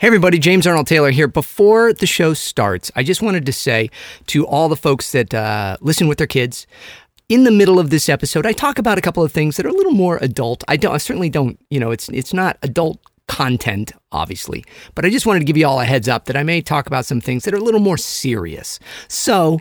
[0.00, 1.26] Hey, everybody, James Arnold Taylor here.
[1.26, 3.90] Before the show starts, I just wanted to say
[4.28, 6.68] to all the folks that uh, listen with their kids,
[7.28, 9.70] in the middle of this episode, I talk about a couple of things that are
[9.70, 10.62] a little more adult.
[10.68, 14.64] I don't, I certainly don't, you know, it's it's not adult content, obviously,
[14.94, 16.86] but I just wanted to give you all a heads up that I may talk
[16.86, 18.78] about some things that are a little more serious.
[19.08, 19.58] So,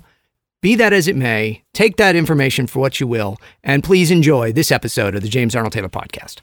[0.62, 4.52] be that as it may, take that information for what you will, and please enjoy
[4.52, 6.42] this episode of the James Arnold Taylor Podcast.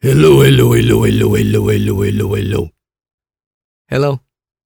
[0.00, 2.70] Hello, hello, hello, hello, hello, hello, hello, hello.
[3.92, 4.20] Hello,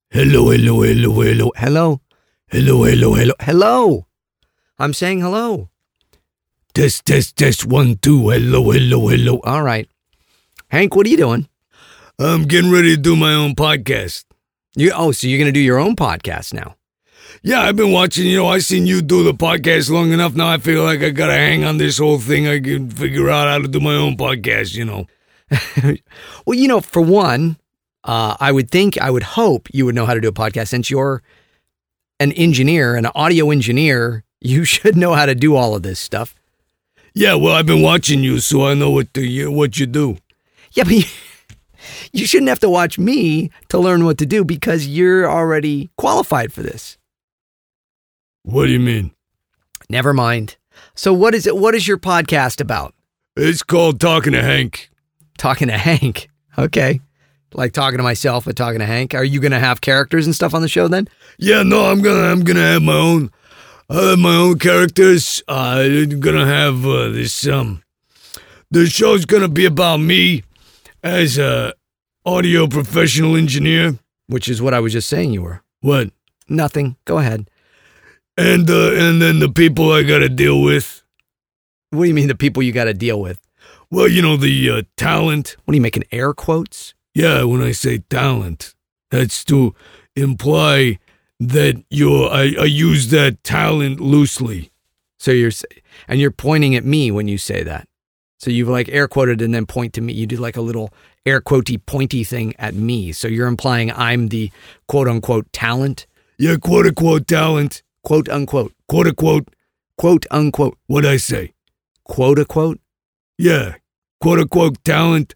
[0.09, 1.51] Hello, hello, hello, hello.
[1.57, 2.01] hello,
[2.47, 3.33] Hello, hello, hello.
[3.41, 4.07] hello.
[4.79, 5.69] I'm saying hello.
[6.73, 7.65] Test, test, test.
[7.65, 8.29] One, two.
[8.29, 9.41] Hello, hello, hello.
[9.43, 9.89] All right,
[10.69, 11.49] Hank, what are you doing?
[12.17, 14.23] I'm getting ready to do my own podcast.
[14.77, 16.77] You oh, so you're gonna do your own podcast now?
[17.43, 20.35] Yeah, I've been watching, you know, I seen you do the podcast long enough.
[20.35, 22.47] Now I feel like I gotta hang on this whole thing.
[22.47, 25.05] I can figure out how to do my own podcast, you know.
[26.45, 27.57] Well, you know, for one,
[28.07, 30.69] uh, I would think, I would hope you would know how to do a podcast
[30.69, 31.21] since you're
[32.19, 34.23] an engineer, an audio engineer.
[34.39, 36.35] You should know how to do all of this stuff.
[37.15, 40.19] Yeah, well, I've been watching you, so I know what the, what you do.
[40.73, 41.03] Yeah, but you,
[42.13, 46.53] you shouldn't have to watch me to learn what to do because you're already qualified
[46.53, 46.99] for this.
[48.43, 49.11] What do you mean?
[49.89, 50.57] Never mind.
[50.93, 51.57] So, what is it?
[51.57, 52.93] What is your podcast about?
[53.35, 54.91] It's called Talking to Hank.
[55.39, 56.29] Talking to Hank.
[56.59, 57.01] Okay.
[57.53, 59.13] Like talking to myself, but talking to Hank.
[59.15, 61.07] Are you to have characters and stuff on the show then?
[61.37, 63.31] Yeah, no, I'm gonna I'm gonna have my own
[63.89, 65.41] my own characters.
[65.47, 67.83] Uh, I'm gonna have uh, this um
[68.69, 70.43] the show's gonna be about me
[71.03, 71.73] as a
[72.25, 73.97] audio professional engineer.
[74.27, 75.61] Which is what I was just saying you were.
[75.79, 76.11] What?
[76.49, 76.97] Nothing.
[77.05, 77.49] Go ahead.
[78.37, 81.01] And uh and then the people I gotta deal with.
[81.89, 83.39] What do you mean the people you got to deal with?
[83.89, 85.55] Well, you know the uh, talent.
[85.63, 86.93] What are you making air quotes?
[87.17, 88.75] Yeah, when I say talent,
[89.09, 89.73] that's to
[90.15, 90.99] imply
[91.39, 94.71] that you're I, I use that talent loosely.
[95.17, 95.51] So you're
[96.07, 97.87] and you're pointing at me when you say that.
[98.37, 100.13] So you've like air quoted and then point to me.
[100.13, 100.93] You do like a little
[101.25, 103.11] air quotey pointy thing at me.
[103.13, 104.51] So you're implying I'm the
[104.87, 106.05] quote unquote talent,
[106.37, 107.81] Yeah, quote unquote talent.
[108.03, 109.49] quote unquote, Quote unquote.
[109.97, 111.53] quote unquote, What I say?
[112.03, 112.79] quote unquote.
[113.39, 113.75] Yeah,
[114.21, 115.33] quote unquote talent.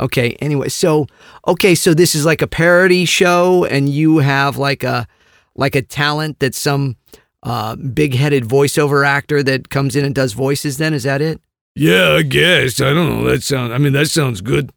[0.00, 0.32] Okay.
[0.40, 1.06] Anyway, so
[1.46, 5.06] okay, so this is like a parody show, and you have like a
[5.54, 6.96] like a talent that some
[7.42, 10.78] uh, big-headed voiceover actor that comes in and does voices.
[10.78, 11.40] Then is that it?
[11.74, 12.80] Yeah, I guess.
[12.80, 13.30] I don't know.
[13.30, 13.72] That sounds.
[13.72, 14.72] I mean, that sounds good.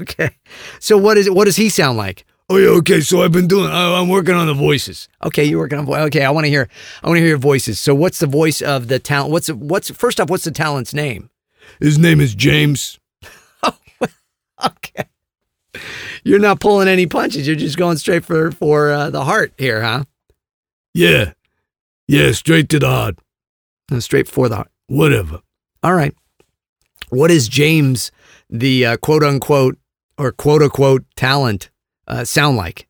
[0.00, 0.30] Okay.
[0.78, 1.34] So what is it?
[1.34, 2.24] What does he sound like?
[2.50, 2.68] Oh yeah.
[2.68, 3.00] Okay.
[3.00, 3.70] So I've been doing.
[3.70, 5.08] I, I'm working on the voices.
[5.24, 6.02] Okay, you're working on voice.
[6.02, 6.68] Okay, I want to hear.
[7.02, 7.80] I want to hear your voices.
[7.80, 9.32] So what's the voice of the talent?
[9.32, 10.28] What's what's first off?
[10.28, 11.30] What's the talent's name?
[11.80, 12.98] His name is James.
[14.66, 15.04] Okay.
[16.24, 17.46] You're not pulling any punches.
[17.46, 20.04] You're just going straight for for uh, the heart here, huh?
[20.94, 21.32] Yeah.
[22.08, 22.32] Yeah.
[22.32, 23.18] Straight to the heart.
[23.90, 24.70] No, Straight for the heart.
[24.88, 25.40] Whatever.
[25.82, 26.14] All right.
[27.10, 28.10] What is James,
[28.50, 29.78] the uh, quote unquote
[30.16, 31.70] or quote unquote talent,
[32.08, 32.88] uh, sound like?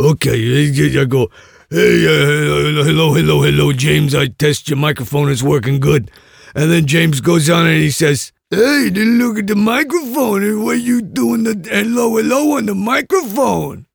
[0.00, 1.00] Okay.
[1.00, 1.30] I go.
[1.70, 4.14] Hey, uh, hello, hello, hello, James.
[4.14, 5.30] I test your microphone.
[5.30, 6.10] It's working good.
[6.54, 10.62] And then James goes on and he says, Hey, then look at the microphone.
[10.62, 13.86] What you doing the hello, hello on the microphone?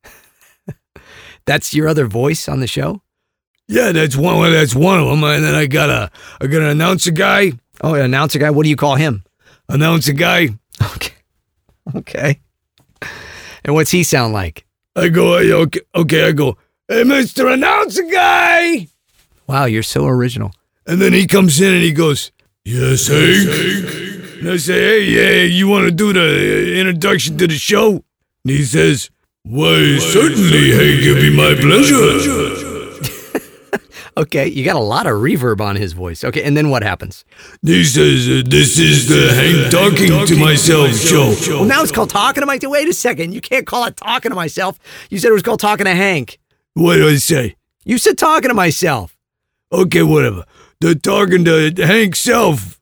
[1.46, 3.04] That's your other voice on the show.
[3.68, 4.52] Yeah, that's one.
[4.52, 5.24] That's one of them.
[5.24, 6.10] And then I got a,
[6.42, 7.52] I got an announcer guy.
[7.82, 8.50] Oh, an announcer guy.
[8.50, 9.24] What do you call him?
[9.70, 10.50] Announcer guy.
[10.96, 11.14] Okay.
[11.96, 12.42] Okay.
[13.64, 14.66] And what's he sound like?
[14.98, 16.28] I go, "Hey, okay, okay.
[16.28, 16.58] I go,
[16.90, 18.88] hey, Mister Announcer guy.
[19.48, 20.52] Wow, you're so original.
[20.86, 22.34] And then he comes in and he goes,
[22.66, 24.07] yes, Hank.
[24.40, 27.90] And I say, hey, yeah, you want to do the uh, introduction to the show?
[27.92, 28.04] And
[28.44, 29.10] he says,
[29.44, 32.64] why, certainly, Hank, it'd be my pleasure.
[34.18, 36.24] Okay, you got a lot of reverb on his voice.
[36.24, 37.24] Okay, and then what happens?
[37.62, 41.36] He says, uh, this is the Hank talking to myself show.
[41.54, 42.72] Well, now it's called talking to myself.
[42.74, 44.80] Wait a second, you can't call it talking to myself.
[45.12, 46.40] You said it was called talking to Hank.
[46.74, 47.58] What do I say?
[47.86, 49.16] You said talking to myself.
[49.72, 50.46] Okay, whatever.
[50.82, 52.77] They're talking to Hank self.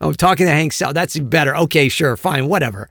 [0.00, 0.72] Oh, talking to Hank.
[0.72, 1.56] So that's better.
[1.56, 2.88] Okay, sure, fine, whatever.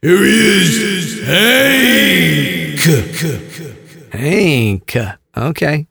[0.00, 0.30] Here he
[0.62, 2.78] is, Hank.
[4.12, 4.96] Hank.
[5.36, 5.86] Okay.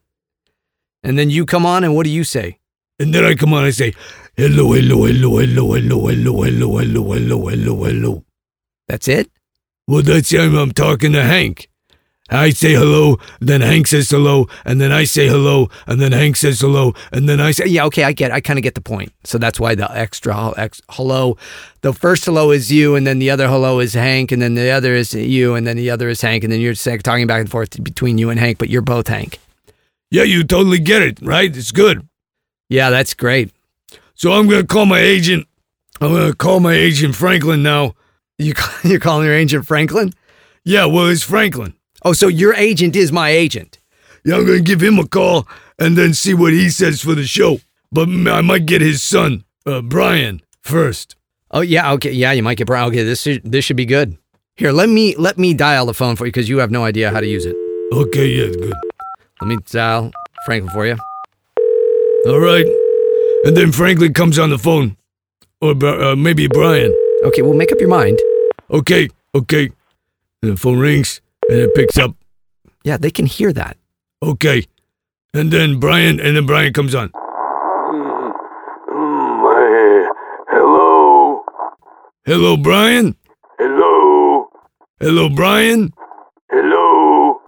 [1.03, 2.59] And then you come on, and what do you say?
[2.99, 3.93] And then I come on and say,
[4.35, 8.23] hello, hello, hello, hello, hello, hello, hello, hello, hello, hello, hello.
[8.87, 9.29] That's it.
[9.87, 10.55] Well, that's him.
[10.55, 11.69] I'm talking to Hank.
[12.29, 16.35] I say hello, then Hank says hello, and then I say hello, and then Hank
[16.35, 18.31] says hello, and then I say, Yeah, okay, I get.
[18.31, 19.13] I kind of get the point.
[19.23, 21.37] So that's why the extra ex, hello,
[21.81, 24.69] the first hello is you, and then the other hello is Hank, and then the
[24.69, 27.49] other is you, and then the other is Hank, and then you're talking back and
[27.49, 29.39] forth between you and Hank, but you're both Hank.
[30.11, 31.55] yeah, you totally get it, right?
[31.55, 32.07] It's good.
[32.69, 33.51] Yeah, that's great.
[34.15, 35.47] So I'm gonna call my agent.
[36.01, 37.93] I'm gonna call my agent Franklin now.
[38.37, 38.53] You
[38.83, 40.11] you're calling your agent Franklin?
[40.65, 41.73] Yeah, well, it's Franklin.
[42.03, 43.79] Oh, so your agent is my agent.
[44.23, 45.47] Yeah, I'm gonna give him a call
[45.79, 47.59] and then see what he says for the show.
[47.91, 51.15] But I might get his son, uh, Brian, first.
[51.51, 52.87] Oh yeah, okay, yeah, you might get Brian.
[52.89, 54.17] Okay, this should, this should be good.
[54.55, 57.11] Here, let me let me dial the phone for you because you have no idea
[57.11, 57.55] how to use it.
[57.93, 58.73] Okay, yeah, good.
[59.41, 60.11] Let me dial
[60.45, 60.97] Franklin for you.
[62.25, 62.65] All right.
[63.45, 64.97] And then Franklin comes on the phone,
[65.61, 66.91] or uh, maybe Brian.
[67.23, 68.19] Okay, well, make up your mind.
[68.71, 69.69] Okay, okay.
[70.41, 72.15] And the phone rings and it picks up.
[72.83, 73.77] Yeah, they can hear that.
[74.23, 74.65] Okay.
[75.33, 77.11] And then Brian, and then Brian comes on.
[80.49, 81.43] hello,
[82.25, 83.15] Hello, Brian.
[83.57, 84.49] hello,
[84.99, 85.93] Hello, Brian.
[86.49, 87.41] hello.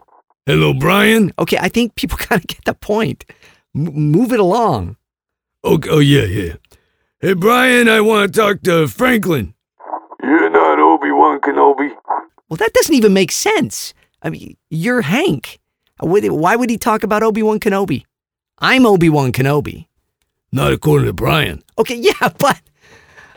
[0.45, 1.31] Hello, Brian.
[1.39, 3.25] Okay, I think people kind of get the point.
[3.75, 4.97] M- move it along.
[5.63, 5.89] Okay.
[5.89, 6.53] Oh yeah, yeah.
[7.19, 9.53] Hey, Brian, I want to talk to Franklin.
[10.23, 11.91] You're not Obi Wan Kenobi.
[12.49, 13.93] Well, that doesn't even make sense.
[14.21, 15.59] I mean, you're Hank.
[15.99, 18.03] Why would he talk about Obi Wan Kenobi?
[18.59, 19.85] I'm Obi Wan Kenobi.
[20.51, 21.61] Not according to Brian.
[21.77, 22.59] Okay, yeah, but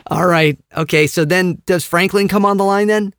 [0.07, 0.57] all right.
[0.75, 3.13] Okay, so then does Franklin come on the line then?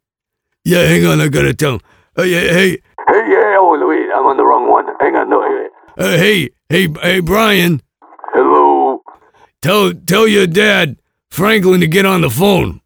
[0.65, 1.21] Yeah, hang on.
[1.21, 1.81] I gotta tell him.
[2.19, 2.71] Uh, yeah, hey,
[3.07, 4.87] Hey, yeah, oh, wait, I'm on the wrong one.
[4.99, 5.71] Hang on, no, wait.
[5.99, 7.83] uh, hey, hey, hey, Brian.
[8.33, 9.03] Hello.
[9.61, 10.97] Tell tell your dad
[11.31, 12.81] Franklin to get on the phone.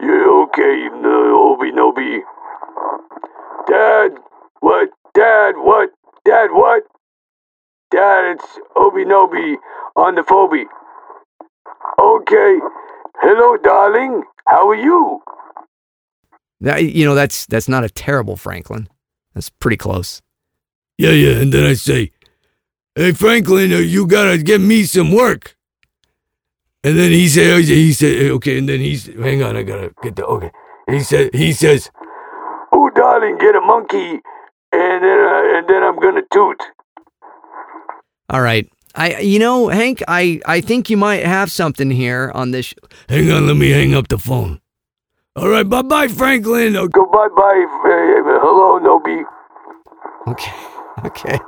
[0.00, 2.20] Yeah, okay, no, Obi Nobi.
[3.68, 4.18] Dad,
[4.60, 4.88] what?
[5.14, 5.90] Dad, what?
[6.24, 6.84] Dad, what?
[7.90, 9.56] Dad, it's Obi Nobi
[9.96, 10.64] on the phobie.
[12.00, 12.58] Okay.
[13.20, 14.22] Hello, darling.
[14.48, 15.20] How are you?
[16.60, 18.88] That, you know, that's that's not a terrible Franklin.
[19.34, 20.22] That's pretty close.
[20.96, 21.40] Yeah, yeah.
[21.40, 22.12] And then I say,
[22.94, 25.56] "Hey, Franklin, uh, you gotta get me some work."
[26.84, 30.16] And then he said, "He said, okay." And then he's, hang on, I gotta get
[30.16, 30.50] the okay.
[30.88, 31.90] He said, he says,
[32.72, 34.20] Oh, darling, get a monkey,
[34.72, 36.60] and then uh, and then I'm gonna toot.
[38.30, 38.68] All right.
[38.94, 42.66] I you know, Hank, I I think you might have something here on this.
[42.66, 42.74] Sh-
[43.08, 44.60] "Hang on, let me hang up the phone."
[45.34, 46.74] All right, bye, bye, Franklin.
[46.74, 47.64] Go bye bye.
[47.84, 49.24] Uh, hello, Nobi.
[50.28, 50.52] okay.
[51.06, 51.38] Okay.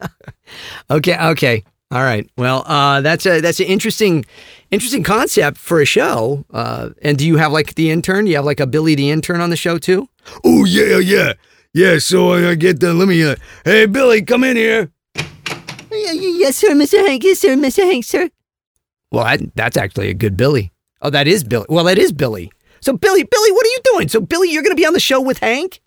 [0.90, 1.64] okay, okay.
[1.90, 2.28] All right.
[2.36, 4.24] Well, uh, that's a that's an interesting
[4.70, 6.44] interesting concept for a show.
[6.50, 8.24] Uh, and do you have like the intern?
[8.24, 10.08] Do you have like a Billy the intern on the show too?
[10.44, 11.32] Oh yeah, yeah,
[11.72, 11.98] yeah.
[11.98, 12.94] So I get the.
[12.94, 13.22] Let me.
[13.22, 14.90] Uh, hey, Billy, come in here.
[15.92, 17.06] Yes, sir, Mr.
[17.06, 17.24] Hank.
[17.24, 17.84] Yes, sir, Mr.
[17.84, 18.30] Hank, sir.
[19.12, 20.72] Well, that, that's actually a good Billy.
[21.02, 21.66] Oh, that is Billy.
[21.68, 22.52] Well, that is Billy.
[22.80, 24.08] So, Billy, Billy, what are you doing?
[24.08, 25.80] So, Billy, you're going to be on the show with Hank?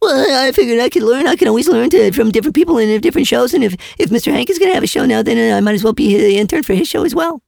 [0.00, 1.28] Well, I figured I could learn.
[1.28, 3.54] I can always learn to, from different people in different shows.
[3.54, 4.32] And if, if Mr.
[4.32, 6.16] Hank is going to have a show now, then uh, I might as well be
[6.16, 7.42] the intern for his show as well.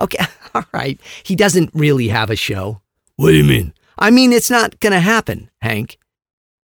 [0.00, 0.24] Okay,
[0.54, 1.00] all right.
[1.22, 2.80] He doesn't really have a show.
[3.16, 3.72] What do you mean?
[3.98, 5.98] I mean, it's not going to happen, Hank.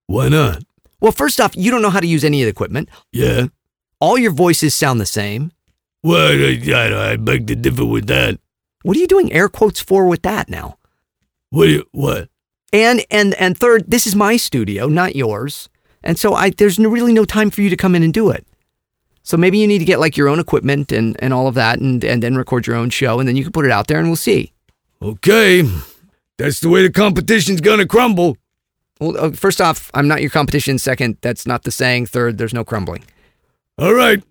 [0.07, 0.63] Why not?
[0.99, 2.89] Well, first off, you don't know how to use any of the equipment.
[3.11, 3.47] Yeah.
[3.99, 5.51] All your voices sound the same.
[6.03, 8.39] Well, I, I, I beg to differ with that.
[8.83, 10.77] What are you doing air quotes for with that now?
[11.49, 11.65] What?
[11.65, 12.29] Do you, what?
[12.73, 15.69] And and and third, this is my studio, not yours.
[16.03, 18.29] And so I there's no, really no time for you to come in and do
[18.29, 18.45] it.
[19.23, 21.79] So maybe you need to get like your own equipment and, and all of that
[21.79, 23.99] and, and then record your own show and then you can put it out there
[23.99, 24.51] and we'll see.
[25.01, 25.63] Okay.
[26.37, 28.37] That's the way the competition's gonna crumble.
[28.99, 30.77] Well, uh, first off, I'm not your competition.
[30.77, 32.07] Second, that's not the saying.
[32.07, 33.03] Third, there's no crumbling.
[33.77, 34.23] All right.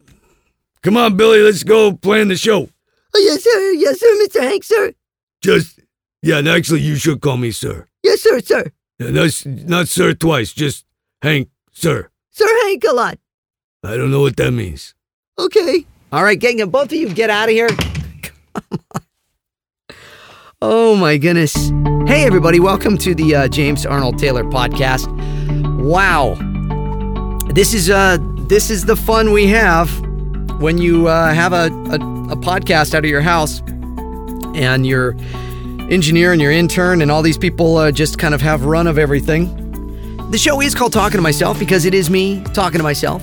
[0.83, 1.41] Come on, Billy.
[1.41, 2.69] Let's go plan the show.
[3.15, 3.73] Oh, yes, sir.
[3.73, 4.43] Yes, sir, Mr.
[4.43, 4.93] Hank, sir.
[5.43, 5.81] Just
[6.23, 6.39] yeah.
[6.39, 7.87] and Actually, you should call me sir.
[8.03, 8.73] Yes, sir, sir.
[8.99, 10.53] Yeah, not, not sir twice.
[10.53, 10.85] Just
[11.21, 12.09] Hank, sir.
[12.31, 13.19] Sir Hank a lot.
[13.85, 14.95] I don't know what that means.
[15.39, 15.85] Okay.
[16.13, 17.69] All right, gang, both of you get out of here.
[20.65, 21.55] Oh my goodness.
[22.07, 25.09] Hey everybody, welcome to the uh, James Arnold Taylor podcast.
[25.83, 26.37] Wow.
[27.53, 29.91] This is uh this is the fun we have
[30.61, 33.61] when you uh, have a, a, a podcast out of your house
[34.55, 35.17] and your
[35.91, 38.99] engineer and your intern and all these people uh, just kind of have run of
[38.99, 39.51] everything.
[40.31, 43.21] The show is called Talking to Myself because it is me talking to myself.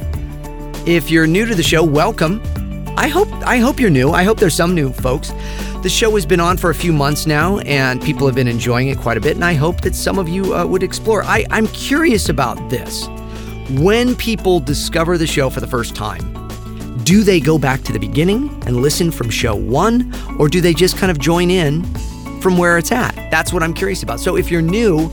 [0.89, 2.41] If you're new to the show, welcome.
[2.98, 4.10] I hope I hope you're new.
[4.10, 5.31] I hope there's some new folks.
[5.84, 8.88] The show has been on for a few months now, and people have been enjoying
[8.88, 9.36] it quite a bit.
[9.36, 11.24] And I hope that some of you uh, would explore.
[11.24, 13.08] I, I'm curious about this.
[13.69, 16.25] When people discover the show for the first time,
[17.03, 20.74] do they go back to the beginning and listen from show one, or do they
[20.74, 21.84] just kind of join in
[22.41, 23.13] from where it's at?
[23.29, 24.22] That's what I'm curious about.
[24.22, 25.12] So if you're new,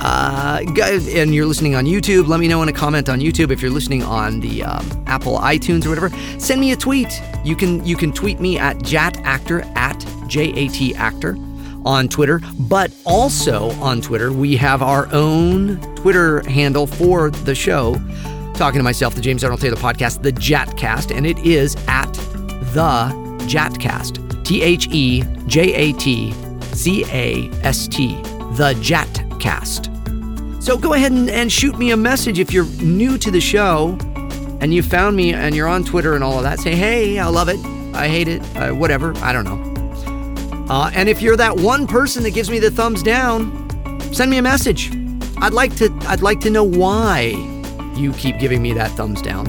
[0.00, 3.50] uh, and you're listening on YouTube, let me know in a comment on YouTube.
[3.50, 7.22] If you're listening on the um, Apple iTunes or whatever, send me a tweet.
[7.44, 11.36] You can you can tweet me at jatactor at j a t actor
[11.84, 17.94] on Twitter, but also on Twitter we have our own Twitter handle for the show.
[18.54, 22.12] Talking to myself, the James Arnold Taylor podcast, the Jatcast, and it is at
[22.72, 23.12] the
[23.46, 24.44] Jatcast.
[24.44, 26.32] T H E J A T
[26.72, 28.14] C A S T.
[28.56, 28.74] The
[29.46, 30.62] Jatcast.
[30.62, 33.96] So go ahead and, and shoot me a message if you're new to the show
[34.60, 36.58] and you found me and you're on Twitter and all of that.
[36.58, 37.58] Say, hey, I love it.
[37.94, 38.42] I hate it.
[38.56, 39.16] Uh, whatever.
[39.18, 40.66] I don't know.
[40.68, 44.38] Uh, and if you're that one person that gives me the thumbs down, send me
[44.38, 44.90] a message.
[45.38, 45.96] I'd like to.
[46.02, 47.34] I'd like to know why
[47.94, 49.46] you keep giving me that thumbs down.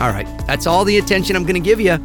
[0.00, 1.98] All right, that's all the attention I'm going to give you.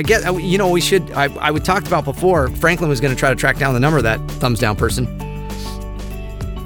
[0.00, 0.42] I get.
[0.42, 1.10] You know, we should.
[1.10, 2.48] I, I we talked about before.
[2.48, 5.06] Franklin was going to try to track down the number of that thumbs down person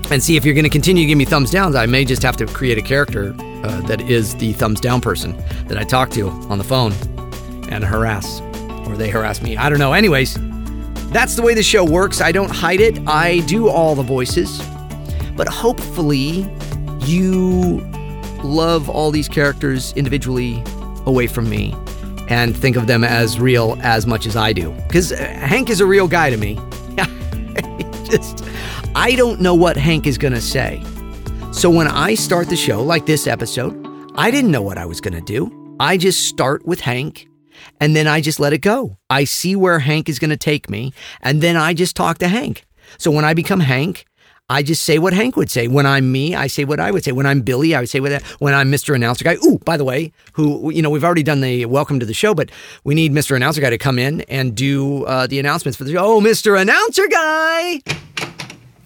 [0.08, 1.74] and see if you're going to continue to give me thumbs downs.
[1.74, 5.36] I may just have to create a character uh, that is the thumbs down person
[5.66, 6.92] that I talk to on the phone
[7.70, 8.40] and harass,
[8.86, 9.56] or they harass me.
[9.56, 9.94] I don't know.
[9.94, 10.38] Anyways,
[11.10, 12.20] that's the way the show works.
[12.20, 13.00] I don't hide it.
[13.08, 14.62] I do all the voices,
[15.34, 16.48] but hopefully,
[17.00, 17.80] you
[18.44, 20.62] love all these characters individually
[21.04, 21.74] away from me
[22.28, 24.71] and think of them as real as much as I do.
[24.87, 26.59] Because uh, Hank is a real guy to me.
[28.04, 28.45] just
[28.95, 30.83] I don't know what Hank is going to say.
[31.52, 33.75] So when I start the show, like this episode,
[34.16, 35.76] I didn't know what I was going to do.
[35.81, 37.28] I just start with Hank
[37.81, 38.99] and then I just let it go.
[39.11, 42.28] I see where Hank is going to take me and then I just talk to
[42.28, 42.64] Hank.
[42.99, 44.04] So when I become Hank,
[44.50, 45.68] I just say what Hank would say.
[45.68, 47.12] When I'm me, I say what I would say.
[47.12, 48.22] When I'm Billy, I would say what.
[48.40, 48.94] When I'm Mr.
[48.94, 49.36] Announcer Guy.
[49.42, 52.34] Ooh, by the way, who you know we've already done the welcome to the show,
[52.34, 52.50] but
[52.84, 53.34] we need Mr.
[53.34, 56.04] Announcer Guy to come in and do uh, the announcements for the show.
[56.04, 56.60] Oh, Mr.
[56.60, 57.80] Announcer Guy.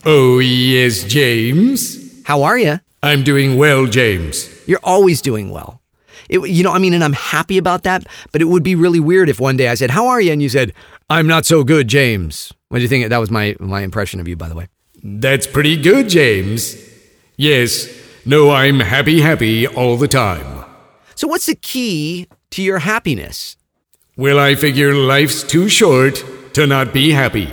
[0.04, 2.22] Oh, yes, James.
[2.22, 2.78] How are you?
[3.02, 4.48] I'm doing well, James.
[4.68, 5.80] You're always doing well.
[6.28, 9.00] It, you know, I mean, and I'm happy about that, but it would be really
[9.00, 10.30] weird if one day I said, How are you?
[10.30, 10.72] And you said,
[11.10, 12.52] I'm not so good, James.
[12.68, 13.08] What do you think?
[13.08, 14.68] That was my, my impression of you, by the way.
[15.02, 16.76] That's pretty good, James.
[17.36, 17.88] Yes.
[18.24, 20.64] No, I'm happy, happy all the time.
[21.14, 23.56] So, what's the key to your happiness?
[24.16, 26.24] Well, I figure life's too short
[26.54, 27.52] to not be happy.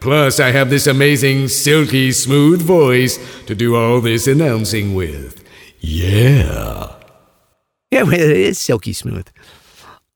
[0.00, 5.42] Plus, I have this amazing, silky, smooth voice to do all this announcing with.
[5.80, 6.94] Yeah.
[7.90, 9.28] Yeah, well, it is silky smooth.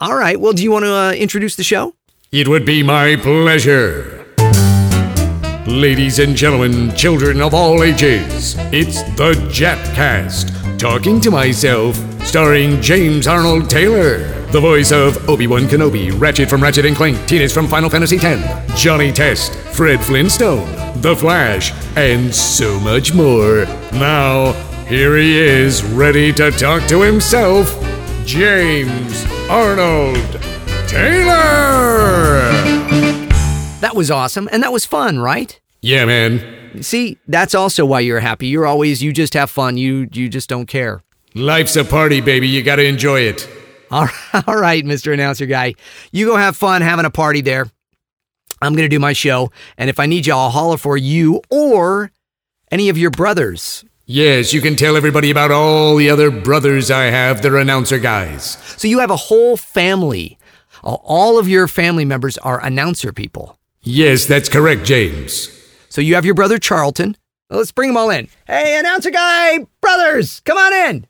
[0.01, 0.41] All right.
[0.41, 1.95] Well, do you want to uh, introduce the show?
[2.33, 4.20] It would be my pleasure.
[5.71, 10.79] Ladies and gentlemen, children of all ages, it's the Jatcast.
[10.81, 11.97] Talking to myself,
[12.27, 14.19] starring James Arnold Taylor,
[14.51, 18.83] the voice of Obi-Wan Kenobi, Ratchet from Ratchet and Clank, Tidus from Final Fantasy X,
[18.83, 20.67] Johnny Test, Fred Flintstone,
[21.03, 23.65] The Flash, and so much more.
[23.93, 24.53] Now,
[24.89, 27.69] here he is, ready to talk to himself,
[28.27, 30.17] James Arnold
[30.89, 32.41] Taylor.
[33.81, 34.49] That was awesome.
[34.51, 35.60] And that was fun, right?
[35.83, 36.83] Yeah, man.
[36.83, 38.47] See, that's also why you're happy.
[38.47, 39.77] You're always, you just have fun.
[39.77, 41.03] You, you just don't care.
[41.35, 42.49] Life's a party, baby.
[42.49, 43.49] You got to enjoy it.
[43.91, 45.13] All right, all right, Mr.
[45.13, 45.75] Announcer Guy.
[46.13, 47.67] You go have fun having a party there.
[48.63, 49.51] I'm going to do my show.
[49.79, 52.13] And if I need you, I'll holler for you or
[52.71, 53.85] any of your brothers.
[54.07, 57.43] Yes, you can tell everybody about all the other brothers I have.
[57.43, 58.59] They're announcer guys.
[58.77, 60.37] So you have a whole family.
[60.83, 63.57] All of your family members are announcer people.
[63.83, 65.49] Yes, that's correct, James.
[65.91, 67.17] So you have your brother Charlton.
[67.51, 68.29] Let's bring them all in.
[68.47, 71.07] Hey, announcer guy, brothers, come on in.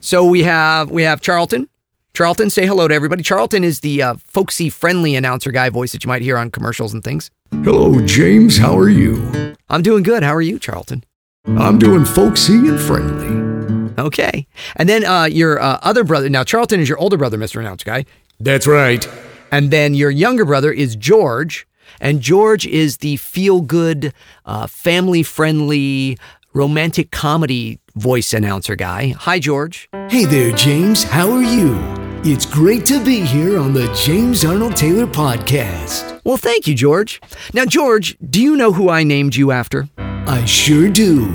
[0.00, 1.68] So we have we have Charlton.
[2.14, 3.22] Charlton, say hello to everybody.
[3.22, 6.94] Charlton is the uh, folksy, friendly announcer guy voice that you might hear on commercials
[6.94, 7.30] and things.
[7.62, 8.58] Hello, James.
[8.58, 9.54] How are you?
[9.68, 10.22] I'm doing good.
[10.22, 11.04] How are you, Charlton?
[11.46, 13.94] I'm doing folksy and friendly.
[13.98, 14.46] Okay.
[14.76, 16.28] And then uh, your uh, other brother.
[16.28, 17.60] Now, Charlton is your older brother, Mr.
[17.60, 18.04] Announcer Guy.
[18.40, 19.08] That's right.
[19.50, 21.67] And then your younger brother is George.
[22.00, 24.12] And George is the feel good,
[24.44, 26.18] uh, family friendly,
[26.52, 29.08] romantic comedy voice announcer guy.
[29.18, 29.88] Hi, George.
[30.08, 31.04] Hey there, James.
[31.04, 31.76] How are you?
[32.24, 36.20] It's great to be here on the James Arnold Taylor podcast.
[36.24, 37.20] Well, thank you, George.
[37.54, 39.88] Now, George, do you know who I named you after?
[39.96, 41.26] I sure do.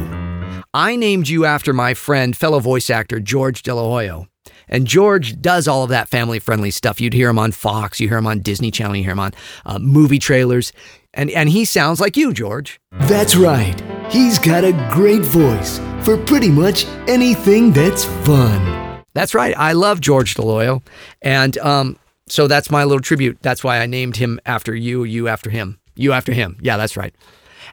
[0.73, 4.27] I named you after my friend, fellow voice actor George DelHoyo.
[4.67, 7.01] And George does all of that family friendly stuff.
[7.01, 9.33] You'd hear him on Fox, you hear him on Disney Channel, you hear him on
[9.65, 10.73] uh, movie trailers.
[11.13, 12.79] And, and he sounds like you, George.
[12.91, 13.79] That's right.
[14.11, 19.03] He's got a great voice for pretty much anything that's fun.
[19.13, 19.55] That's right.
[19.57, 20.83] I love George DelHoyo.
[21.21, 23.37] And um, so that's my little tribute.
[23.41, 26.57] That's why I named him after you, you after him, you after him.
[26.61, 27.13] Yeah, that's right.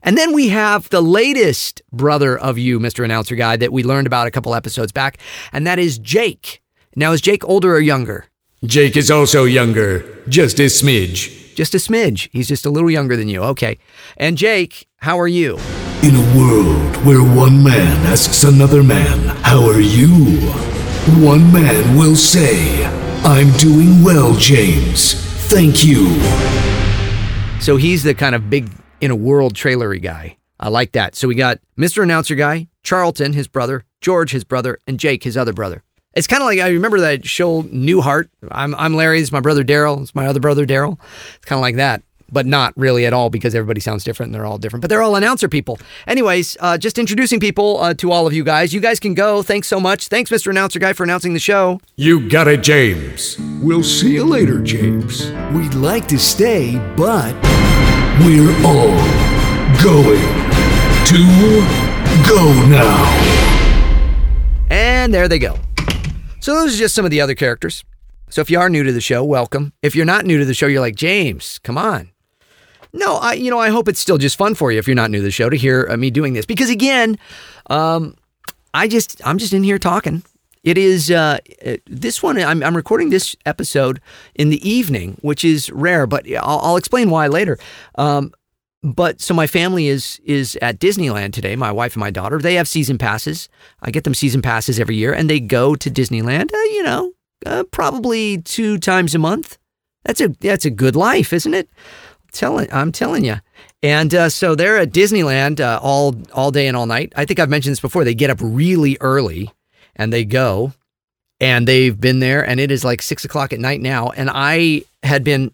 [0.03, 3.05] And then we have the latest brother of you, Mr.
[3.05, 5.19] Announcer Guy, that we learned about a couple episodes back,
[5.53, 6.63] and that is Jake.
[7.01, 8.27] Now, is Jake older or younger?
[8.63, 11.55] Jake is also younger, just a smidge.
[11.55, 12.29] Just a smidge.
[12.31, 13.41] He's just a little younger than you.
[13.41, 13.79] Okay.
[14.19, 15.57] And Jake, how are you?
[16.03, 20.11] In a world where one man asks another man, How are you?
[21.25, 22.85] One man will say,
[23.25, 25.15] I'm doing well, James.
[25.49, 26.21] Thank you.
[27.63, 30.37] So he's the kind of big in a world trailery guy.
[30.61, 31.17] I like that.
[31.17, 32.03] So we got Mr.
[32.03, 35.83] Announcer Guy, Charlton, his brother, George, his brother, and Jake, his other brother.
[36.15, 38.29] It's kind of like I remember that show Newhart.
[38.51, 39.21] I'm I'm Larry.
[39.21, 40.03] It's my brother Daryl.
[40.03, 40.99] It's my other brother Daryl.
[41.37, 42.03] It's kind of like that,
[42.33, 44.29] but not really at all because everybody sounds different.
[44.31, 45.79] and They're all different, but they're all announcer people.
[46.09, 48.73] Anyways, uh, just introducing people uh, to all of you guys.
[48.75, 49.43] You guys can go.
[49.45, 50.09] Thanks so much.
[50.09, 50.51] Thanks, Mr.
[50.51, 51.81] Announcer Guy, for announcing the show.
[51.95, 53.37] You got it, James.
[53.63, 55.31] We'll see you later, James.
[55.53, 57.35] We'd like to stay, but
[58.25, 58.99] we're all
[59.81, 60.21] going
[61.07, 61.63] to
[62.29, 63.07] go now.
[64.71, 65.57] And there they go.
[66.41, 67.85] So those are just some of the other characters.
[68.31, 69.73] So if you are new to the show, welcome.
[69.83, 72.11] If you're not new to the show, you're like, James, come on.
[72.93, 75.11] No, I you know, I hope it's still just fun for you if you're not
[75.11, 76.47] new to the show to hear uh, me doing this.
[76.47, 77.19] Because again,
[77.69, 78.17] um,
[78.75, 80.23] I just I'm just in here talking.
[80.63, 82.39] It is uh, uh, this one.
[82.39, 84.01] I'm, I'm recording this episode
[84.35, 87.59] in the evening, which is rare, but I'll, I'll explain why later.
[87.95, 88.33] Um,
[88.83, 91.55] but so my family is is at Disneyland today.
[91.57, 92.39] My wife and my daughter.
[92.39, 93.49] They have season passes.
[93.83, 96.53] I get them season passes every year, and they go to Disneyland.
[96.53, 97.13] Uh, you know,
[97.45, 99.59] uh, probably two times a month.
[100.05, 101.69] That's a that's a good life, isn't it?
[102.33, 103.37] Telling I'm telling you.
[103.83, 107.13] And uh, so they're at Disneyland uh, all all day and all night.
[107.17, 108.05] I think I've mentioned this before.
[108.05, 109.51] They get up really early
[109.97, 110.73] and they go,
[111.39, 114.09] and they've been there, and it is like six o'clock at night now.
[114.09, 115.53] And I had been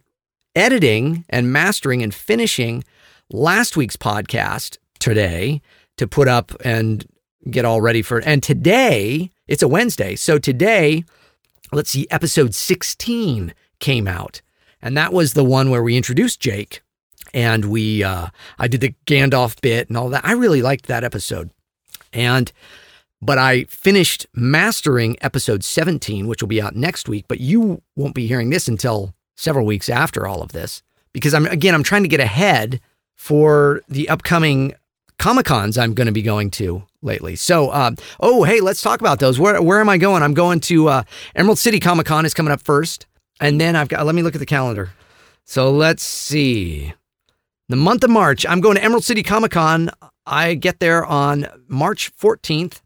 [0.55, 2.85] editing and mastering and finishing
[3.31, 5.61] last week's podcast today
[5.97, 7.07] to put up and
[7.51, 8.19] get all ready for.
[8.19, 10.17] And today, it's a Wednesday.
[10.17, 11.05] So today,
[11.73, 14.43] let's see, episode 16 came out.
[14.83, 16.83] And that was the one where we introduced Jake
[17.35, 20.25] and we uh I did the Gandalf bit and all that.
[20.25, 21.51] I really liked that episode.
[22.13, 22.53] And
[23.23, 28.15] but I finished mastering episode 17, which will be out next week, but you won't
[28.15, 32.03] be hearing this until several weeks after all of this because I'm again I'm trying
[32.03, 32.81] to get ahead
[33.17, 34.75] for the upcoming
[35.19, 37.37] Comic Cons I'm going to be going to lately.
[37.37, 39.39] So, um, oh, hey, let's talk about those.
[39.39, 40.23] Where where am I going?
[40.23, 41.03] I'm going to uh,
[41.35, 43.07] Emerald City Comic Con is coming up first,
[43.41, 44.05] and then I've got.
[44.05, 44.91] Let me look at the calendar.
[45.45, 46.93] So let's see.
[47.69, 49.91] The month of March, I'm going to Emerald City Comic Con.
[50.27, 52.81] I get there on March 14th,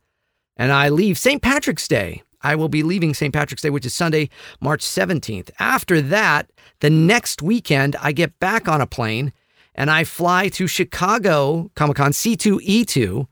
[0.56, 1.42] and I leave St.
[1.42, 2.22] Patrick's Day.
[2.42, 3.32] I will be leaving St.
[3.32, 5.50] Patrick's Day, which is Sunday, March 17th.
[5.58, 9.32] After that, the next weekend, I get back on a plane
[9.80, 13.26] and I fly to Chicago Comic Con C2E2.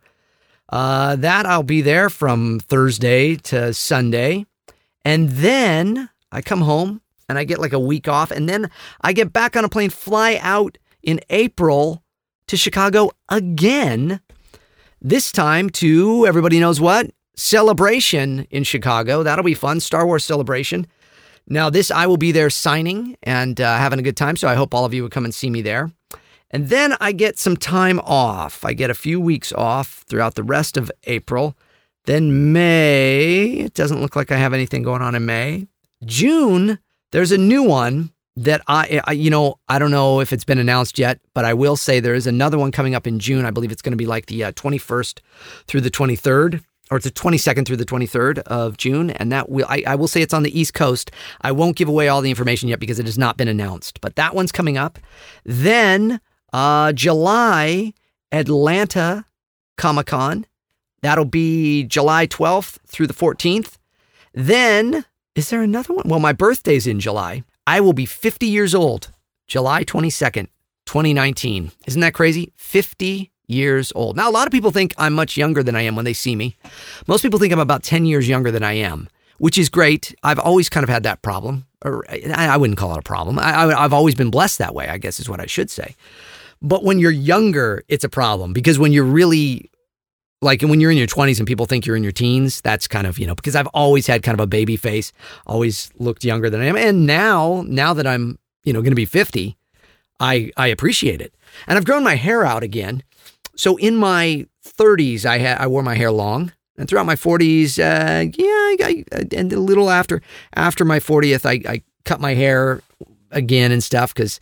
[0.70, 4.46] Uh, that I'll be there from Thursday to Sunday.
[5.04, 8.30] And then I come home and I get like a week off.
[8.30, 8.70] And then
[9.02, 12.02] I get back on a plane, fly out in April
[12.46, 14.18] to Chicago again.
[15.02, 17.10] This time to everybody knows what?
[17.36, 19.22] Celebration in Chicago.
[19.22, 19.80] That'll be fun.
[19.80, 20.86] Star Wars Celebration.
[21.46, 24.36] Now, this I will be there signing and uh, having a good time.
[24.36, 25.92] So I hope all of you would come and see me there.
[26.50, 28.64] And then I get some time off.
[28.64, 31.56] I get a few weeks off throughout the rest of April.
[32.06, 35.68] Then May, it doesn't look like I have anything going on in May.
[36.04, 36.78] June,
[37.12, 40.58] there's a new one that I, I, you know, I don't know if it's been
[40.58, 43.44] announced yet, but I will say there is another one coming up in June.
[43.44, 45.20] I believe it's going to be like the uh, 21st
[45.66, 49.66] through the 23rd, or it's the 22nd through the 23rd of June, and that will
[49.68, 51.10] I, I will say it's on the East Coast.
[51.40, 54.16] I won't give away all the information yet because it has not been announced, but
[54.16, 54.98] that one's coming up.
[55.44, 56.20] Then
[56.52, 57.92] uh, July,
[58.32, 59.24] Atlanta
[59.76, 60.46] Comic Con.
[61.02, 63.76] That'll be July 12th through the 14th.
[64.34, 66.08] Then, is there another one?
[66.08, 67.44] Well, my birthday's in July.
[67.66, 69.12] I will be 50 years old,
[69.46, 70.48] July 22nd,
[70.86, 71.70] 2019.
[71.86, 72.52] Isn't that crazy?
[72.56, 74.16] 50 years old.
[74.16, 76.36] Now, a lot of people think I'm much younger than I am when they see
[76.36, 76.56] me.
[77.06, 79.08] Most people think I'm about 10 years younger than I am,
[79.38, 80.14] which is great.
[80.22, 81.66] I've always kind of had that problem.
[81.84, 83.38] Or I wouldn't call it a problem.
[83.38, 85.94] I, I've always been blessed that way, I guess is what I should say.
[86.60, 89.70] But when you're younger, it's a problem because when you're really
[90.40, 93.06] like when you're in your 20s and people think you're in your teens, that's kind
[93.06, 95.12] of, you know, because I've always had kind of a baby face,
[95.46, 96.76] always looked younger than I am.
[96.76, 99.56] And now, now that I'm, you know, going to be 50,
[100.20, 101.34] I I appreciate it.
[101.66, 103.02] And I've grown my hair out again.
[103.56, 107.78] So in my 30s, I had I wore my hair long, and throughout my 40s,
[107.78, 110.22] uh, yeah, I, I, and a little after
[110.54, 112.82] after my 40th, I, I cut my hair
[113.30, 114.40] again and stuff because,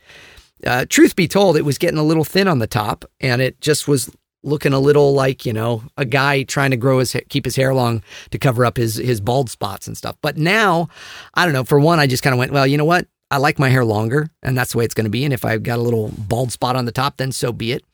[0.64, 3.60] uh, truth be told, it was getting a little thin on the top, and it
[3.60, 4.10] just was
[4.42, 7.74] looking a little like you know a guy trying to grow his keep his hair
[7.74, 10.16] long to cover up his his bald spots and stuff.
[10.22, 10.88] But now,
[11.34, 11.64] I don't know.
[11.64, 13.06] For one, I just kind of went, well, you know what?
[13.30, 15.24] I like my hair longer, and that's the way it's going to be.
[15.24, 17.84] And if I've got a little bald spot on the top, then so be it.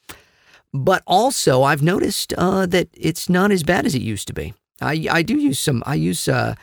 [0.74, 4.54] But also, I've noticed uh, that it's not as bad as it used to be.
[4.80, 5.82] I, I do use some.
[5.86, 6.54] I use uh,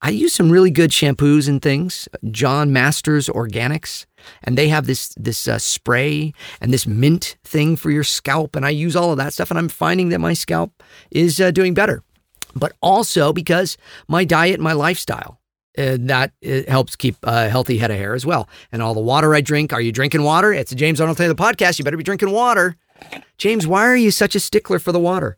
[0.00, 2.08] I use some really good shampoos and things.
[2.30, 4.04] John Masters Organics,
[4.42, 8.64] and they have this this uh, spray and this mint thing for your scalp, and
[8.64, 11.74] I use all of that stuff, and I'm finding that my scalp is uh, doing
[11.74, 12.02] better.
[12.54, 13.76] But also because
[14.08, 15.40] my diet, my lifestyle,
[15.76, 18.48] uh, that uh, helps keep a healthy head of hair as well.
[18.70, 19.72] And all the water I drink.
[19.72, 20.52] Are you drinking water?
[20.52, 21.78] It's a James Arnold Taylor podcast.
[21.78, 22.76] You better be drinking water.
[23.38, 25.36] James, why are you such a stickler for the water?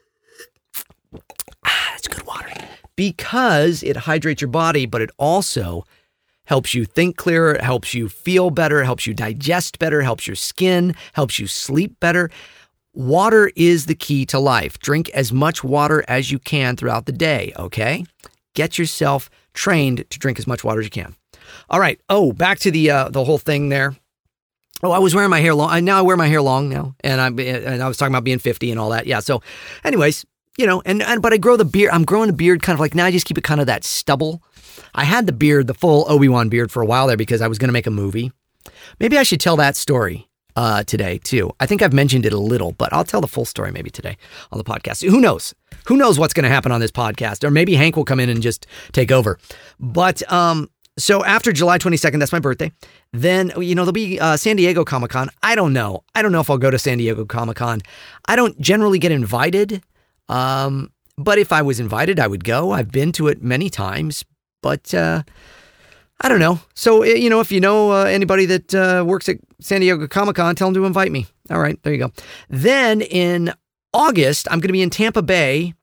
[1.65, 2.53] Ah, it's good water.
[2.97, 5.85] Because it hydrates your body, but it also
[6.47, 10.27] helps you think clearer, it helps you feel better, it helps you digest better, helps
[10.27, 12.31] your skin, helps you sleep better.
[12.95, 14.79] Water is the key to life.
[14.79, 18.05] Drink as much water as you can throughout the day, okay?
[18.55, 21.15] Get yourself trained to drink as much water as you can.
[21.69, 22.01] All right.
[22.09, 23.95] Oh, back to the uh, the whole thing there.
[24.83, 25.71] Oh, I was wearing my hair long.
[25.71, 28.25] I, now I wear my hair long now, and I'm and I was talking about
[28.25, 29.07] being fifty and all that.
[29.07, 29.21] Yeah.
[29.21, 29.43] So,
[29.85, 30.25] anyways,
[30.59, 31.91] you know, and, and but I grow the beard.
[31.93, 33.07] I'm growing the beard kind of like now.
[33.07, 34.43] I just keep it kind of that stubble.
[34.95, 37.49] I had the beard, the full Obi Wan beard, for a while there because I
[37.49, 38.33] was going to make a movie.
[39.01, 41.51] Maybe I should tell that story uh, today too.
[41.61, 44.17] I think I've mentioned it a little, but I'll tell the full story maybe today
[44.51, 45.09] on the podcast.
[45.09, 45.55] Who knows?
[45.87, 47.45] Who knows what's going to happen on this podcast?
[47.45, 49.39] Or maybe Hank will come in and just take over.
[49.79, 52.73] But um, so after July 22nd, that's my birthday.
[53.13, 55.29] Then you know there'll be uh, San Diego Comic Con.
[55.43, 56.05] I don't know.
[56.15, 57.81] I don't know if I'll go to San Diego Comic Con.
[58.27, 59.83] I don't generally get invited.
[60.29, 62.73] Um, but if I was invited, I would go.
[62.73, 64.25] I've been to it many times,
[64.63, 65.23] but uh,
[66.21, 66.61] I don't know.
[66.75, 70.37] So you know, if you know uh, anybody that uh, works at San Diego Comic
[70.37, 71.27] Con, tell them to invite me.
[71.51, 72.13] All right, there you go.
[72.49, 73.53] Then in
[73.93, 75.75] August, I'm going to be in Tampa Bay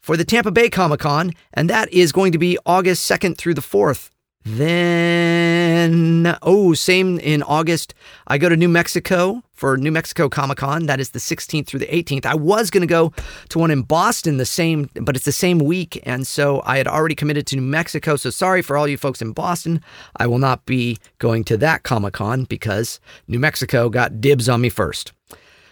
[0.00, 3.54] for the Tampa Bay Comic Con, and that is going to be August 2nd through
[3.54, 4.10] the 4th.
[4.46, 7.94] Then, oh, same in August,
[8.26, 10.84] I go to New Mexico for New Mexico Comic Con.
[10.84, 12.26] That is the 16th through the 18th.
[12.26, 13.14] I was going to go
[13.48, 15.98] to one in Boston the same, but it's the same week.
[16.02, 18.16] And so I had already committed to New Mexico.
[18.16, 19.80] So sorry for all you folks in Boston.
[20.16, 24.60] I will not be going to that Comic Con because New Mexico got dibs on
[24.60, 25.12] me first.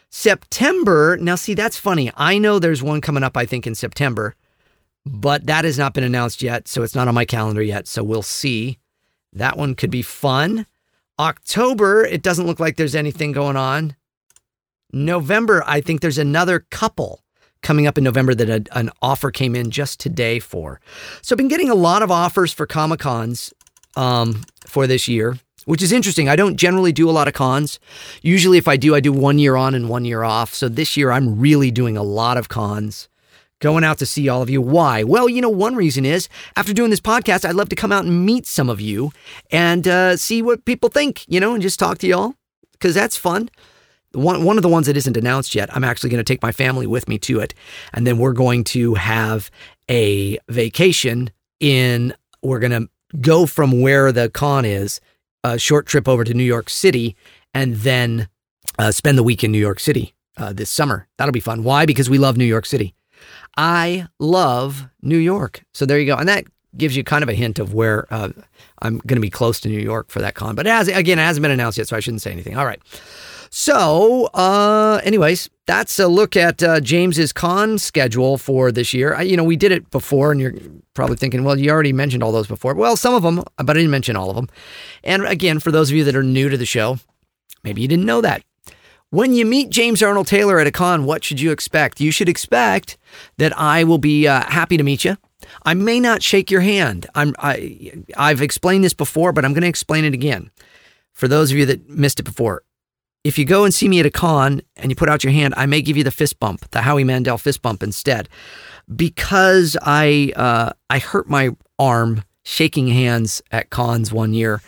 [0.08, 2.10] September, now see, that's funny.
[2.16, 4.34] I know there's one coming up, I think, in September
[5.04, 7.88] but that has not been announced yet, so it's not on my calendar yet.
[7.88, 8.78] So we'll see.
[9.32, 10.66] That one could be fun.
[11.18, 13.96] October, it doesn't look like there's anything going on.
[14.92, 17.22] November, I think there's another couple
[17.62, 20.80] coming up in November that a, an offer came in just today for.
[21.22, 23.54] So I've been getting a lot of offers for Comic Cons
[23.96, 26.28] um, for this year, which is interesting.
[26.28, 27.78] I don't generally do a lot of cons.
[28.20, 30.52] Usually, if I do, I do one year on and one year off.
[30.52, 33.08] So this year, I'm really doing a lot of cons
[33.62, 34.60] going out to see all of you.
[34.60, 35.04] Why?
[35.04, 38.04] Well, you know, one reason is after doing this podcast, I'd love to come out
[38.04, 39.12] and meet some of you
[39.50, 42.34] and uh, see what people think, you know, and just talk to y'all
[42.72, 43.48] because that's fun.
[44.14, 46.52] One, one of the ones that isn't announced yet, I'm actually going to take my
[46.52, 47.54] family with me to it.
[47.94, 49.48] And then we're going to have
[49.88, 55.00] a vacation in, we're going to go from where the con is,
[55.44, 57.16] a short trip over to New York City,
[57.54, 58.28] and then
[58.78, 61.06] uh, spend the week in New York City uh, this summer.
[61.16, 61.62] That'll be fun.
[61.62, 61.86] Why?
[61.86, 62.94] Because we love New York City.
[63.56, 65.62] I love New York.
[65.72, 66.16] So there you go.
[66.16, 66.44] And that
[66.76, 68.30] gives you kind of a hint of where uh,
[68.80, 70.54] I'm going to be close to New York for that con.
[70.54, 72.56] But it has, again, it hasn't been announced yet, so I shouldn't say anything.
[72.56, 72.80] All right.
[73.54, 79.14] So, uh, anyways, that's a look at uh, James's con schedule for this year.
[79.14, 80.54] I, you know, we did it before, and you're
[80.94, 82.72] probably thinking, well, you already mentioned all those before.
[82.72, 84.48] Well, some of them, but I didn't mention all of them.
[85.04, 86.98] And again, for those of you that are new to the show,
[87.62, 88.42] maybe you didn't know that.
[89.12, 92.00] When you meet James Arnold Taylor at a con, what should you expect?
[92.00, 92.96] You should expect
[93.36, 95.18] that I will be uh, happy to meet you.
[95.64, 97.06] I may not shake your hand.
[97.14, 100.50] I'm, I, I've explained this before, but I'm going to explain it again.
[101.12, 102.62] For those of you that missed it before,
[103.22, 105.52] if you go and see me at a con and you put out your hand,
[105.58, 108.30] I may give you the fist bump, the Howie Mandel fist bump instead,
[108.96, 114.62] because I uh, I hurt my arm shaking hands at cons one year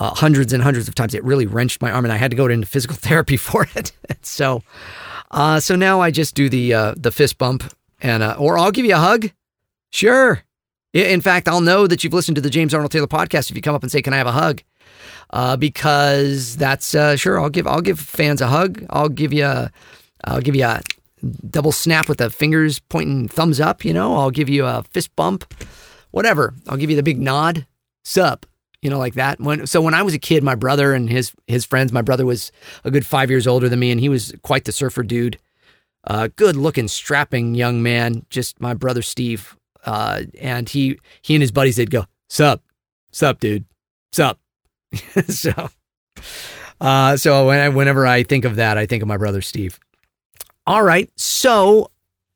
[0.00, 1.14] uh, hundreds and hundreds of times.
[1.14, 3.92] It really wrenched my arm, and I had to go into physical therapy for it.
[4.22, 4.62] so,
[5.30, 8.72] uh, so now I just do the uh, the fist bump and uh, or I'll
[8.72, 9.30] give you a hug.
[9.90, 10.42] Sure.
[10.92, 13.62] In fact, I'll know that you've listened to the James Arnold Taylor podcast if you
[13.62, 14.62] come up and say, "Can I have a hug?"
[15.30, 17.38] Uh, because that's uh, sure.
[17.38, 18.84] I'll give I'll give fans a hug.
[18.90, 19.70] I'll give you a,
[20.24, 20.80] I'll give you a
[21.48, 23.84] double snap with the fingers pointing thumbs up.
[23.84, 25.54] You know, I'll give you a fist bump,
[26.10, 26.54] whatever.
[26.66, 27.66] I'll give you the big nod.
[28.02, 28.46] Sup.
[28.82, 29.40] You know, like that.
[29.40, 31.92] When so when I was a kid, my brother and his his friends.
[31.92, 32.50] My brother was
[32.84, 35.38] a good five years older than me, and he was quite the surfer dude.
[36.04, 38.24] Uh, good looking, strapping young man.
[38.30, 39.56] Just my brother Steve.
[39.84, 42.62] Uh, and he he and his buddies they'd go, "Sup,
[43.12, 43.64] sup, dude,
[44.12, 44.38] sup."
[45.28, 45.70] so,
[46.80, 49.78] uh, so when I, whenever I think of that, I think of my brother Steve.
[50.66, 51.10] All right.
[51.16, 51.90] So,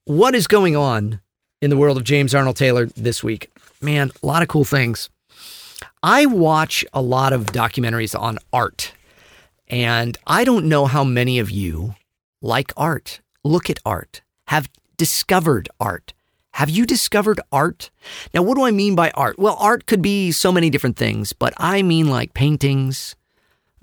[0.05, 1.21] what is going on
[1.61, 3.51] in the world of James Arnold Taylor this week?
[3.81, 5.11] Man, a lot of cool things.
[6.05, 8.93] I watch a lot of documentaries on art,
[9.69, 11.95] and I don't know how many of you
[12.43, 16.13] like art, look at art, have discovered art.
[16.53, 17.91] Have you discovered art?
[18.35, 19.39] Now, what do I mean by art?
[19.39, 23.17] Well, art could be so many different things, but I mean like paintings,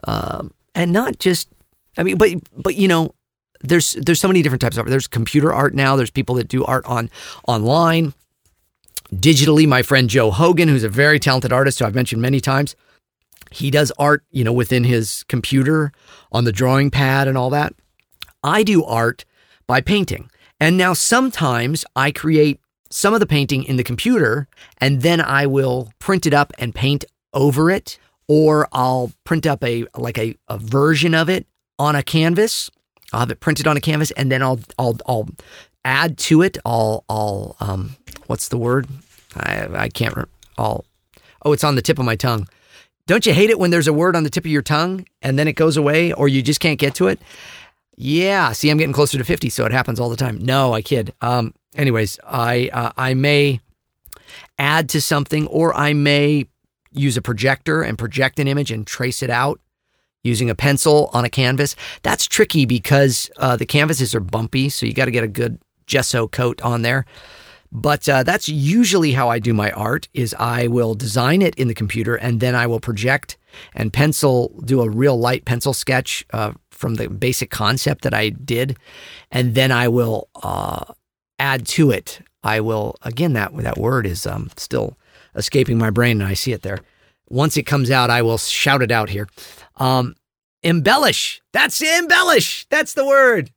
[0.04, 1.50] um, and not just.
[1.98, 3.16] I mean, but but you know,
[3.62, 4.92] there's there's so many different types of art.
[4.92, 5.96] There's computer art now.
[5.96, 7.10] There's people that do art on
[7.48, 8.14] online,
[9.14, 9.68] digitally.
[9.68, 12.76] My friend Joe Hogan, who's a very talented artist, who I've mentioned many times,
[13.52, 15.92] he does art, you know, within his computer
[16.32, 17.74] on the drawing pad and all that.
[18.44, 19.26] I do art
[19.68, 20.30] by painting.
[20.60, 24.48] And now sometimes I create some of the painting in the computer
[24.80, 27.98] and then I will print it up and paint over it
[28.28, 31.48] or I'll print up a like a, a version of it
[31.80, 32.70] on a canvas.
[33.12, 35.30] I'll have it printed on a canvas and then I'll I'll I'll
[35.86, 36.58] add to it.
[36.66, 37.96] I'll I'll um
[38.28, 38.88] what's the word?
[39.36, 40.26] I I can't re-
[40.58, 40.86] I'll
[41.44, 42.48] oh it's on the tip of my tongue.
[43.08, 45.38] Don't you hate it when there's a word on the tip of your tongue and
[45.38, 47.20] then it goes away or you just can't get to it?
[47.98, 50.40] Yeah, see, I'm getting closer to 50, so it happens all the time.
[50.40, 51.14] No, I kid.
[51.22, 53.60] Um, anyways, I uh, I may
[54.58, 56.48] add to something, or I may
[56.92, 59.60] use a projector and project an image and trace it out
[60.24, 61.76] using a pencil on a canvas.
[62.04, 65.60] That's tricky because uh, the canvases are bumpy, so you got to get a good
[65.92, 67.06] gesso coat on there.
[67.72, 71.68] But uh, that's usually how I do my art is I will design it in
[71.68, 73.38] the computer and then I will project
[73.74, 78.30] and pencil, do a real light pencil sketch uh, from the basic concept that I
[78.30, 78.78] did.
[79.32, 80.94] And then I will uh,
[81.40, 82.22] add to it.
[82.44, 84.98] I will, again, that, that word is um, still
[85.36, 86.80] escaping my brain and I see it there.
[87.30, 89.30] Once it comes out, I will shout it out here.
[89.78, 90.16] Um,
[90.62, 91.42] embellish.
[91.54, 92.66] That's embellish.
[92.70, 93.52] That's the word.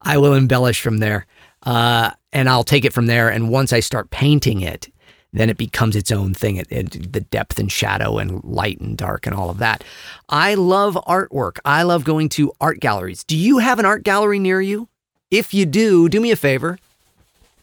[0.00, 1.26] I will embellish from there.
[1.68, 3.28] Uh, and I'll take it from there.
[3.28, 4.88] And once I start painting it,
[5.34, 6.56] then it becomes its own thing.
[6.56, 9.84] It, it, the depth and shadow and light and dark and all of that.
[10.30, 11.58] I love artwork.
[11.66, 13.22] I love going to art galleries.
[13.22, 14.88] Do you have an art gallery near you?
[15.30, 16.78] If you do, do me a favor.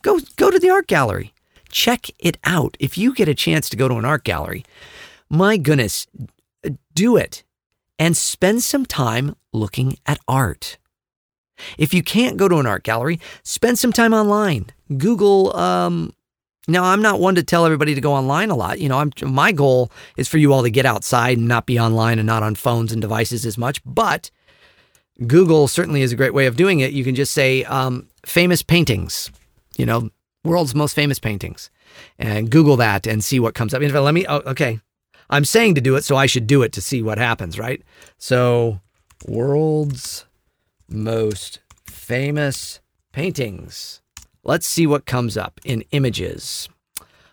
[0.04, 1.34] Go go to the art gallery.
[1.70, 2.78] Check it out.
[2.80, 4.65] If you get a chance to go to an art gallery,
[5.32, 6.06] my goodness,
[6.94, 7.44] do it
[7.98, 10.78] and spend some time looking at art.
[11.78, 14.68] If you can't go to an art gallery, spend some time online.
[14.98, 15.56] Google.
[15.56, 16.13] Um,
[16.68, 18.80] now, I'm not one to tell everybody to go online a lot.
[18.80, 21.80] You know, I'm, my goal is for you all to get outside and not be
[21.80, 23.82] online and not on phones and devices as much.
[23.86, 24.32] But
[25.28, 26.91] Google certainly is a great way of doing it.
[26.91, 29.32] You can just say um, famous paintings,
[29.78, 30.10] you know,
[30.44, 31.70] world's most famous paintings,
[32.20, 33.82] and Google that and see what comes up.
[33.82, 34.26] In fact, let me.
[34.28, 34.80] Oh, okay,
[35.30, 37.82] I'm saying to do it, so I should do it to see what happens, right?
[38.18, 38.80] So,
[39.28, 40.26] world's
[40.88, 42.80] most famous
[43.12, 44.02] paintings.
[44.43, 46.69] Let's see what comes up in images.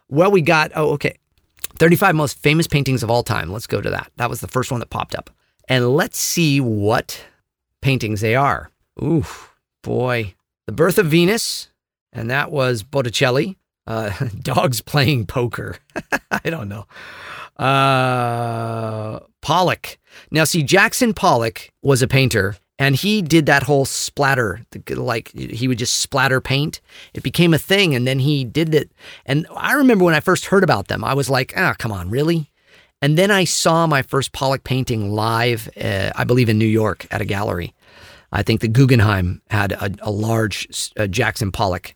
[0.09, 1.17] Well, we got, oh, okay.
[1.79, 3.51] 35 most famous paintings of all time.
[3.51, 4.13] Let's go to that.
[4.17, 5.31] That was the first one that popped up.
[5.69, 7.25] And let's see what
[7.81, 8.71] paintings they are.
[9.03, 9.25] Ooh,
[9.83, 10.35] boy.
[10.67, 11.71] The Birth of Venus,
[12.13, 13.57] and that was Botticelli.
[13.87, 14.11] Uh,
[14.41, 15.77] dogs playing poker.
[16.31, 16.87] I don't know.
[17.63, 19.99] Uh, Pollock.
[20.31, 25.69] Now, see, Jackson Pollock was a painter and he did that whole splatter like he
[25.69, 26.81] would just splatter paint.
[27.15, 28.91] It became a thing and then he did it.
[29.25, 31.93] And i remember when i first heard about them i was like ah oh, come
[31.93, 32.51] on really?
[33.01, 37.07] And then i saw my first pollock painting live uh, i believe in new york
[37.13, 37.73] at a gallery.
[38.33, 40.67] I think the guggenheim had a, a large
[40.97, 41.95] uh, jackson pollock.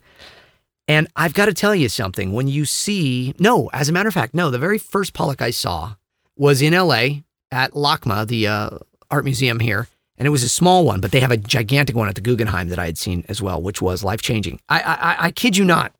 [0.86, 2.32] And i've got to tell you something.
[2.32, 5.50] When you see no as a matter of fact no the very first pollock i
[5.50, 5.96] saw
[6.36, 7.02] was in la
[7.50, 8.70] at lacma the uh,
[9.10, 12.08] art museum here and it was a small one, but they have a gigantic one
[12.08, 14.60] at the Guggenheim that I had seen as well, which was life changing.
[14.68, 15.94] I, I, I kid you not.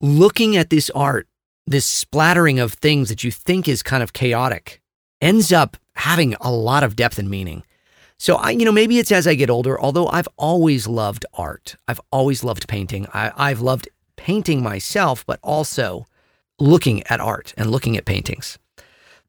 [0.00, 1.28] Looking at this art,
[1.66, 4.80] this splattering of things that you think is kind of chaotic,
[5.20, 7.62] ends up having a lot of depth and meaning.
[8.18, 9.80] So I, you know, maybe it's as I get older.
[9.80, 13.06] Although I've always loved art, I've always loved painting.
[13.14, 16.06] I, I've loved painting myself, but also
[16.58, 18.58] looking at art and looking at paintings.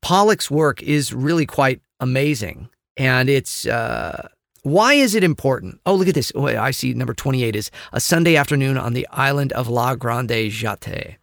[0.01, 3.65] Pollock's work is really quite amazing, and it's.
[3.65, 4.27] Uh,
[4.63, 5.79] why is it important?
[5.85, 6.31] Oh, look at this.
[6.35, 10.51] Oh, I see number 28 is a Sunday afternoon on the island of La Grande
[10.51, 11.15] Jatte,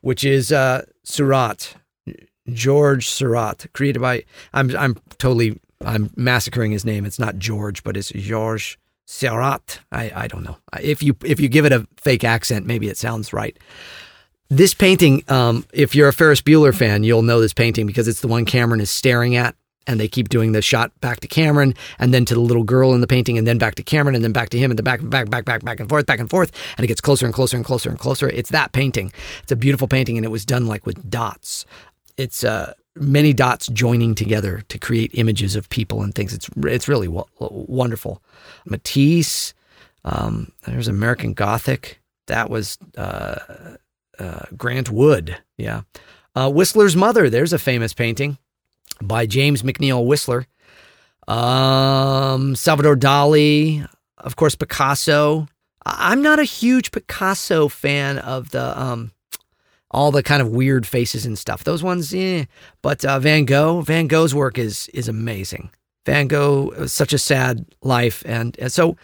[0.00, 1.74] which is uh, Seurat,
[2.52, 7.04] George Seurat, created by, I'm, I'm totally, I'm massacring his name.
[7.04, 9.80] It's not George, but it's George Seurat.
[9.90, 10.58] I, I don't know.
[10.80, 13.58] If you, if you give it a fake accent, maybe it sounds right.
[14.50, 18.20] This painting, um, if you're a Ferris Bueller fan, you'll know this painting because it's
[18.20, 19.56] the one Cameron is staring at
[19.88, 22.94] and they keep doing the shot back to Cameron and then to the little girl
[22.94, 24.84] in the painting and then back to Cameron and then back to him and then
[24.84, 27.34] back back back back back and forth back and forth and it gets closer and
[27.34, 28.28] closer and closer and closer.
[28.28, 29.10] It's that painting.
[29.42, 31.64] It's a beautiful painting and it was done like with dots.
[32.18, 36.34] It's uh many dots joining together to create images of people and things.
[36.34, 38.22] It's it's really w- wonderful.
[38.66, 39.54] Matisse,
[40.04, 42.00] um, there's American Gothic.
[42.26, 43.38] That was uh,
[44.18, 45.38] uh, Grant Wood.
[45.56, 45.82] Yeah.
[46.34, 47.30] Uh, Whistler's Mother.
[47.30, 48.36] There's a famous painting
[49.02, 50.46] by James McNeill Whistler.
[51.26, 53.86] Um, Salvador Dali,
[54.18, 55.46] of course, Picasso.
[55.84, 59.12] I'm not a huge Picasso fan of the um,
[59.90, 61.64] all the kind of weird faces and stuff.
[61.64, 62.44] Those ones, yeah.
[62.82, 65.70] But uh, Van Gogh, Van Gogh's work is is amazing.
[66.06, 68.96] Van Gogh, uh, such a sad life, and, and so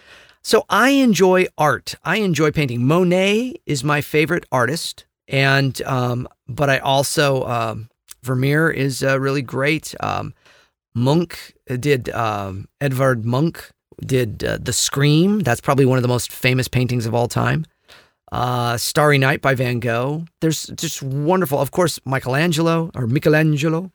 [0.43, 1.95] so I enjoy art.
[2.05, 2.87] I enjoy painting.
[2.87, 7.89] Monet is my favorite artist, and um, but I also um,
[8.25, 9.95] Vermeer is uh, really great.
[10.01, 10.35] Um,
[11.79, 13.59] did um, Edvard Munch
[14.05, 15.41] did uh, The Scream.
[15.41, 17.65] That's probably one of the most famous paintings of all time.
[18.33, 20.25] Uh, Starry Night by Van Gogh.
[20.41, 21.61] There's just wonderful.
[21.61, 23.93] Of course, Michelangelo or Michelangelo.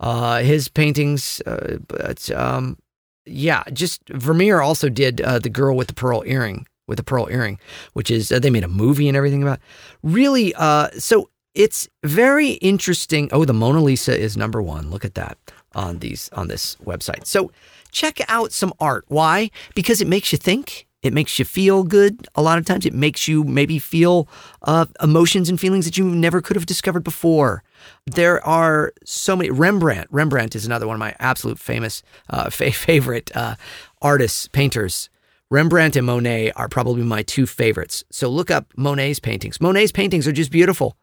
[0.00, 2.78] Uh, his paintings, uh, but um,
[3.26, 7.28] yeah, just Vermeer also did uh, the girl with the pearl earring, with the pearl
[7.30, 7.58] earring,
[7.94, 9.58] which is uh, they made a movie and everything about.
[10.04, 13.28] Really, uh, so it's very interesting.
[13.32, 14.90] Oh, the Mona Lisa is number one.
[14.90, 15.36] Look at that
[15.74, 17.26] on these on this website.
[17.26, 17.50] So
[17.90, 19.04] check out some art.
[19.08, 19.50] Why?
[19.74, 20.86] Because it makes you think.
[21.02, 22.28] It makes you feel good.
[22.36, 24.28] A lot of times, it makes you maybe feel
[24.62, 27.64] uh, emotions and feelings that you never could have discovered before.
[28.06, 29.50] There are so many.
[29.50, 30.06] Rembrandt.
[30.12, 33.56] Rembrandt is another one of my absolute famous, uh, fa- favorite uh,
[34.00, 35.10] artists, painters.
[35.50, 38.04] Rembrandt and Monet are probably my two favorites.
[38.10, 39.60] So look up Monet's paintings.
[39.60, 40.96] Monet's paintings are just beautiful.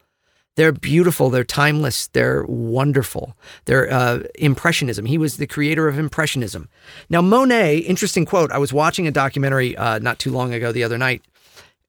[0.56, 1.30] They're beautiful.
[1.30, 2.08] They're timeless.
[2.08, 3.36] They're wonderful.
[3.66, 5.06] They're uh, Impressionism.
[5.06, 6.70] He was the creator of Impressionism.
[7.10, 8.52] Now, Monet, interesting quote.
[8.52, 11.24] I was watching a documentary uh, not too long ago, the other night,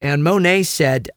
[0.01, 1.11] and Monet said,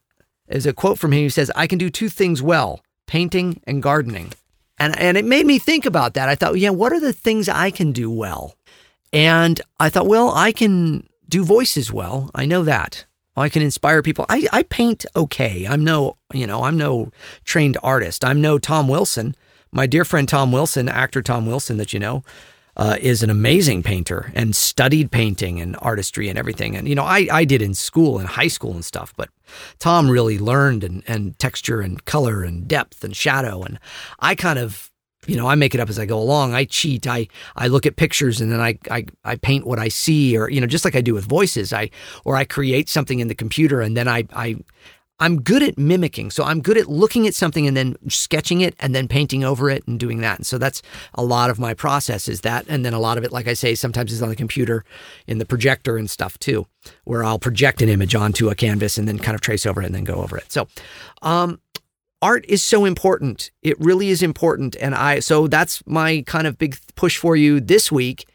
[0.47, 1.23] "Is a quote from him.
[1.23, 4.33] He says, "I can do two things well: painting and gardening."
[4.79, 6.29] And and it made me think about that.
[6.29, 8.55] I thought, yeah, what are the things I can do well?
[9.11, 12.31] And I thought, well, I can do voices well.
[12.33, 13.05] I know that.
[13.39, 14.25] I can inspire people.
[14.29, 15.65] I, I paint okay.
[15.67, 17.11] I'm no, you know, I'm no
[17.43, 18.23] trained artist.
[18.23, 19.35] I'm no Tom Wilson.
[19.71, 22.23] My dear friend Tom Wilson, actor Tom Wilson, that you know,
[22.79, 26.77] uh, is an amazing painter and studied painting and artistry and everything.
[26.77, 29.29] And, you know, I, I did in school and high school and stuff, but
[29.79, 33.63] Tom really learned and, and texture and color and depth and shadow.
[33.63, 33.79] And
[34.19, 34.89] I kind of
[35.27, 36.53] you know, I make it up as I go along.
[36.53, 37.07] I cheat.
[37.07, 40.49] I I look at pictures and then I I I paint what I see, or
[40.49, 41.73] you know, just like I do with voices.
[41.73, 41.89] I
[42.25, 44.57] or I create something in the computer and then I I
[45.19, 46.31] I'm good at mimicking.
[46.31, 49.69] So I'm good at looking at something and then sketching it and then painting over
[49.69, 50.37] it and doing that.
[50.37, 50.81] And so that's
[51.13, 52.65] a lot of my process is that.
[52.69, 54.85] And then a lot of it, like I say, sometimes is on the computer
[55.27, 56.65] in the projector and stuff too,
[57.03, 59.87] where I'll project an image onto a canvas and then kind of trace over it
[59.87, 60.51] and then go over it.
[60.51, 60.67] So,
[61.21, 61.59] um,
[62.21, 63.51] art is so important.
[63.61, 64.75] It really is important.
[64.79, 68.27] And I, so that's my kind of big push for you this week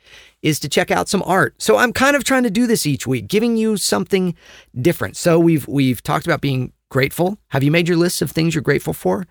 [0.43, 1.55] is to check out some art.
[1.59, 4.35] So I'm kind of trying to do this each week, giving you something
[4.81, 5.17] different.
[5.17, 7.39] So we've, we've talked about being grateful.
[7.49, 9.27] Have you made your list of things you're grateful for?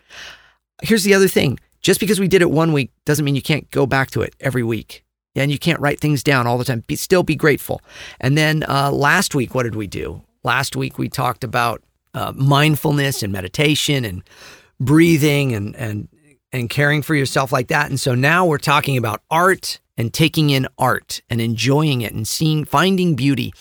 [0.82, 1.60] Here's the other thing.
[1.82, 4.36] Just because we did it one week doesn't mean you can't go back to it
[4.40, 5.04] every week.
[5.36, 6.84] And you can't write things down all the time.
[6.88, 7.82] Be, still be grateful.
[8.20, 10.22] And then uh, last week, what did we do?
[10.44, 11.82] Last week, we talked about
[12.14, 14.24] uh, mindfulness and meditation and
[14.80, 16.08] breathing and and
[16.52, 17.90] and caring for yourself like that.
[17.90, 22.28] And so now we're talking about art and taking in art and enjoying it and
[22.28, 23.54] seeing finding beauty.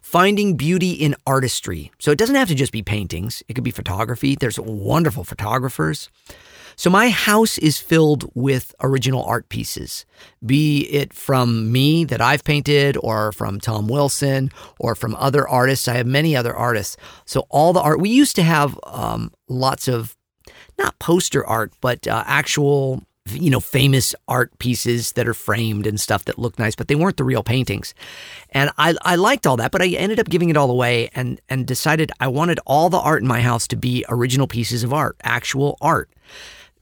[0.00, 1.90] Finding beauty in artistry.
[1.98, 3.42] So it doesn't have to just be paintings.
[3.48, 4.36] It could be photography.
[4.36, 6.08] There's wonderful photographers.
[6.76, 10.04] So my house is filled with original art pieces,
[10.44, 15.88] be it from me that I've painted or from Tom Wilson or from other artists.
[15.88, 16.98] I have many other artists.
[17.24, 20.16] So all the art, we used to have um, lots of
[20.78, 23.02] not poster art, but uh, actual
[23.32, 26.94] you know, famous art pieces that are framed and stuff that look nice, but they
[26.94, 27.94] weren't the real paintings.
[28.50, 31.40] And I, I liked all that, but I ended up giving it all away and,
[31.48, 34.92] and decided I wanted all the art in my house to be original pieces of
[34.92, 36.10] art, actual art.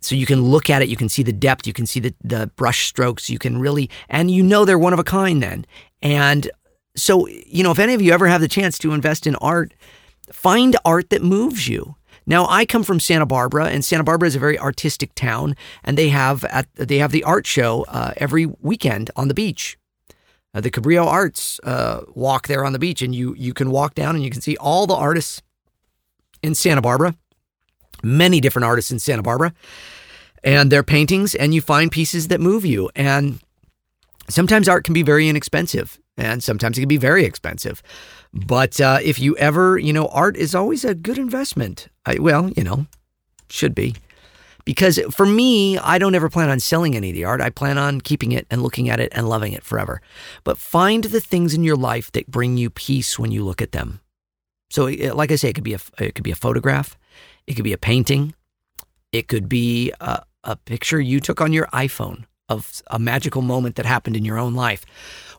[0.05, 2.14] So you can look at it, you can see the depth, you can see the,
[2.22, 5.64] the brush strokes, you can really, and you know they're one of a kind then.
[6.02, 6.50] And
[6.94, 9.72] so, you know, if any of you ever have the chance to invest in art,
[10.30, 11.96] find art that moves you.
[12.26, 15.98] Now, I come from Santa Barbara, and Santa Barbara is a very artistic town, and
[15.98, 19.76] they have at they have the art show uh, every weekend on the beach.
[20.55, 23.94] Uh, the Cabrillo Arts uh, walk there on the beach, and you you can walk
[23.94, 25.42] down and you can see all the artists
[26.42, 27.14] in Santa Barbara,
[28.02, 29.52] many different artists in Santa Barbara,
[30.45, 32.90] and their paintings, and you find pieces that move you.
[32.95, 33.40] And
[34.28, 37.82] sometimes art can be very inexpensive, and sometimes it can be very expensive.
[38.32, 41.88] But uh, if you ever, you know, art is always a good investment.
[42.05, 42.86] I, well, you know,
[43.49, 43.97] should be.
[44.64, 47.42] Because for me, I don't ever plan on selling any of the art.
[47.42, 50.01] I plan on keeping it and looking at it and loving it forever.
[50.42, 53.72] But find the things in your life that bring you peace when you look at
[53.72, 54.01] them.
[54.70, 56.99] So, like I say, it could be a it could be a photograph,
[57.47, 58.34] it could be a painting,
[59.12, 63.76] it could be a, a picture you took on your iPhone of a magical moment
[63.76, 64.84] that happened in your own life.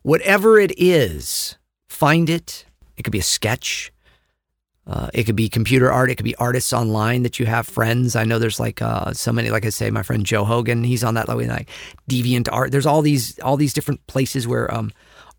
[0.01, 2.65] Whatever it is, find it.
[2.97, 3.91] It could be a sketch.
[4.87, 6.11] Uh, it could be computer art.
[6.11, 8.15] It could be artists online that you have friends.
[8.15, 9.49] I know there's like uh, so many.
[9.49, 11.27] Like I say, my friend Joe Hogan, he's on that.
[11.27, 11.69] Like
[12.09, 12.71] Deviant Art.
[12.71, 14.91] There's all these all these different places where um,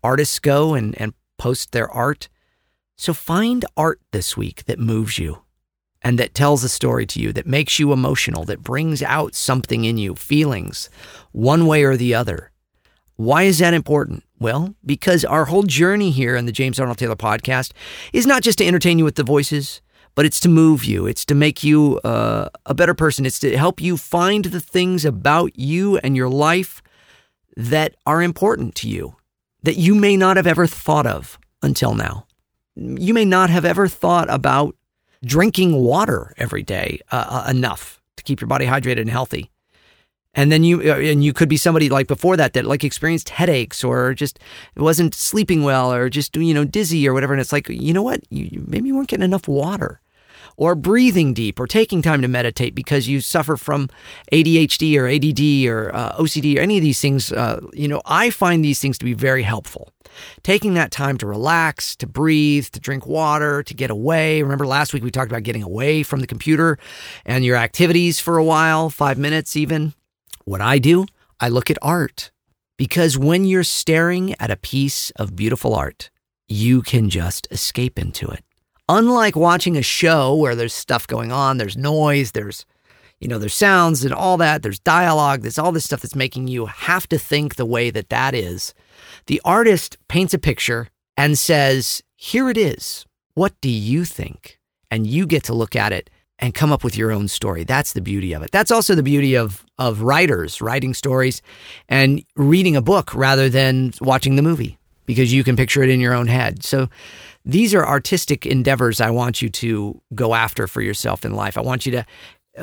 [0.03, 2.27] artists go and and post their art.
[2.97, 5.43] So find art this week that moves you,
[6.07, 9.83] and that tells a story to you, that makes you emotional, that brings out something
[9.83, 10.89] in you, feelings,
[11.33, 12.49] one way or the other.
[13.17, 14.23] Why is that important?
[14.39, 17.73] Well, because our whole journey here in the James Arnold Taylor podcast
[18.13, 19.81] is not just to entertain you with the voices,
[20.15, 21.07] but it's to move you.
[21.07, 23.25] It's to make you uh, a better person.
[23.25, 26.81] It's to help you find the things about you and your life
[27.57, 29.17] that are important to you
[29.63, 32.27] that you may not have ever thought of until now.
[32.77, 34.73] You may not have ever thought about
[35.23, 39.51] drinking water every day uh, uh enough to keep your body hydrated and healthy.
[40.33, 43.29] And then you uh, and you could be somebody like before that that like experienced
[43.29, 44.39] headaches or just
[44.75, 47.33] wasn't sleeping well or just you know dizzy or whatever.
[47.33, 48.21] And it's like you know what?
[48.29, 49.99] You, maybe you weren't getting enough water
[50.55, 53.89] or breathing deep or taking time to meditate because you suffer from
[54.31, 58.29] ADHD or ADD or uh, OCD or any of these things uh, you know I
[58.29, 59.91] find these things to be very helpful
[60.43, 64.93] taking that time to relax to breathe to drink water to get away remember last
[64.93, 66.77] week we talked about getting away from the computer
[67.25, 69.93] and your activities for a while 5 minutes even
[70.47, 71.05] what I do,
[71.41, 72.31] I look at art.
[72.77, 76.09] Because when you're staring at a piece of beautiful art,
[76.47, 78.43] you can just escape into it.
[78.87, 82.65] Unlike watching a show where there's stuff going on, there's noise, there's
[83.19, 86.47] you know, there's sounds and all that, there's dialogue, there's all this stuff that's making
[86.47, 88.75] you have to think the way that that is.
[89.27, 93.05] The artist paints a picture and says, "Here it is.
[93.33, 94.59] What do you think?"
[94.89, 96.09] And you get to look at it
[96.39, 97.63] and come up with your own story.
[97.63, 98.51] That's the beauty of it.
[98.51, 101.41] That's also the beauty of of writers writing stories
[101.87, 105.99] and reading a book rather than watching the movie because you can picture it in
[105.99, 106.63] your own head.
[106.63, 106.89] So
[107.45, 111.57] these are artistic endeavors I want you to go after for yourself in life.
[111.57, 112.05] I want you to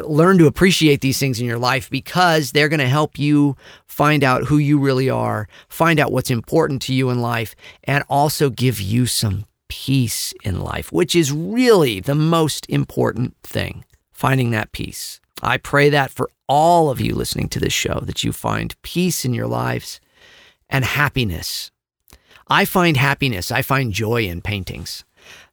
[0.03, 4.25] learn to appreciate these things in your life because they're going to help you find
[4.25, 8.51] out who you really are, find out what's important to you in life, and also
[8.51, 14.73] give you some peace in life, which is really the most important thing, finding that
[14.73, 15.21] peace.
[15.43, 19.25] I pray that for all of you listening to this show, that you find peace
[19.25, 20.01] in your lives
[20.69, 21.71] and happiness.
[22.49, 25.05] I find happiness, I find joy in paintings.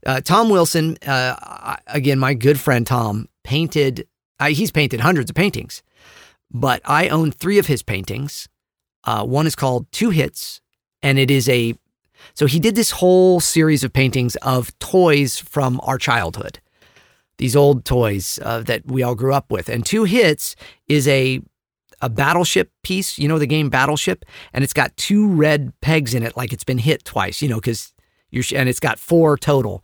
[0.06, 4.08] Uh, Tom Wilson, uh, again, my good friend Tom, painted,
[4.42, 5.84] uh, he's painted hundreds of paintings,
[6.52, 8.50] but I own three of his paintings.
[9.04, 10.62] Uh, one is called Two Hits,
[11.02, 11.76] and it is a
[12.34, 16.60] so he did this whole series of paintings of toys from our childhood,
[17.38, 19.70] these old toys uh, that we all grew up with.
[19.70, 20.56] And Two Hits
[20.88, 21.42] is a
[22.04, 26.24] a battleship piece, you know, the game Battleship, and it's got two red pegs in
[26.24, 27.94] it, like it's been hit twice, you know, because
[28.32, 29.84] you're, and it's got four total.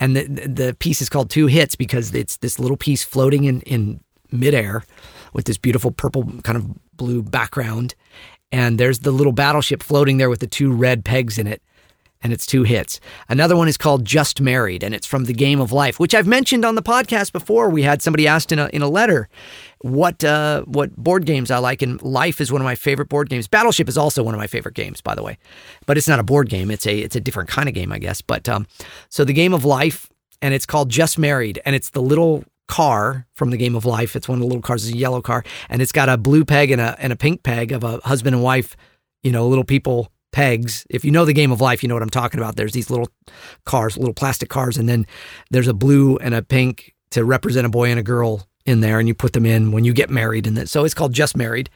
[0.00, 3.60] And the, the piece is called Two Hits because it's this little piece floating in,
[3.62, 4.84] in midair
[5.32, 7.94] with this beautiful purple kind of blue background.
[8.50, 11.62] And there's the little battleship floating there with the two red pegs in it
[12.22, 13.00] and it's two hits.
[13.28, 16.26] Another one is called Just Married, and it's from the Game of Life, which I've
[16.26, 17.70] mentioned on the podcast before.
[17.70, 19.28] We had somebody asked in a in a letter
[19.80, 23.28] what uh, what board games I like, and Life is one of my favorite board
[23.28, 23.46] games.
[23.46, 25.38] Battleship is also one of my favorite games, by the way,
[25.86, 26.70] but it's not a board game.
[26.70, 28.20] It's a it's a different kind of game, I guess.
[28.20, 28.66] But um,
[29.08, 30.10] so the Game of Life,
[30.42, 34.14] and it's called Just Married, and it's the little car from the game of life.
[34.14, 36.44] It's one of the little cars, it's a yellow car, and it's got a blue
[36.44, 38.76] peg and a and a pink peg of a husband and wife,
[39.22, 40.86] you know, little people pegs.
[40.90, 42.56] If you know the game of life, you know what I'm talking about.
[42.56, 43.08] There's these little
[43.64, 45.06] cars, little plastic cars, and then
[45.50, 48.98] there's a blue and a pink to represent a boy and a girl in there,
[48.98, 50.46] and you put them in when you get married.
[50.46, 51.70] And so it's called Just Married.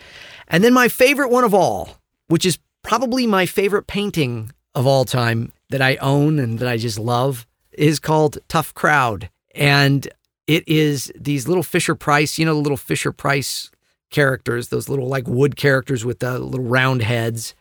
[0.49, 1.97] And then my favorite one of all,
[2.29, 6.77] which is probably my favorite painting of all time that I own and that I
[6.77, 9.31] just love, is called Tough Crowd.
[9.55, 10.07] And
[10.47, 13.71] it is these little Fisher Price, you know, the little Fisher Price
[14.11, 17.55] characters, those little like wood characters with the little round heads.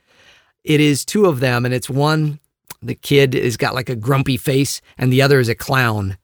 [0.63, 2.39] It is two of them, and it's one,
[2.81, 6.17] the kid has got like a grumpy face, and the other is a clown.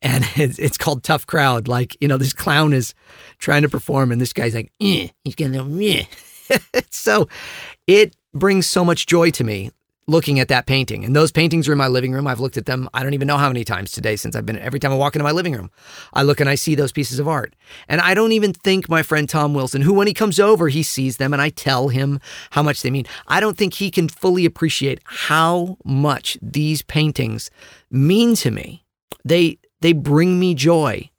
[0.00, 1.68] And it's, called Tough Crowd.
[1.68, 2.94] Like, you know, this clown is
[3.38, 6.04] trying to perform, and this guy's like, eh, he's going to, eh.
[6.90, 7.28] so
[7.86, 9.70] it brings so much joy to me
[10.08, 11.04] looking at that painting.
[11.04, 12.26] And those paintings are in my living room.
[12.26, 14.58] I've looked at them, I don't even know how many times today since I've been,
[14.58, 15.70] every time I walk into my living room,
[16.12, 17.54] I look and I see those pieces of art.
[17.88, 20.82] And I don't even think my friend Tom Wilson, who when he comes over, he
[20.82, 23.06] sees them and I tell him how much they mean.
[23.28, 27.50] I don't think he can fully appreciate how much these paintings
[27.90, 28.84] mean to me.
[29.24, 31.10] They, they bring me joy.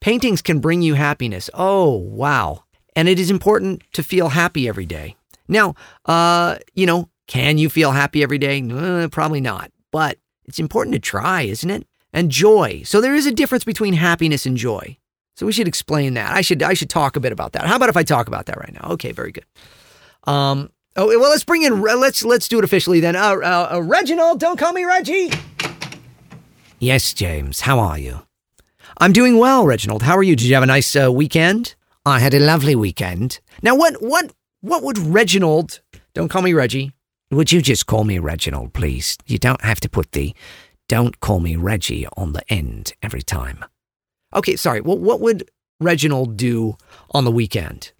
[0.00, 1.48] Paintings can bring you happiness.
[1.54, 2.64] Oh, wow.
[2.94, 5.16] And it is important to feel happy every day.
[5.48, 5.74] Now,
[6.04, 8.60] uh, you know, can you feel happy every day?
[8.60, 9.70] Uh, probably not.
[9.92, 11.86] But it's important to try, isn't it?
[12.12, 12.82] And joy.
[12.84, 14.96] So there is a difference between happiness and joy.
[15.36, 16.34] So we should explain that.
[16.34, 17.66] I should I should talk a bit about that.
[17.66, 18.88] How about if I talk about that right now?
[18.94, 19.44] Okay, very good.
[20.24, 23.14] Um, oh well, let's bring in let's let's do it officially then.
[23.14, 25.30] Uh, uh, uh, Reginald, don't call me Reggie.
[26.80, 27.60] Yes, James.
[27.60, 28.22] How are you?
[28.98, 30.02] I'm doing well, Reginald.
[30.02, 30.34] How are you?
[30.34, 31.76] Did you have a nice uh, weekend?
[32.04, 33.38] I had a lovely weekend.
[33.62, 35.80] Now, what what what would Reginald?
[36.14, 36.94] Don't call me Reggie.
[37.30, 39.18] Would you just call me Reginald, please?
[39.26, 40.34] You don't have to put the
[40.88, 43.64] don't call me Reggie on the end every time.
[44.34, 44.80] Okay, sorry.
[44.80, 46.76] Well, what would Reginald do
[47.10, 47.92] on the weekend?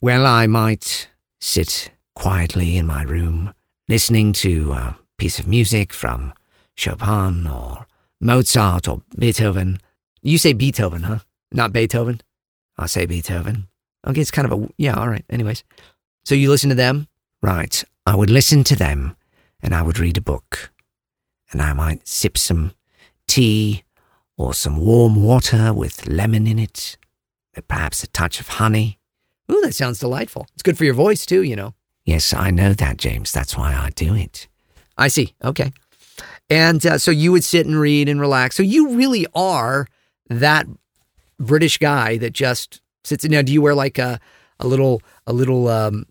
[0.00, 1.08] Well, I might
[1.40, 3.52] sit quietly in my room,
[3.88, 6.32] listening to a piece of music from
[6.76, 7.86] Chopin or
[8.20, 9.80] Mozart or Beethoven.
[10.22, 11.18] You say Beethoven, huh?
[11.50, 12.20] Not Beethoven?
[12.78, 13.66] I say Beethoven.
[14.06, 15.24] Okay, it's kind of a, yeah, all right.
[15.28, 15.64] Anyways.
[16.24, 17.08] So you listen to them?
[17.42, 17.82] Right.
[18.06, 19.16] I would listen to them
[19.60, 20.70] and I would read a book.
[21.50, 22.72] And I might sip some
[23.26, 23.84] tea
[24.36, 26.96] or some warm water with lemon in it,
[27.66, 28.98] perhaps a touch of honey.
[29.50, 30.46] Ooh, that sounds delightful.
[30.54, 31.74] It's good for your voice, too, you know.
[32.04, 33.32] Yes, I know that, James.
[33.32, 34.48] That's why I do it.
[34.96, 35.34] I see.
[35.42, 35.72] Okay.
[36.48, 38.56] And uh, so you would sit and read and relax.
[38.56, 39.86] So you really are
[40.28, 40.66] that
[41.38, 43.24] British guy that just sits.
[43.24, 44.20] Now, do you wear like a
[44.58, 46.06] a little a little um,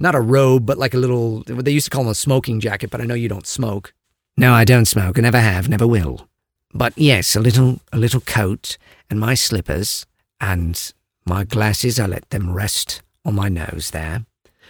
[0.00, 2.90] not a robe, but like a little, they used to call them a smoking jacket,
[2.90, 3.92] but I know you don't smoke.
[4.36, 5.18] No, I don't smoke.
[5.18, 6.26] I never have, never will.
[6.72, 8.78] But yes, a little, a little coat
[9.10, 10.06] and my slippers
[10.40, 10.92] and
[11.26, 12.00] my glasses.
[12.00, 14.24] I let them rest on my nose there.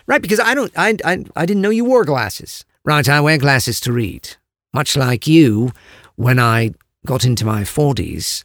[0.06, 2.64] Right, because I don't, I, I, I didn't know you wore glasses.
[2.84, 4.36] Right, I wear glasses to read.
[4.72, 5.72] Much like you,
[6.16, 6.72] when I
[7.06, 8.44] got into my 40s,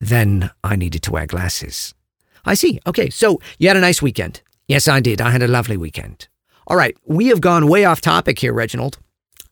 [0.00, 1.94] then I needed to wear glasses.
[2.44, 2.80] I see.
[2.86, 4.42] Okay, so you had a nice weekend.
[4.68, 5.20] Yes, I did.
[5.20, 6.26] I had a lovely weekend.
[6.66, 8.98] All right, we have gone way off topic here, Reginald.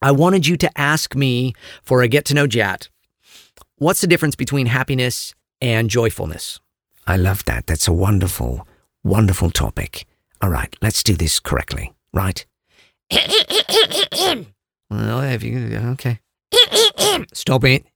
[0.02, 1.54] I wanted you to ask me
[1.84, 2.88] for a get to know Jat.
[3.76, 6.58] What's the difference between happiness and joyfulness?
[7.06, 7.68] I love that.
[7.68, 8.66] That's a wonderful,
[9.04, 10.04] wonderful topic.
[10.42, 12.44] All right, let's do this correctly, right?
[14.90, 16.18] well, if you, okay.
[17.32, 17.86] Stop it.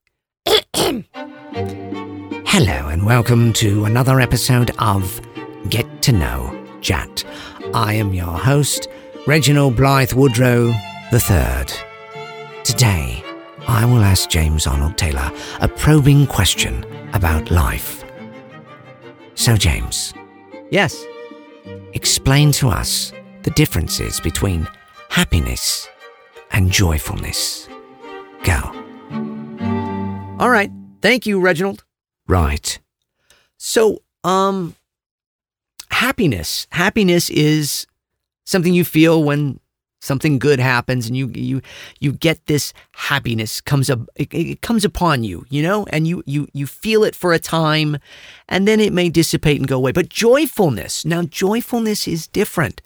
[2.47, 5.21] Hello, and welcome to another episode of
[5.69, 7.25] Get to Know Jat.
[7.75, 8.89] I am your host,
[9.27, 10.75] Reginald Blythe Woodrow
[11.13, 11.67] III.
[12.65, 13.23] Today,
[13.67, 18.05] I will ask James Arnold Taylor a probing question about life.
[19.35, 20.15] So, James.
[20.71, 21.05] Yes.
[21.93, 23.13] Explain to us
[23.43, 24.69] the differences between
[25.11, 25.89] happiness
[26.51, 27.69] and joyfulness.
[28.45, 28.61] Go.
[30.39, 30.71] All right.
[31.03, 31.85] Thank you, Reginald.
[32.27, 32.79] Right.
[33.57, 34.75] So, um,
[35.91, 36.67] happiness.
[36.71, 37.87] Happiness is
[38.45, 39.61] something you feel when
[40.01, 41.61] something good happens and you you
[41.99, 46.23] you get this happiness comes up it, it, comes upon you you know and you
[46.27, 47.99] you you feel it for a time
[48.49, 49.93] and then it may dissipate and go away.
[49.93, 52.81] But joyfulness now joyfulness is different.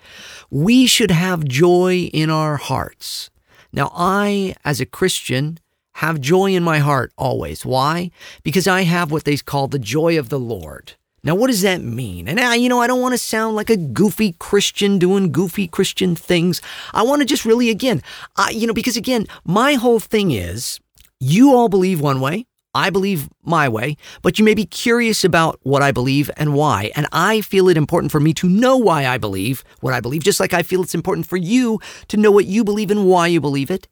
[0.51, 3.31] We should have joy in our hearts.
[3.73, 5.59] Now i as a christian
[5.97, 7.67] have joy in my heart always.
[7.67, 8.11] Why?
[8.43, 10.95] Because i have what they call the joy of the lord
[11.25, 12.27] now, what does that mean?
[12.27, 15.69] And, uh, you know, I don't want to sound like a goofy Christian doing goofy
[15.69, 16.61] Christian things.
[16.93, 18.03] I want to just really, again,
[18.37, 20.81] I, you know, because again, my whole thing is
[21.21, 25.61] you all believe one way, I believe my way, but you may be curious about
[25.63, 26.91] what I believe and why.
[26.97, 30.25] And I feel it important for me to know why I believe what I believe,
[30.25, 33.29] just like I feel it's important for you to know what you believe and why
[33.29, 33.87] you believe it.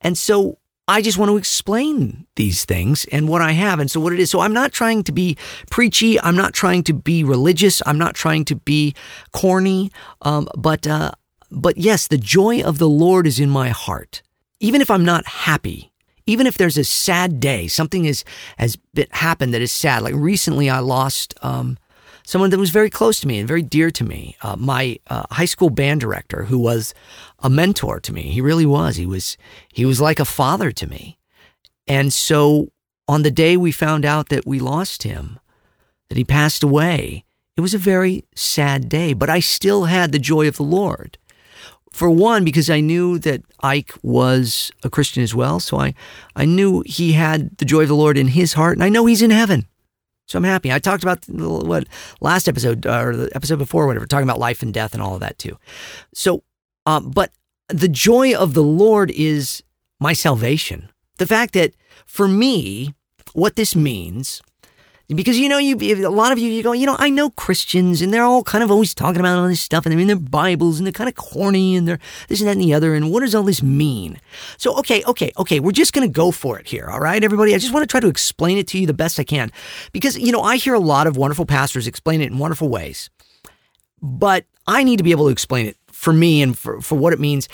[0.00, 0.58] And so
[0.88, 4.18] I just want to explain these things and what I have and so what it
[4.18, 4.30] is.
[4.30, 5.36] So I'm not trying to be
[5.70, 6.20] preachy.
[6.20, 7.80] I'm not trying to be religious.
[7.86, 8.94] I'm not trying to be
[9.32, 9.92] corny.
[10.22, 11.12] Um, but uh,
[11.50, 14.22] but yes, the joy of the Lord is in my heart.
[14.58, 15.92] Even if I'm not happy,
[16.26, 18.24] even if there's a sad day, something has
[18.58, 20.02] has been, happened that is sad.
[20.02, 21.78] Like recently, I lost um,
[22.24, 24.36] someone that was very close to me and very dear to me.
[24.42, 26.94] Uh, my uh, high school band director, who was
[27.42, 28.22] a mentor to me.
[28.22, 28.96] He really was.
[28.96, 29.36] He was
[29.72, 31.18] he was like a father to me.
[31.86, 32.70] And so,
[33.08, 35.40] on the day we found out that we lost him,
[36.08, 37.24] that he passed away,
[37.56, 39.12] it was a very sad day.
[39.12, 41.18] But I still had the joy of the Lord
[41.92, 45.60] for one, because I knew that Ike was a Christian as well.
[45.60, 45.94] So I,
[46.34, 49.04] I knew he had the joy of the Lord in his heart, and I know
[49.04, 49.66] he's in heaven.
[50.26, 50.72] So I'm happy.
[50.72, 51.86] I talked about what
[52.20, 55.20] last episode or the episode before, whatever, talking about life and death and all of
[55.20, 55.58] that too.
[56.14, 56.42] So,
[56.86, 57.30] um, but
[57.68, 59.62] the joy of the Lord is
[60.00, 60.90] my salvation.
[61.18, 61.72] The fact that
[62.06, 62.94] for me,
[63.32, 64.42] what this means
[65.14, 65.76] because you know you
[66.06, 68.64] a lot of you you go you know I know Christians and they're all kind
[68.64, 71.08] of always talking about all this stuff and they're in their Bibles and they're kind
[71.08, 73.62] of corny and they're this and that and the other and what does all this
[73.62, 74.20] mean?
[74.58, 77.58] So okay okay okay we're just gonna go for it here all right everybody I
[77.58, 79.50] just want to try to explain it to you the best I can
[79.92, 83.10] because you know I hear a lot of wonderful pastors explain it in wonderful ways,
[84.00, 87.12] but I need to be able to explain it for me and for for what
[87.12, 87.48] it means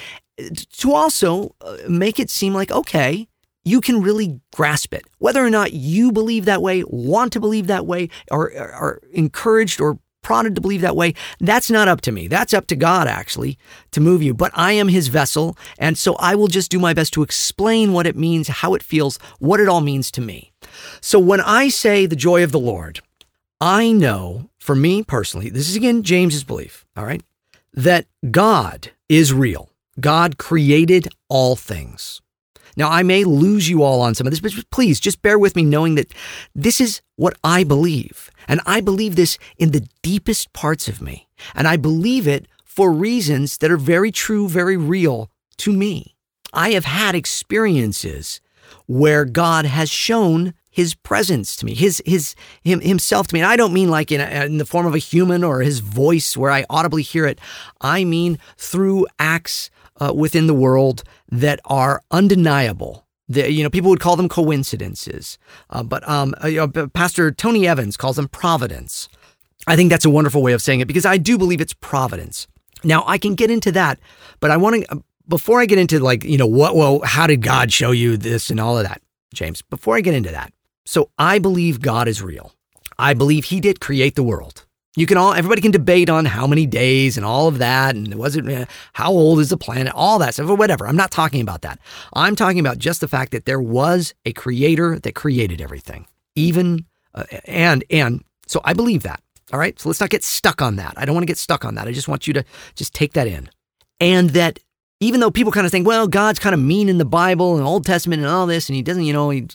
[0.72, 3.28] to also uh, make it seem like okay
[3.64, 5.04] you can really grasp it.
[5.18, 9.78] Whether or not you believe that way, want to believe that way, or are encouraged
[9.78, 12.28] or prodded to believe that way, that's not up to me.
[12.28, 13.58] That's up to God, actually,
[13.92, 14.32] to move you.
[14.34, 15.56] But I am his vessel.
[15.78, 18.82] And so I will just do my best to explain what it means, how it
[18.82, 20.52] feels, what it all means to me.
[21.00, 23.00] So when I say the joy of the Lord,
[23.60, 27.22] I know for me personally, this is again James's belief, all right,
[27.72, 29.70] that God is real.
[30.00, 32.20] God created all things.
[32.76, 35.56] Now, I may lose you all on some of this, but please just bear with
[35.56, 36.14] me knowing that
[36.54, 38.30] this is what I believe.
[38.46, 41.28] And I believe this in the deepest parts of me.
[41.56, 46.14] And I believe it for reasons that are very true, very real to me.
[46.52, 48.40] I have had experiences
[48.86, 53.40] where God has shown his presence to me, his his him himself to me.
[53.40, 55.80] And I don't mean like in, a, in the form of a human or his
[55.80, 57.40] voice where I audibly hear it.
[57.80, 59.70] I mean through acts
[60.00, 61.02] uh, within the world
[61.32, 63.04] that are undeniable.
[63.28, 65.36] The, you know, people would call them coincidences,
[65.70, 69.08] uh, but um, uh, Pastor Tony Evans calls them providence.
[69.66, 72.46] I think that's a wonderful way of saying it because I do believe it's providence.
[72.84, 73.98] Now I can get into that,
[74.38, 77.42] but I want to before I get into like you know what well how did
[77.42, 79.02] God show you this and all of that,
[79.34, 79.60] James.
[79.60, 80.52] Before I get into that,
[80.88, 82.54] so I believe God is real.
[82.98, 84.64] I believe He did create the world.
[84.96, 88.08] You can all, everybody can debate on how many days and all of that, and
[88.10, 88.64] it was it, uh,
[88.94, 90.86] how old is the planet, all that stuff, or whatever.
[90.88, 91.78] I'm not talking about that.
[92.14, 96.86] I'm talking about just the fact that there was a creator that created everything, even,
[97.14, 99.22] uh, and, and, so I believe that.
[99.52, 99.78] All right.
[99.78, 100.94] So let's not get stuck on that.
[100.96, 101.86] I don't want to get stuck on that.
[101.86, 102.44] I just want you to
[102.76, 103.50] just take that in.
[104.00, 104.58] And that
[105.00, 107.64] even though people kind of think, well, God's kind of mean in the Bible and
[107.64, 109.46] Old Testament and all this, and he doesn't, you know, he,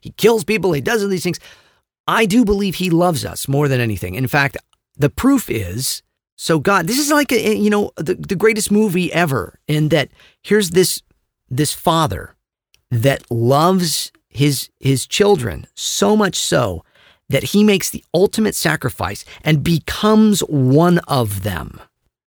[0.00, 1.40] he kills people, he does all these things.
[2.06, 4.14] I do believe he loves us more than anything.
[4.14, 4.56] In fact,
[4.96, 6.02] the proof is
[6.40, 10.08] so God, this is like a, you know the, the greatest movie ever in that
[10.42, 11.02] here's this
[11.50, 12.34] this father
[12.90, 16.82] that loves his his children so much so
[17.28, 21.78] that he makes the ultimate sacrifice and becomes one of them.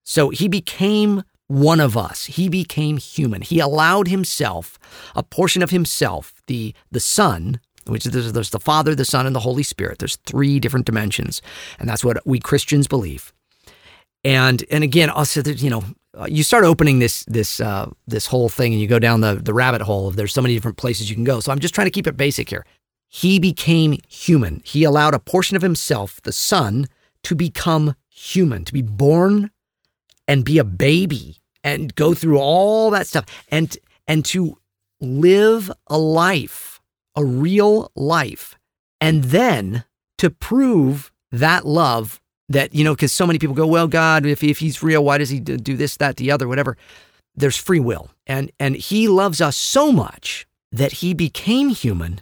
[0.03, 1.23] So he became
[1.53, 2.25] one of us.
[2.25, 3.43] He became human.
[3.43, 4.79] He allowed himself,
[5.15, 9.41] a portion of himself, the the son, which there's the Father, the Son, and the
[9.41, 9.99] Holy Spirit.
[9.99, 11.41] There's three different dimensions,
[11.79, 13.31] and that's what we Christians believe.
[14.23, 15.83] And and again, also you know,
[16.17, 19.35] uh, you start opening this this uh, this whole thing, and you go down the
[19.35, 21.39] the rabbit hole of there's so many different places you can go.
[21.39, 22.65] So I'm just trying to keep it basic here.
[23.09, 24.63] He became human.
[24.65, 26.87] He allowed a portion of himself, the Son,
[27.21, 29.51] to become human, to be born
[30.27, 34.57] and be a baby and go through all that stuff and and to
[34.99, 36.73] live a life
[37.15, 38.57] a real life.
[38.99, 39.83] And then
[40.17, 44.43] to prove that love that, you know, because so many people go, well, God, if,
[44.43, 46.77] if he's real, why does he do this, that, the other, whatever?
[47.35, 48.11] There's free will.
[48.27, 52.21] And, and he loves us so much that he became human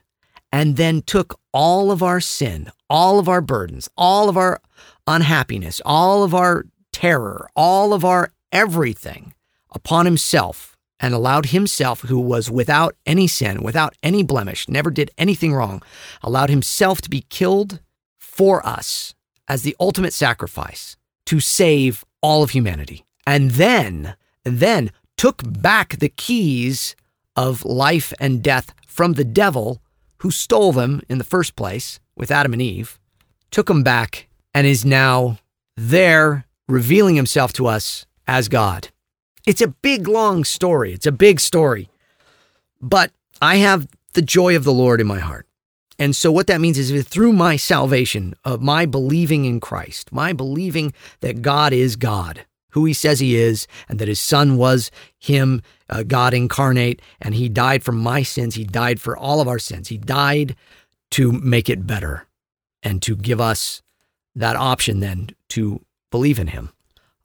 [0.52, 4.62] and then took all of our sin, all of our burdens, all of our
[5.08, 9.34] unhappiness, all of our terror, all of our everything
[9.72, 15.10] upon himself and allowed himself, who was without any sin, without any blemish, never did
[15.18, 15.82] anything wrong,
[16.22, 17.80] allowed himself to be killed
[18.20, 19.16] for us
[19.48, 20.96] as the ultimate sacrifice
[21.26, 23.04] to save all of humanity.
[23.26, 26.96] And then, then took back the keys
[27.36, 29.82] of life and death from the devil
[30.18, 33.00] who stole them in the first place with Adam and Eve,
[33.50, 35.40] took them back and is now
[35.76, 38.88] there revealing himself to us as God.
[39.46, 40.94] It's a big, long story.
[40.94, 41.90] It's a big story.
[42.82, 43.12] But
[43.42, 45.48] I have the joy of the Lord in my heart.
[46.00, 50.32] And so, what that means is through my salvation, of my believing in Christ, my
[50.32, 54.92] believing that God is God, who he says he is, and that his son was
[55.20, 58.56] him, uh, God incarnate, and he died for my sins.
[58.56, 59.90] He died for all of our sins.
[59.90, 60.56] He died
[61.12, 62.28] to make it better
[62.82, 63.82] and to give us
[64.34, 66.72] that option then to believe in him.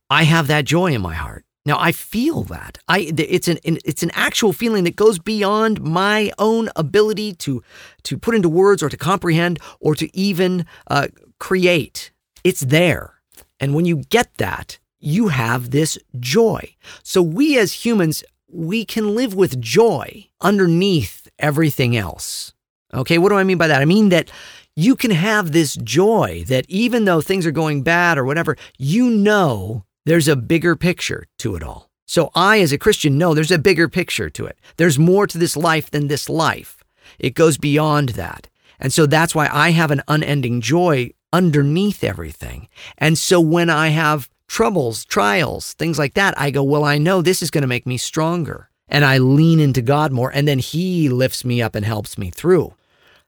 [0.08, 1.44] I have that joy in my heart.
[1.66, 2.78] Now I feel that.
[2.86, 7.62] I it's an it's an actual feeling that goes beyond my own ability to
[8.04, 11.08] to put into words or to comprehend or to even uh,
[11.40, 12.12] create.
[12.44, 13.14] It's there,
[13.58, 16.76] and when you get that, you have this joy.
[17.02, 22.54] So we as humans, we can live with joy underneath everything else.
[22.94, 23.82] Okay, what do I mean by that?
[23.82, 24.30] I mean that
[24.76, 29.10] you can have this joy that even though things are going bad or whatever, you
[29.10, 31.90] know there's a bigger picture to it all.
[32.06, 34.56] So I, as a Christian, know there's a bigger picture to it.
[34.76, 36.78] There's more to this life than this life.
[37.18, 38.48] It goes beyond that.
[38.78, 42.68] And so that's why I have an unending joy underneath everything.
[42.96, 47.20] And so when I have troubles, trials, things like that, I go, well, I know
[47.20, 48.70] this is going to make me stronger.
[48.88, 50.30] And I lean into God more.
[50.32, 52.74] And then He lifts me up and helps me through.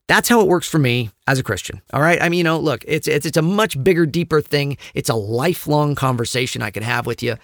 [0.09, 1.83] That's how it works for me as a Christian.
[1.93, 2.21] All right.
[2.21, 4.79] I mean, you know, look, it's it's it's a much bigger, deeper thing.
[4.95, 7.37] It's a lifelong conversation I could have with you.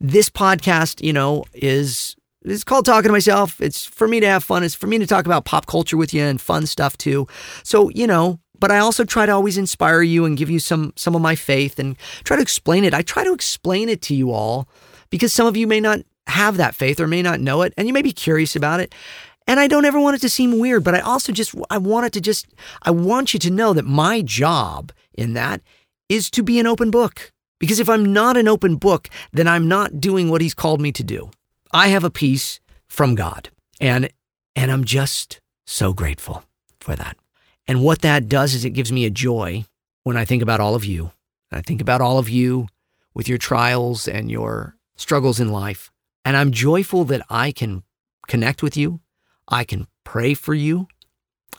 [0.00, 3.60] This podcast, you know, is it's called talking to myself.
[3.60, 4.62] It's for me to have fun.
[4.62, 7.26] It's for me to talk about pop culture with you and fun stuff too.
[7.64, 10.92] So, you know, but I also try to always inspire you and give you some
[10.94, 12.94] some of my faith and try to explain it.
[12.94, 14.68] I try to explain it to you all
[15.10, 15.98] because some of you may not
[16.28, 18.94] have that faith or may not know it and you may be curious about it.
[19.46, 22.06] And I don't ever want it to seem weird, but I also just I want
[22.06, 22.46] it to just
[22.82, 25.60] I want you to know that my job in that
[26.08, 27.32] is to be an open book.
[27.58, 30.90] Because if I'm not an open book, then I'm not doing what he's called me
[30.92, 31.30] to do.
[31.72, 33.50] I have a peace from God.
[33.80, 34.10] And
[34.54, 36.44] and I'm just so grateful
[36.80, 37.16] for that.
[37.66, 39.64] And what that does is it gives me a joy
[40.02, 41.12] when I think about all of you.
[41.50, 42.66] I think about all of you
[43.14, 45.90] with your trials and your struggles in life.
[46.24, 47.82] And I'm joyful that I can
[48.26, 49.00] connect with you
[49.48, 50.88] I can pray for you.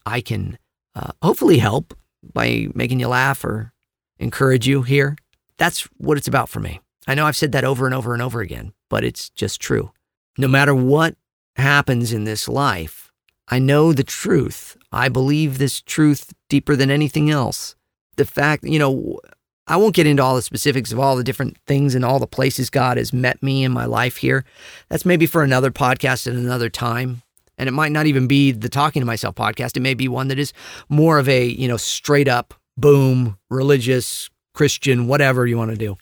[0.05, 0.57] I can
[0.95, 1.93] uh, hopefully help
[2.33, 3.73] by making you laugh or
[4.19, 5.17] encourage you here.
[5.57, 6.81] That's what it's about for me.
[7.07, 9.91] I know I've said that over and over and over again, but it's just true.
[10.37, 11.15] No matter what
[11.55, 13.11] happens in this life,
[13.47, 14.77] I know the truth.
[14.91, 17.75] I believe this truth deeper than anything else.
[18.15, 19.19] The fact, you know,
[19.67, 22.27] I won't get into all the specifics of all the different things and all the
[22.27, 24.45] places God has met me in my life here.
[24.89, 27.22] That's maybe for another podcast at another time.
[27.57, 29.77] And it might not even be the Talking to Myself podcast.
[29.77, 30.53] It may be one that is
[30.89, 35.97] more of a, you know, straight up, boom, religious, Christian, whatever you want to do,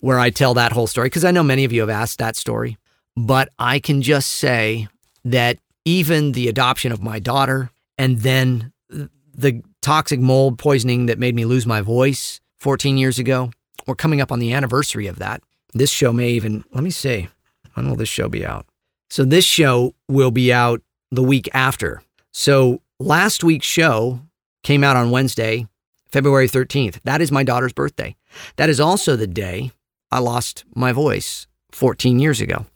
[0.00, 1.06] where I tell that whole story.
[1.06, 2.78] Because I know many of you have asked that story.
[3.16, 4.88] But I can just say
[5.24, 11.34] that even the adoption of my daughter and then the toxic mold poisoning that made
[11.34, 13.50] me lose my voice 14 years ago,
[13.86, 15.42] we're coming up on the anniversary of that.
[15.74, 17.28] This show may even, let me see,
[17.74, 18.66] when will this show be out?
[19.10, 22.02] So this show will be out the week after.
[22.32, 24.20] So last week's show
[24.62, 25.66] came out on Wednesday,
[26.10, 27.00] February 13th.
[27.04, 28.16] That is my daughter's birthday.
[28.56, 29.72] That is also the day
[30.10, 32.66] I lost my voice 14 years ago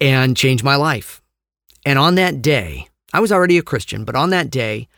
[0.00, 1.20] and changed my life.
[1.84, 4.88] And on that day, I was already a Christian, but on that day,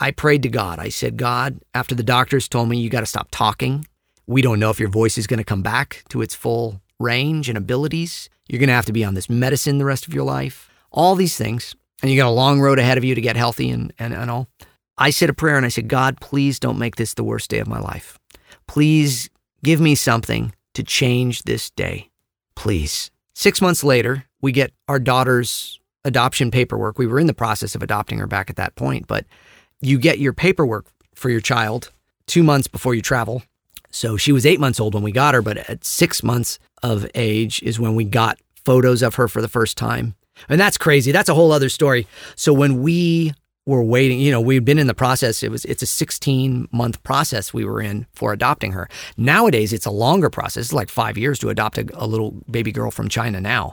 [0.00, 0.78] I prayed to God.
[0.78, 3.86] I said, God, after the doctors told me you got to stop talking,
[4.26, 7.48] we don't know if your voice is going to come back to its full range
[7.48, 8.28] and abilities.
[8.48, 11.14] You're going to have to be on this medicine the rest of your life, all
[11.14, 11.74] these things.
[12.02, 14.30] And you got a long road ahead of you to get healthy and, and, and
[14.30, 14.48] all.
[14.98, 17.58] I said a prayer and I said, God, please don't make this the worst day
[17.58, 18.18] of my life.
[18.68, 19.28] Please
[19.62, 22.10] give me something to change this day.
[22.54, 23.10] Please.
[23.34, 26.98] Six months later, we get our daughter's adoption paperwork.
[26.98, 29.24] We were in the process of adopting her back at that point, but
[29.80, 31.90] you get your paperwork for your child
[32.26, 33.42] two months before you travel.
[33.94, 37.10] So she was eight months old when we got her, but at six months, of
[37.14, 40.14] age is when we got photos of her for the first time.
[40.48, 41.12] And that's crazy.
[41.12, 42.06] That's a whole other story.
[42.36, 43.32] So when we
[43.64, 45.42] were waiting, you know, we'd been in the process.
[45.42, 48.86] It was it's a 16 month process we were in for adopting her.
[49.16, 50.66] Nowadays it's a longer process.
[50.66, 53.72] It's like 5 years to adopt a, a little baby girl from China now.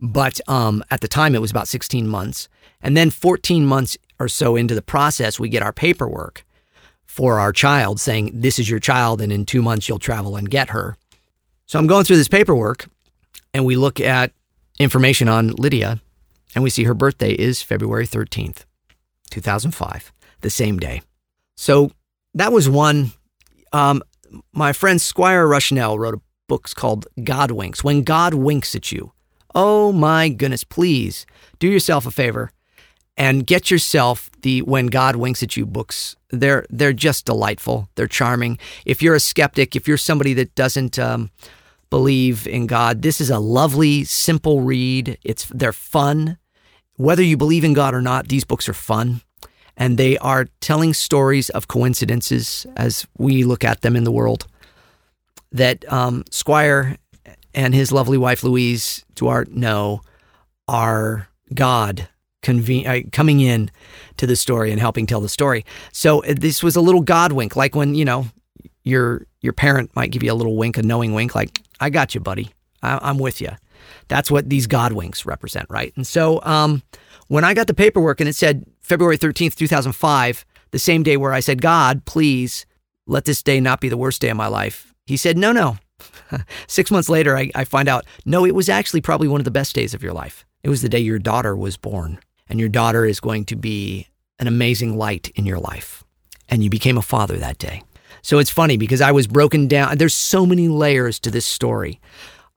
[0.00, 2.48] But um, at the time, it was about 16 months.
[2.82, 6.44] And then 14 months or so into the process, we get our paperwork
[7.10, 10.48] for our child saying, This is your child, and in two months, you'll travel and
[10.48, 10.96] get her.
[11.66, 12.88] So I'm going through this paperwork,
[13.52, 14.30] and we look at
[14.78, 16.00] information on Lydia,
[16.54, 18.64] and we see her birthday is February 13th,
[19.28, 21.02] 2005, the same day.
[21.56, 21.90] So
[22.34, 23.10] that was one.
[23.72, 24.02] Um,
[24.52, 27.82] my friend Squire Rushnell wrote a book called God Winks.
[27.82, 29.12] When God winks at you,
[29.52, 31.26] oh my goodness, please
[31.58, 32.52] do yourself a favor
[33.20, 36.16] and get yourself the When God Winks at You books.
[36.30, 37.90] They're they're just delightful.
[37.94, 38.58] They're charming.
[38.86, 41.30] If you're a skeptic, if you're somebody that doesn't um,
[41.90, 45.18] believe in God, this is a lovely, simple read.
[45.22, 46.38] It's they're fun.
[46.96, 49.20] Whether you believe in God or not, these books are fun
[49.76, 54.46] and they are telling stories of coincidences as we look at them in the world.
[55.52, 56.96] That um, Squire
[57.52, 60.00] and his lovely wife Louise DuArt know
[60.66, 62.08] are God
[62.42, 63.70] conven- uh, coming in
[64.16, 65.64] to the story and helping tell the story.
[65.92, 68.26] So uh, this was a little God wink, like when you know
[68.82, 72.14] your your parent might give you a little wink, a knowing wink, like "I got
[72.14, 72.50] you, buddy.
[72.82, 73.50] I- I'm with you."
[74.08, 75.92] That's what these God winks represent, right?
[75.96, 76.82] And so um,
[77.28, 81.32] when I got the paperwork and it said February 13th, 2005, the same day where
[81.32, 82.66] I said, God, please
[83.06, 85.78] let this day not be the worst day of my life, he said, no, no.
[86.66, 89.50] Six months later, I, I find out, no, it was actually probably one of the
[89.50, 90.44] best days of your life.
[90.62, 92.18] It was the day your daughter was born,
[92.50, 96.04] and your daughter is going to be an amazing light in your life.
[96.48, 97.84] And you became a father that day.
[98.22, 99.96] So it's funny because I was broken down.
[99.96, 102.00] There's so many layers to this story.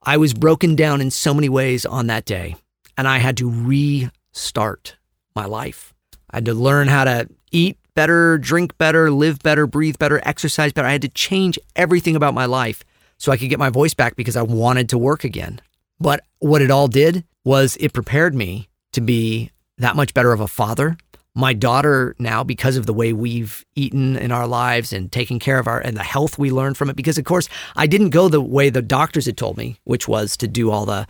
[0.02, 2.56] I was broken down in so many ways on that day,
[2.98, 4.96] and I had to restart
[5.34, 5.94] my life.
[6.30, 10.72] I had to learn how to eat better, drink better, live better, breathe better, exercise
[10.72, 10.88] better.
[10.88, 12.84] I had to change everything about my life
[13.16, 15.60] so I could get my voice back because I wanted to work again.
[16.00, 20.40] But what it all did was it prepared me to be that much better of
[20.40, 20.96] a father.
[21.36, 25.58] My daughter now, because of the way we've eaten in our lives and taken care
[25.58, 28.28] of our and the health we learned from it, because of course I didn't go
[28.28, 31.08] the way the doctors had told me, which was to do all the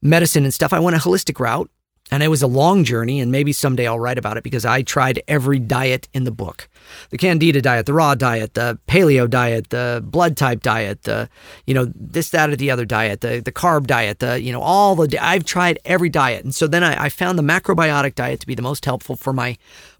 [0.00, 0.72] medicine and stuff.
[0.72, 1.68] I went a holistic route
[2.10, 4.82] and it was a long journey, and maybe someday I'll write about it because I
[4.82, 6.68] tried every diet in the book
[7.10, 11.28] the Candida diet, the raw diet, the paleo diet, the blood type diet, the,
[11.66, 14.60] you know, this, that, or the other diet, the, the carb diet, the, you know,
[14.60, 16.44] all the, I've tried every diet.
[16.44, 19.32] And so then I, I found the macrobiotic diet to be the most helpful for
[19.32, 19.56] my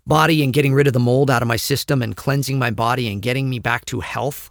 [0.07, 3.11] body and getting rid of the mold out of my system and cleansing my body
[3.11, 4.51] and getting me back to health.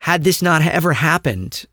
[0.00, 1.64] Had this not ever happened,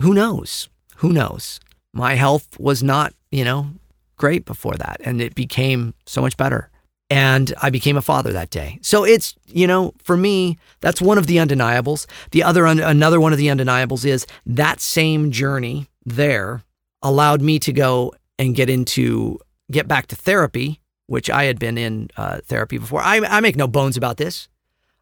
[0.00, 0.68] who knows?
[0.96, 1.60] Who knows?
[1.92, 3.70] My health was not, you know,
[4.18, 6.70] great before that, and it became so much better.
[7.10, 8.78] And I became a father that day.
[8.82, 12.06] So it's, you know, for me, that's one of the undeniables.
[12.32, 16.62] The other, another one of the undeniables is that same journey there
[17.00, 19.38] allowed me to go and get into,
[19.70, 23.00] get back to therapy, which I had been in uh, therapy before.
[23.00, 24.48] I, I make no bones about this.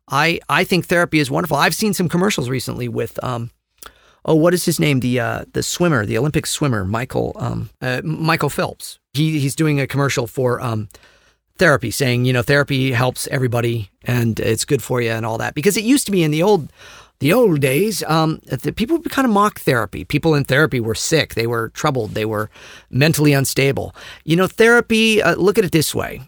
[0.09, 1.57] I, I think therapy is wonderful.
[1.57, 3.51] I've seen some commercials recently with, um,
[4.25, 5.01] oh, what is his name?
[5.01, 9.01] The uh, the swimmer, the Olympic swimmer, Michael um, uh, Michael Phelps.
[9.17, 10.89] He he's doing a commercial for um,
[11.59, 15.55] therapy, saying you know therapy helps everybody and it's good for you and all that.
[15.55, 16.73] Because it used to be in the old
[17.19, 20.05] the old days, um, the people would kind of mock therapy.
[20.05, 22.51] People in therapy were sick, they were troubled, they were
[22.91, 23.95] mentally unstable.
[24.25, 25.23] You know, therapy.
[25.23, 26.21] Uh, look at it this way.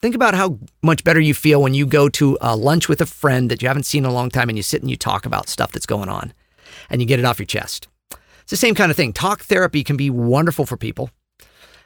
[0.00, 3.50] Think about how much better you feel when you go to lunch with a friend
[3.50, 5.48] that you haven't seen in a long time and you sit and you talk about
[5.48, 6.32] stuff that's going on
[6.88, 7.88] and you get it off your chest.
[8.42, 9.12] It's the same kind of thing.
[9.12, 11.10] Talk therapy can be wonderful for people.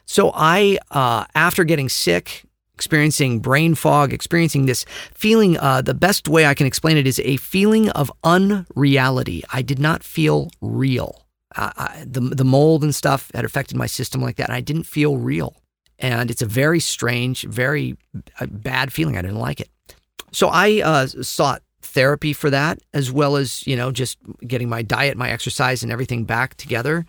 [0.04, 2.44] So I, uh, after getting sick,
[2.74, 4.84] experiencing brain fog, experiencing this
[5.14, 9.42] feeling, uh, the best way I can explain it is a feeling of unreality.
[9.52, 11.26] I did not feel real.
[11.54, 14.84] I, the the mold and stuff had affected my system like that, and I didn't
[14.84, 15.54] feel real.
[15.98, 17.96] And it's a very strange, very
[18.40, 19.16] uh, bad feeling.
[19.16, 19.68] I didn't like it.
[20.32, 24.82] So I uh, sought therapy for that, as well as, you know, just getting my
[24.82, 27.04] diet, my exercise, and everything back together.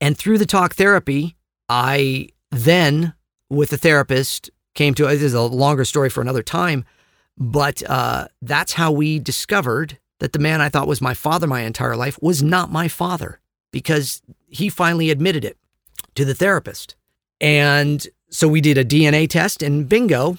[0.00, 1.36] And through the talk therapy,
[1.70, 3.14] I then,
[3.48, 6.84] with the therapist, came to this is a longer story for another time,
[7.38, 11.60] but uh, that's how we discovered that the man I thought was my father my
[11.60, 13.40] entire life was not my father
[13.70, 15.58] because he finally admitted it
[16.16, 16.96] to the therapist.
[17.40, 20.38] And so we did a DNA test, and bingo,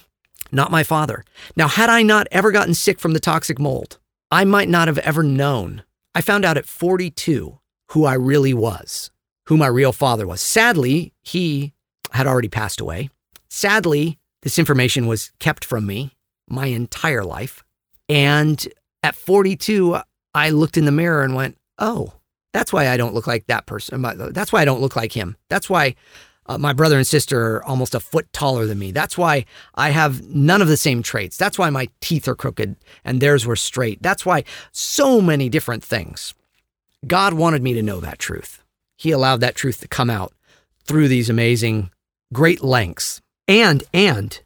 [0.52, 1.24] not my father.
[1.56, 3.98] Now, had I not ever gotten sick from the toxic mold,
[4.30, 5.82] I might not have ever known.
[6.14, 7.58] I found out at 42
[7.88, 9.10] who I really was,
[9.46, 10.40] who my real father was.
[10.40, 11.72] Sadly, he
[12.12, 13.10] had already passed away.
[13.48, 16.12] Sadly, this information was kept from me
[16.48, 17.64] my entire life.
[18.08, 18.66] And
[19.02, 19.98] at 42,
[20.34, 22.12] I looked in the mirror and went, oh,
[22.52, 24.02] that's why I don't look like that person.
[24.32, 25.36] That's why I don't look like him.
[25.48, 25.94] That's why
[26.44, 28.90] Uh, my brother and sister are almost a foot taller than me.
[28.90, 29.44] That's why
[29.76, 31.36] I have none of the same traits.
[31.36, 32.74] That's why my teeth are crooked
[33.04, 34.02] and theirs were straight.
[34.02, 36.34] That's why so many different things.
[37.06, 38.61] God wanted me to know that truth.
[39.02, 40.32] He allowed that truth to come out
[40.84, 41.90] through these amazing,
[42.32, 43.20] great lengths.
[43.48, 44.40] And, and,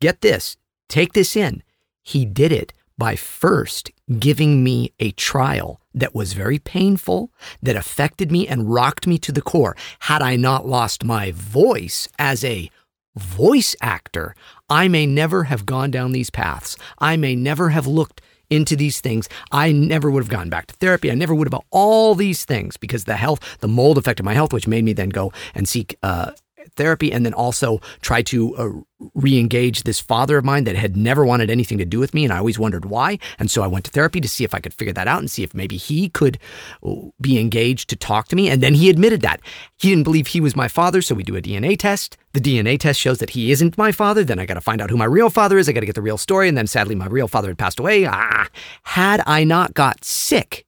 [0.00, 1.62] get this, take this in.
[2.02, 7.32] He did it by first giving me a trial that was very painful,
[7.62, 9.74] that affected me and rocked me to the core.
[10.00, 12.70] Had I not lost my voice as a
[13.16, 14.36] voice actor,
[14.68, 16.76] I may never have gone down these paths.
[16.98, 18.20] I may never have looked
[18.52, 19.28] into these things.
[19.50, 21.10] I never would have gone back to therapy.
[21.10, 24.52] I never would have all these things because the health, the mold affected my health,
[24.52, 26.32] which made me then go and seek uh,
[26.76, 28.70] therapy and then also try to uh,
[29.14, 32.32] re-engage this father of mine that had never wanted anything to do with me and
[32.32, 33.18] I always wondered why.
[33.38, 35.30] And so I went to therapy to see if I could figure that out and
[35.30, 36.38] see if maybe he could
[36.86, 38.48] uh, be engaged to talk to me.
[38.48, 39.40] And then he admitted that.
[39.78, 42.16] He didn't believe he was my father so we do a DNA test.
[42.32, 44.24] The DNA test shows that he isn't my father.
[44.24, 45.68] Then I got to find out who my real father is.
[45.68, 46.48] I got to get the real story.
[46.48, 48.06] And then sadly my real father had passed away.
[48.06, 48.48] Ah
[48.82, 50.64] had I not got sick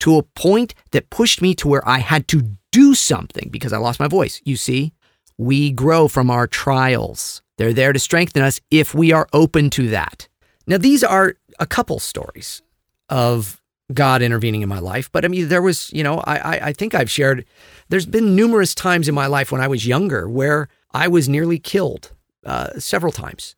[0.00, 3.78] to a point that pushed me to where I had to do something because I
[3.78, 4.40] lost my voice.
[4.44, 4.92] You see
[5.38, 7.42] we grow from our trials.
[7.58, 10.28] They're there to strengthen us if we are open to that.
[10.66, 12.62] Now, these are a couple stories
[13.08, 13.60] of
[13.92, 16.94] God intervening in my life, but I mean, there was, you know, I, I think
[16.94, 17.44] I've shared,
[17.88, 21.58] there's been numerous times in my life when I was younger where I was nearly
[21.58, 22.10] killed
[22.44, 23.54] uh, several times.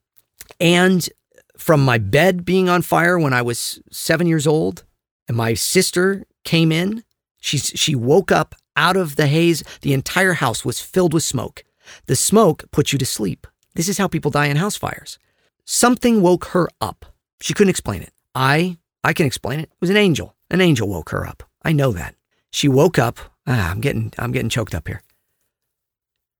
[0.61, 1.09] And
[1.57, 4.85] from my bed being on fire when I was seven years old,
[5.27, 7.05] and my sister came in,
[7.41, 9.63] she, she woke up out of the haze.
[9.83, 11.65] The entire house was filled with smoke.
[12.07, 13.47] The smoke puts you to sleep.
[13.75, 15.19] This is how people die in house fires.
[15.65, 17.05] Something woke her up.
[17.41, 18.13] She couldn't explain it.
[18.35, 19.65] I I can explain it.
[19.65, 20.35] It was an angel.
[20.51, 21.43] An angel woke her up.
[21.63, 22.15] I know that.
[22.51, 23.19] She woke up.
[23.47, 25.03] Ah, I'm getting I'm getting choked up here.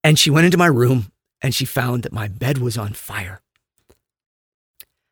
[0.03, 3.41] And she went into my room and she found that my bed was on fire.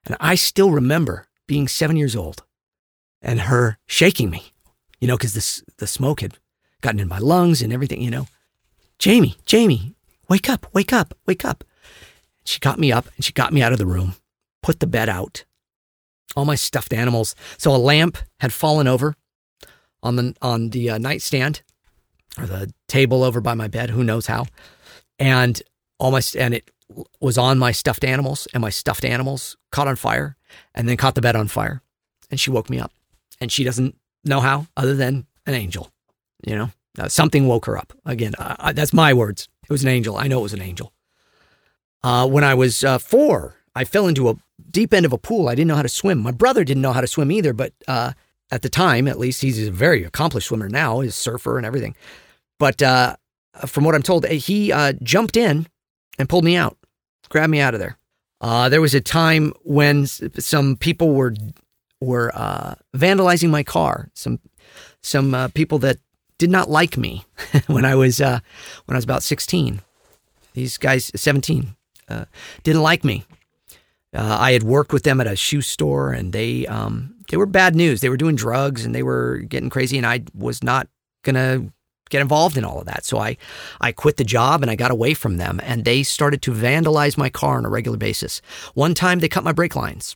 [0.05, 2.43] And I still remember being 7 years old
[3.21, 4.53] and her shaking me.
[4.99, 6.37] You know, cuz the the smoke had
[6.81, 8.27] gotten in my lungs and everything, you know.
[8.99, 9.93] Jamie, Jamie,
[10.29, 11.63] Wake up, wake up, wake up.
[12.43, 14.15] She got me up and she got me out of the room,
[14.61, 15.45] put the bed out,
[16.35, 17.35] all my stuffed animals.
[17.57, 19.15] So a lamp had fallen over
[20.03, 21.61] on the on the uh, nightstand
[22.37, 24.45] or the table over by my bed, who knows how.
[25.19, 25.61] And
[25.99, 26.71] all my and it
[27.19, 30.37] was on my stuffed animals and my stuffed animals caught on fire
[30.73, 31.81] and then caught the bed on fire.
[32.29, 32.91] And she woke me up.
[33.39, 35.91] And she doesn't know how other than an angel,
[36.45, 36.71] you know.
[36.99, 37.93] Uh, something woke her up.
[38.05, 39.47] Again, uh, that's my words.
[39.69, 40.15] It was an angel.
[40.17, 40.93] I know it was an angel.
[42.03, 44.35] Uh, when I was uh, four, I fell into a
[44.69, 45.49] deep end of a pool.
[45.49, 46.19] I didn't know how to swim.
[46.19, 48.13] My brother didn't know how to swim either, but uh,
[48.49, 51.01] at the time, at least, he's a very accomplished swimmer now.
[51.01, 51.95] He's a surfer and everything.
[52.59, 53.17] But uh,
[53.65, 55.67] from what I'm told, he uh, jumped in
[56.17, 56.77] and pulled me out,
[57.29, 57.97] grabbed me out of there.
[58.39, 61.33] Uh, there was a time when some people were
[61.99, 62.31] were
[62.95, 64.09] vandalizing my car.
[64.13, 64.39] Some
[65.01, 65.97] some people that
[66.37, 67.25] did not like me
[67.67, 68.39] when I was uh,
[68.85, 69.81] when I was about 16.
[70.53, 71.75] These guys, 17,
[72.09, 72.25] uh,
[72.63, 73.25] didn't like me.
[74.13, 77.45] Uh, I had worked with them at a shoe store, and they um, they were
[77.45, 78.01] bad news.
[78.01, 80.87] They were doing drugs, and they were getting crazy, and I was not
[81.23, 81.71] gonna
[82.09, 83.05] get involved in all of that.
[83.05, 83.37] So I
[83.81, 87.17] I quit the job and I got away from them, and they started to vandalize
[87.17, 88.41] my car on a regular basis.
[88.73, 90.15] One time, they cut my brake lines,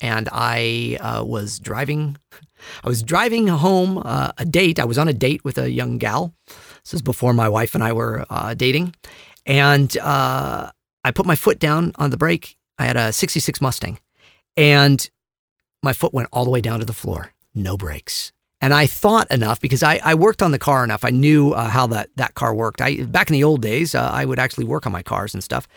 [0.00, 2.16] and I uh, was driving
[2.84, 4.78] I was driving home uh, a date.
[4.78, 6.34] I was on a date with a young gal.
[6.46, 8.94] This is before my wife and I were uh, dating.
[9.46, 10.70] And uh,
[11.04, 12.56] I put my foot down on the brake.
[12.78, 13.98] I had a 66 Mustang.
[14.56, 15.08] And
[15.82, 17.32] my foot went all the way down to the floor.
[17.54, 18.32] No brakes.
[18.60, 21.04] And I thought enough because I, I worked on the car enough.
[21.04, 22.80] I knew uh, how that, that car worked.
[22.80, 25.44] I back in the old days, uh, I would actually work on my cars and
[25.44, 25.68] stuff,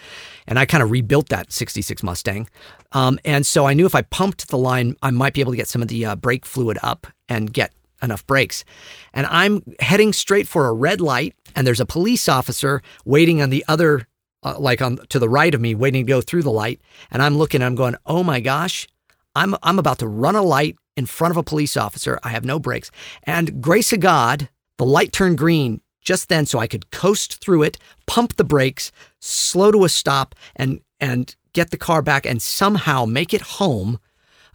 [0.48, 2.50] and I kind of rebuilt that '66 Mustang.
[2.92, 5.58] Um, and so I knew if I pumped the line, I might be able to
[5.58, 7.72] get some of the uh, brake fluid up and get
[8.02, 8.66] enough brakes.
[9.14, 13.52] And I'm heading straight for a red light, and there's a police officer waiting on
[13.52, 14.08] the other,
[14.42, 16.82] uh, like on to the right of me, waiting to go through the light.
[17.12, 18.88] And I'm looking, I'm going, oh my gosh,
[19.36, 22.20] I'm I'm about to run a light in front of a police officer.
[22.24, 22.92] I have no brakes.
[23.24, 27.64] And grace of God, the light turned green just then so I could coast through
[27.64, 27.78] it,
[28.08, 33.06] pump the brakes, slow to a stop, and and get the car back and somehow
[33.06, 34.00] make it home.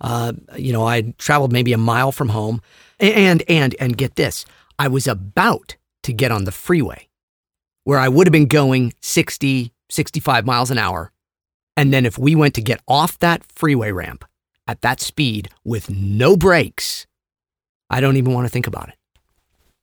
[0.01, 2.61] Uh, you know, I traveled maybe a mile from home,
[2.99, 4.45] and and and get this,
[4.78, 7.09] I was about to get on the freeway,
[7.84, 11.12] where I would have been going 60, 65 miles an hour,
[11.76, 14.24] and then if we went to get off that freeway ramp,
[14.67, 17.07] at that speed with no brakes,
[17.91, 18.95] I don't even want to think about it.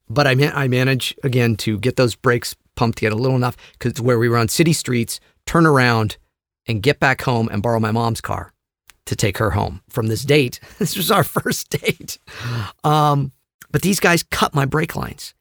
[0.09, 3.55] But I, man- I manage again to get those brakes pumped get a little enough
[3.73, 6.17] because where we were on city streets, turn around
[6.67, 8.51] and get back home and borrow my mom's car
[9.05, 10.59] to take her home from this date.
[10.79, 12.17] This was our first date.
[12.83, 13.31] Um,
[13.71, 15.33] but these guys cut my brake lines.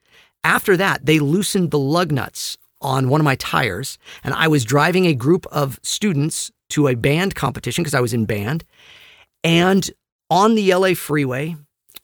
[0.44, 4.64] After that, they loosened the lug nuts on one of my tires, and I was
[4.64, 8.64] driving a group of students to a band competition because I was in band.
[9.44, 9.90] And
[10.30, 11.56] on the LA freeway,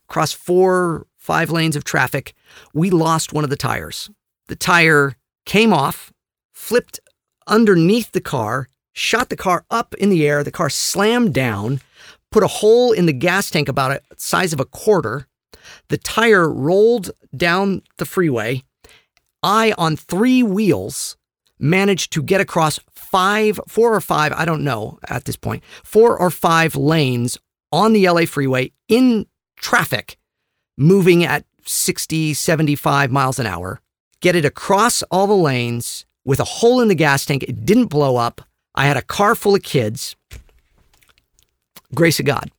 [0.09, 2.35] across four, five lanes of traffic,
[2.73, 4.11] we lost one of the tires.
[4.49, 6.13] The tire came off,
[6.53, 7.01] flipped
[7.47, 10.43] underneath the car, shot the car up in the air.
[10.43, 11.81] The car slammed down,
[12.31, 15.29] put a hole in the gas tank about a size of a quarter.
[15.89, 18.65] The tire rolled down the freeway.
[19.43, 21.17] I, on three wheels,
[21.59, 26.19] managed to get across five, four or five, I don't know at this point, four
[26.19, 27.39] or five lanes
[27.73, 30.17] on the LA freeway in traffic,
[30.77, 33.81] moving at 60, 75 miles an hour,
[34.21, 37.43] get it across all the lanes with a hole in the gas tank.
[37.43, 38.41] It didn't blow up.
[38.75, 40.17] I had a car full of kids.
[41.95, 42.51] Grace of God.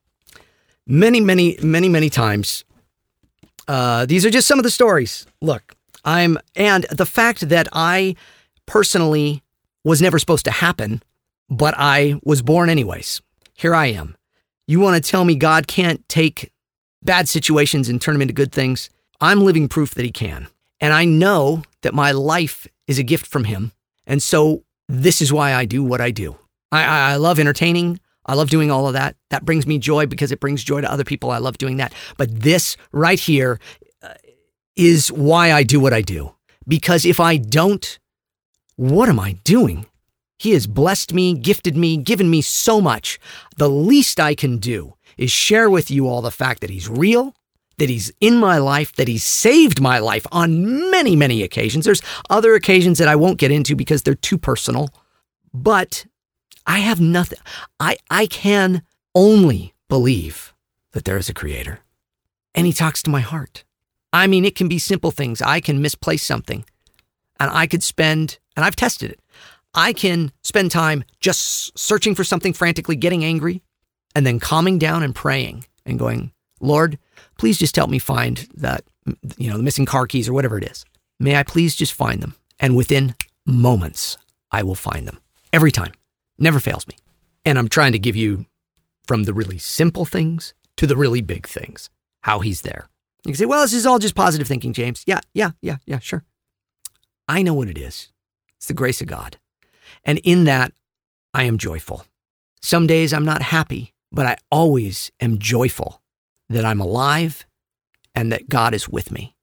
[0.88, 2.66] Many, many, many, many times.
[3.68, 5.28] Uh, these are just some of the stories.
[5.41, 8.16] Look, I'm, and the fact that I
[8.70, 9.41] personally
[9.84, 11.01] was never supposed to happen,
[11.49, 13.20] but I was born anyways.
[13.55, 14.15] Here I am.
[14.67, 16.51] You want to tell me God can't take
[17.01, 18.91] bad situations and turn them into good things?
[19.20, 20.47] I'm living proof that He can.
[20.80, 23.72] And I know that my life is a gift from Him.
[24.05, 26.38] And so this is why I do what I do.
[26.72, 27.99] I, I, love entertaining.
[28.28, 29.15] I love doing all of that.
[29.32, 31.32] That brings me joy because it brings joy to other people.
[31.32, 31.91] I love doing that.
[32.17, 33.59] But this right here
[34.03, 34.13] uh,
[34.76, 36.36] is why I do what I do.
[36.67, 37.97] Because if I don't,
[38.80, 39.88] what am I doing?
[40.38, 43.20] He has blessed me, gifted me, given me so much.
[43.58, 47.36] The least I can do is share with you all the fact that He's real,
[47.78, 51.84] that He's in my life, that He's saved my life on many, many occasions.
[51.84, 54.88] There's other occasions that I won't get into because they're too personal.
[55.54, 56.06] But
[56.66, 57.40] I have nothing.
[57.82, 60.54] I, I can only believe
[60.94, 61.80] that there is a creator.
[62.56, 63.66] And He talks to my heart.
[64.14, 65.42] I mean, it can be simple things.
[65.42, 66.64] I can misplace something
[67.40, 69.22] and I could spend, and I've tested it,
[69.74, 73.62] I can spend time just searching for something frantically, getting angry,
[74.14, 76.99] and then calming down and praying and going, Lord,
[77.38, 78.84] please just help me find that,
[79.38, 80.84] you know, the missing car keys or whatever it is.
[81.22, 82.36] May I please just find them?
[82.60, 84.18] And within moments,
[84.51, 85.22] I will find them
[85.53, 85.93] every time.
[86.38, 86.97] Never fails me.
[87.45, 88.45] And I'm trying to give you
[89.07, 91.89] from the really simple things to the really big things,
[92.24, 92.89] how he's there.
[93.24, 95.05] You can say, well, this is all just positive thinking, James.
[95.07, 96.26] Yeah, yeah, yeah, yeah, sure.
[97.26, 98.12] I know what it is.
[98.60, 99.38] It's the grace of God.
[100.03, 100.74] And in that,
[101.34, 102.05] I am joyful.
[102.62, 106.01] Some days I'm not happy, but I always am joyful
[106.49, 107.45] that I'm alive
[108.14, 109.36] and that God is with me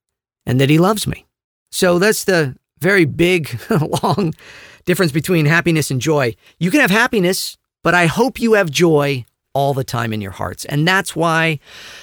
[0.44, 1.24] and that He loves me.
[1.70, 3.58] So that's the very big,
[4.04, 4.34] long
[4.84, 6.36] difference between happiness and joy.
[6.58, 10.32] You can have happiness, but I hope you have joy all the time in your
[10.32, 10.66] hearts.
[10.66, 11.58] And that's why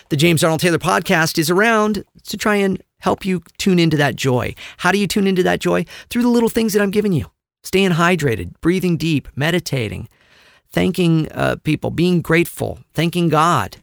[0.10, 4.16] the James Arnold Taylor podcast is around to try and help you tune into that
[4.16, 4.56] joy.
[4.78, 5.86] How do you tune into that joy?
[6.10, 7.28] Through the little things that I'm giving you
[7.64, 10.08] staying hydrated, breathing deep, meditating,
[10.70, 13.78] thanking uh, people, being grateful, thanking God,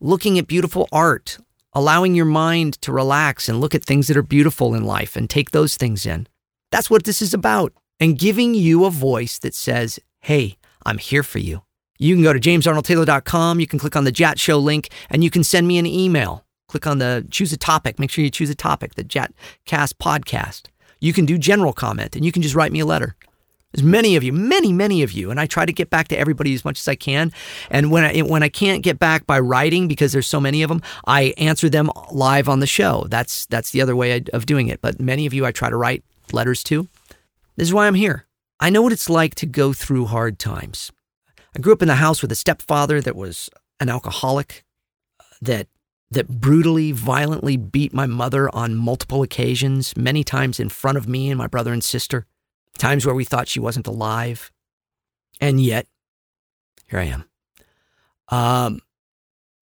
[0.00, 1.38] looking at beautiful art,
[1.72, 5.30] allowing your mind to relax and look at things that are beautiful in life and
[5.30, 6.26] take those things in.
[6.70, 7.72] That's what this is about.
[7.98, 11.62] And giving you a voice that says, hey, I'm here for you.
[11.98, 13.60] You can go to jamesarnoldtaylor.com.
[13.60, 16.44] You can click on the Jat Show link and you can send me an email.
[16.70, 17.98] Click on the choose a topic.
[17.98, 20.66] Make sure you choose a topic, the Jatcast podcast.
[21.00, 23.16] You can do general comment and you can just write me a letter.
[23.72, 26.16] There's many of you, many, many of you, and I try to get back to
[26.16, 27.32] everybody as much as I can.
[27.72, 30.68] And when I when I can't get back by writing because there's so many of
[30.68, 33.06] them, I answer them live on the show.
[33.08, 34.80] That's that's the other way of doing it.
[34.80, 36.86] But many of you, I try to write letters to.
[37.56, 38.26] This is why I'm here.
[38.60, 40.92] I know what it's like to go through hard times.
[41.56, 43.50] I grew up in the house with a stepfather that was
[43.80, 44.64] an alcoholic,
[45.42, 45.66] that
[46.10, 51.30] that brutally, violently beat my mother on multiple occasions, many times in front of me
[51.30, 52.26] and my brother and sister,
[52.78, 54.50] times where we thought she wasn't alive.
[55.40, 55.86] And yet,
[56.86, 57.24] here I am.
[58.28, 58.80] Um,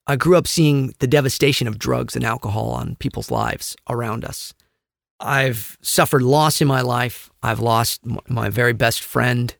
[0.06, 4.54] I grew up seeing the devastation of drugs and alcohol on people's lives around us.
[5.20, 7.30] I've suffered loss in my life.
[7.42, 9.54] I've lost my very best friend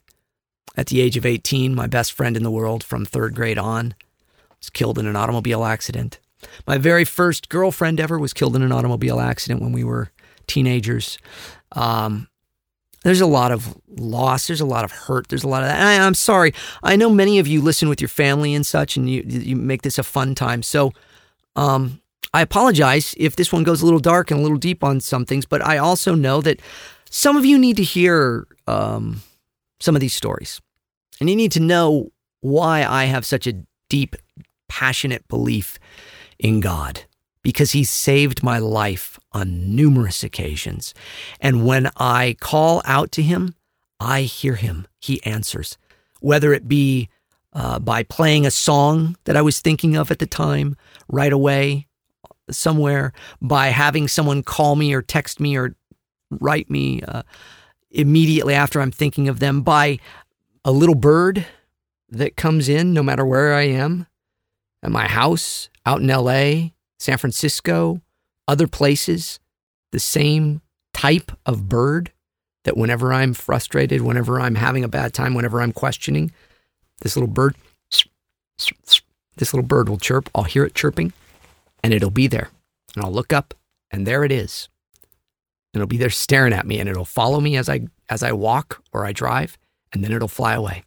[0.77, 3.94] at the age of 18, my best friend in the world from third grade on,
[4.60, 6.20] was killed in an automobile accident.
[6.66, 10.10] My very first girlfriend ever was killed in an automobile accident when we were
[10.47, 11.19] teenagers.
[11.73, 12.28] Um,
[13.05, 14.48] there's a lot of loss.
[14.48, 15.28] There's a lot of hurt.
[15.28, 15.81] There's a lot of that.
[15.81, 16.52] I, am sorry.
[16.82, 19.82] I know many of you listen with your family and such, and you you make
[19.82, 20.62] this a fun time.
[20.62, 20.93] So,
[21.55, 22.01] um,
[22.35, 25.24] I apologize if this one goes a little dark and a little deep on some
[25.24, 26.60] things, but I also know that
[27.10, 29.23] Some of you need to hear um,
[29.81, 30.60] some of these stories,
[31.20, 33.55] and you need to know why I have such a
[33.89, 34.15] deep,
[34.69, 35.78] passionate belief
[36.39, 37.05] in God
[37.43, 40.94] because He saved my life on numerous occasions.
[41.40, 43.55] And when I call out to Him,
[44.01, 44.86] I hear Him.
[45.01, 45.78] He answers,
[46.20, 47.09] whether it be
[47.52, 50.77] uh, by playing a song that I was thinking of at the time
[51.09, 51.86] right away
[52.51, 55.74] somewhere, by having someone call me or text me or
[56.31, 57.23] write me uh,
[57.90, 59.98] immediately after I'm thinking of them, by
[60.65, 61.47] a little bird
[62.10, 64.06] that comes in no matter where I am
[64.83, 68.01] at my house, out in LA, San Francisco,
[68.47, 69.41] other places,
[69.93, 70.61] the same
[70.93, 72.13] type of bird
[72.65, 76.33] that whenever I'm frustrated, whenever I'm having a bad time, whenever I'm questioning,
[77.01, 77.55] this little bird,
[79.37, 80.29] this little bird will chirp.
[80.35, 81.13] I'll hear it chirping
[81.83, 82.51] and it'll be there.
[82.95, 83.55] And I'll look up
[83.91, 84.69] and there it is.
[85.73, 88.33] And it'll be there staring at me and it'll follow me as I as I
[88.33, 89.59] walk or I drive
[89.93, 90.85] and then it'll fly away.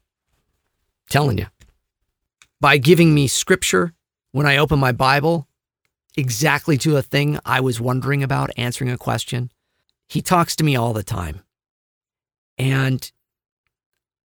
[1.09, 1.47] telling you.
[2.61, 3.93] By giving me scripture
[4.31, 5.47] when I open my Bible
[6.15, 9.51] exactly to a thing I was wondering about, answering a question.
[10.07, 11.41] He talks to me all the time.
[12.57, 13.11] And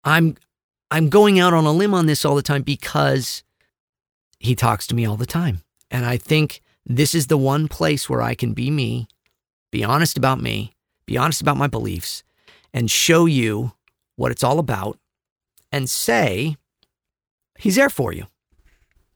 [0.04, 0.36] I'm
[0.90, 3.42] I'm going out on a limb on this all the time because
[4.38, 5.62] he talks to me all the time.
[5.90, 9.08] And I think this is the one place where I can be me,
[9.70, 10.74] be honest about me,
[11.06, 12.24] be honest about my beliefs,
[12.72, 13.72] and show you
[14.16, 14.98] what it's all about
[15.70, 16.56] and say,
[17.58, 18.26] He's there for you.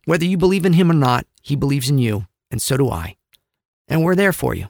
[0.04, 3.16] Whether you believe in Him or not, He believes in you, and so do I.
[3.88, 4.66] And we're there for you.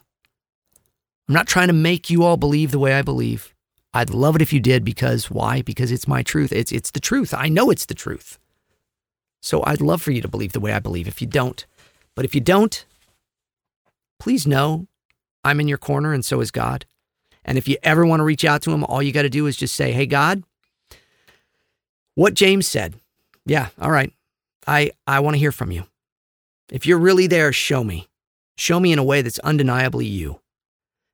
[1.27, 3.55] I'm not trying to make you all believe the way I believe.
[3.95, 5.63] I'd love it if you did because why?
[5.63, 6.53] Because it's my truth.
[6.53, 7.33] It's it's the truth.
[7.35, 8.39] I know it's the truth.
[9.41, 11.65] So I'd love for you to believe the way I believe if you don't.
[12.15, 12.85] But if you don't,
[14.19, 14.87] please know
[15.45, 16.85] I'm in your corner and so is God.
[17.45, 19.47] And if you ever want to reach out to him, all you got to do
[19.47, 20.43] is just say, "Hey God,
[22.15, 22.95] what James said.
[23.47, 24.13] Yeah, all right.
[24.67, 25.85] I I want to hear from you.
[26.71, 28.09] If you're really there, show me.
[28.57, 30.41] Show me in a way that's undeniably you.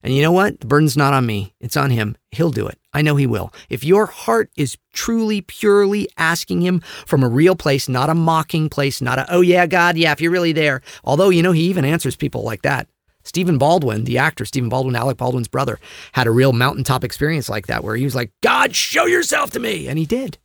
[0.02, 0.60] And you know what?
[0.60, 2.16] The burden's not on me, it's on him.
[2.30, 2.78] He'll do it.
[2.92, 3.52] I know he will.
[3.68, 8.68] If your heart is truly, purely asking him from a real place, not a mocking
[8.68, 10.82] place, not a, oh yeah, God, yeah, if you're really there.
[11.04, 12.86] Although, you know, he even answers people like that.
[13.24, 15.78] Stephen Baldwin, the actor, Stephen Baldwin, Alec Baldwin's brother,
[16.12, 19.60] had a real mountaintop experience like that where he was like, God, show yourself to
[19.60, 19.88] me.
[19.88, 20.38] And he did.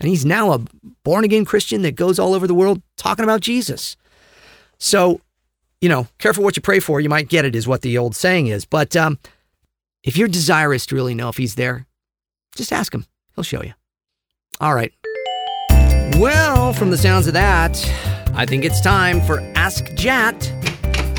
[0.00, 0.60] And he's now a
[1.04, 3.96] born again Christian that goes all over the world talking about Jesus.
[4.78, 5.20] So,
[5.80, 7.00] you know, careful what you pray for.
[7.00, 8.64] You might get it, is what the old saying is.
[8.64, 9.18] But um,
[10.02, 11.86] if you're desirous to really know if he's there,
[12.56, 13.04] just ask him.
[13.34, 13.74] He'll show you.
[14.60, 14.92] All right.
[16.16, 17.78] Well, from the sounds of that,
[18.34, 20.50] I think it's time for Ask Jat.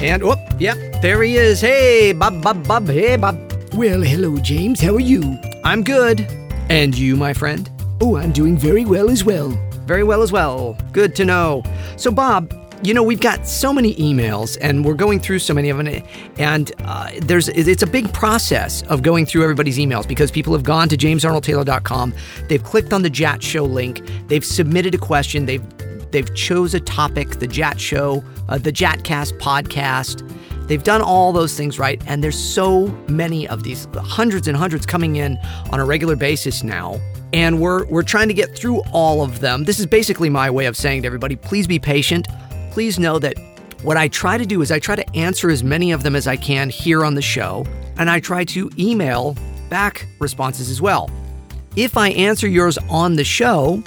[0.02, 1.62] And, whoop, yep, there he is.
[1.62, 2.88] Hey, Bob, Bob, Bob.
[2.88, 3.40] Hey, Bob.
[3.74, 4.82] Well, hello, James.
[4.82, 5.40] How are you?
[5.64, 6.22] I'm good.
[6.70, 7.71] And you, my friend?
[8.04, 9.50] Oh, I'm doing very well as well.
[9.86, 10.76] Very well as well.
[10.92, 11.64] Good to know.
[11.98, 12.52] So, Bob,
[12.84, 16.04] you know we've got so many emails and we're going through so many of them
[16.40, 20.64] and uh, there's it's a big process of going through everybody's emails because people have
[20.64, 22.12] gone to jamesarnoldtaylor.com
[22.50, 25.64] they've clicked on the jat show link they've submitted a question they've
[26.10, 30.28] they've chose a topic the jat show uh, the jatcast podcast
[30.72, 34.86] they've done all those things right and there's so many of these hundreds and hundreds
[34.86, 35.38] coming in
[35.72, 37.00] on a regular basis now
[37.34, 40.66] and we're we're trying to get through all of them this is basically my way
[40.66, 42.28] of saying to everybody please be patient
[42.72, 43.36] please know that
[43.84, 46.28] what I try to do is I try to answer as many of them as
[46.28, 47.66] I can here on the show,
[47.98, 49.36] and I try to email
[49.70, 51.10] back responses as well.
[51.76, 53.82] If I answer yours on the show,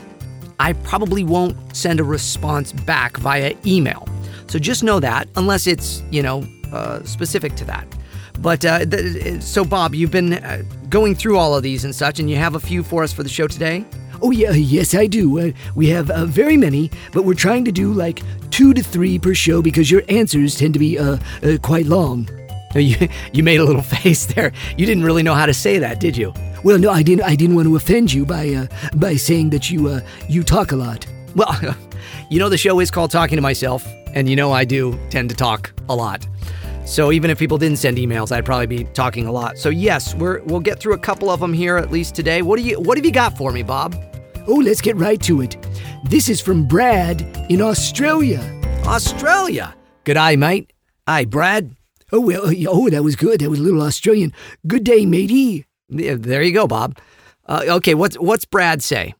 [0.58, 4.08] I probably won't send a response back via email.
[4.48, 7.86] So just know that, unless it's, you know, uh, specific to that.
[8.40, 12.18] But uh, th- so, Bob, you've been uh, going through all of these and such,
[12.18, 13.84] and you have a few for us for the show today?
[14.22, 15.38] Oh, yeah, yes, I do.
[15.38, 19.18] Uh, we have uh, very many, but we're trying to do like two to three
[19.18, 22.28] per show because your answers tend to be uh, uh, quite long.
[22.74, 24.50] You, you made a little face there.
[24.76, 26.34] You didn't really know how to say that, did you?
[26.64, 27.22] Well, no, I didn't.
[27.22, 28.66] I didn't want to offend you by uh,
[28.96, 31.06] by saying that you uh, you talk a lot.
[31.36, 31.54] Well,
[32.30, 35.28] you know the show is called Talking to Myself, and you know I do tend
[35.28, 36.26] to talk a lot.
[36.86, 39.58] So even if people didn't send emails, I'd probably be talking a lot.
[39.58, 42.42] So yes, we're we'll get through a couple of them here at least today.
[42.42, 43.96] What do you what have you got for me, Bob?
[44.46, 45.56] Oh, let's get right to it.
[46.04, 48.40] This is from Brad in Australia.
[48.84, 49.74] Australia.
[50.04, 50.72] Good eye, mate.
[51.08, 51.74] Hi, Brad.
[52.12, 53.40] Oh well, oh that was good.
[53.40, 54.32] That was a little Australian.
[54.66, 55.66] Good day, matey.
[55.88, 56.98] There you go, Bob.
[57.46, 59.14] Uh, okay, what's what's Brad say?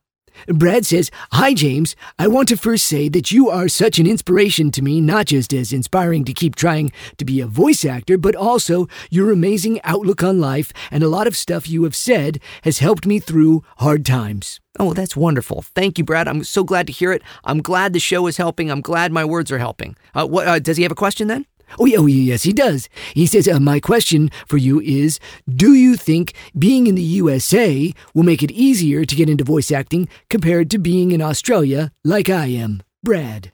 [0.47, 1.95] Brad says, Hi, James.
[2.19, 5.53] I want to first say that you are such an inspiration to me, not just
[5.53, 10.23] as inspiring to keep trying to be a voice actor, but also your amazing outlook
[10.23, 14.05] on life and a lot of stuff you have said has helped me through hard
[14.05, 14.59] times.
[14.77, 15.61] Oh, that's wonderful.
[15.61, 16.27] Thank you, Brad.
[16.27, 17.21] I'm so glad to hear it.
[17.45, 18.69] I'm glad the show is helping.
[18.69, 19.95] I'm glad my words are helping.
[20.13, 21.45] Uh, what, uh, does he have a question then?
[21.79, 22.89] Oh, yeah, oh, yes, he does.
[23.13, 27.93] He says, uh, My question for you is Do you think being in the USA
[28.13, 32.29] will make it easier to get into voice acting compared to being in Australia like
[32.29, 32.83] I am?
[33.03, 33.51] Brad.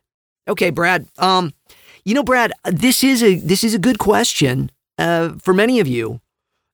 [0.48, 1.08] Okay, Brad.
[1.18, 1.54] Um,
[2.04, 5.88] you know, Brad, this is a this is a good question uh, for many of
[5.88, 6.22] you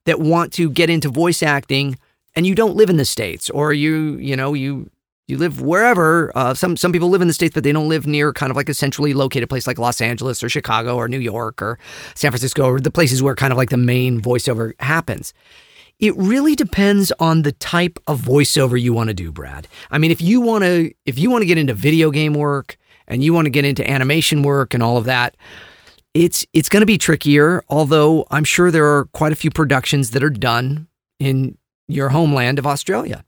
[0.05, 1.97] that want to get into voice acting
[2.35, 4.89] and you don't live in the states or you you know you
[5.27, 6.31] you live wherever.
[6.35, 8.55] Uh, some some people live in the states, but they don't live near kind of
[8.55, 11.77] like a centrally located place like Los Angeles or Chicago or New York or
[12.15, 15.33] San Francisco or the places where kind of like the main voiceover happens.
[15.99, 19.67] It really depends on the type of voiceover you want to do, Brad.
[19.89, 22.77] I mean, if you want to if you want to get into video game work
[23.07, 25.35] and you want to get into animation work and all of that,
[26.13, 27.63] it's it's going to be trickier.
[27.67, 30.87] Although I'm sure there are quite a few productions that are done
[31.19, 31.57] in
[31.89, 33.23] your homeland of Australia.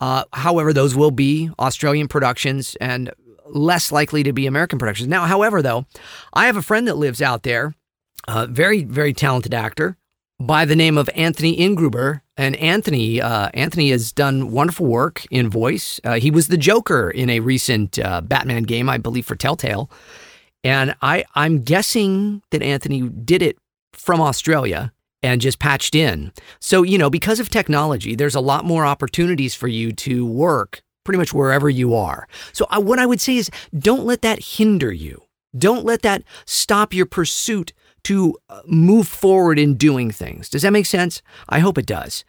[0.00, 3.10] Uh, however, those will be Australian productions and
[3.46, 5.08] less likely to be American productions.
[5.08, 5.86] Now, however, though,
[6.32, 7.74] I have a friend that lives out there,
[8.28, 9.96] a very, very talented actor
[10.38, 12.22] by the name of Anthony Ingruber.
[12.36, 16.00] And Anthony, uh, Anthony has done wonderful work in voice.
[16.02, 19.90] Uh, he was the Joker in a recent uh, Batman game, I believe, for Telltale.
[20.64, 23.58] And I, I'm guessing that Anthony did it
[23.92, 26.32] from Australia and just patched in.
[26.60, 30.82] So, you know, because of technology, there's a lot more opportunities for you to work
[31.04, 32.28] pretty much wherever you are.
[32.52, 35.22] So, I, what I would say is don't let that hinder you.
[35.56, 37.72] Don't let that stop your pursuit
[38.04, 40.48] to uh, move forward in doing things.
[40.48, 41.22] Does that make sense?
[41.48, 42.24] I hope it does.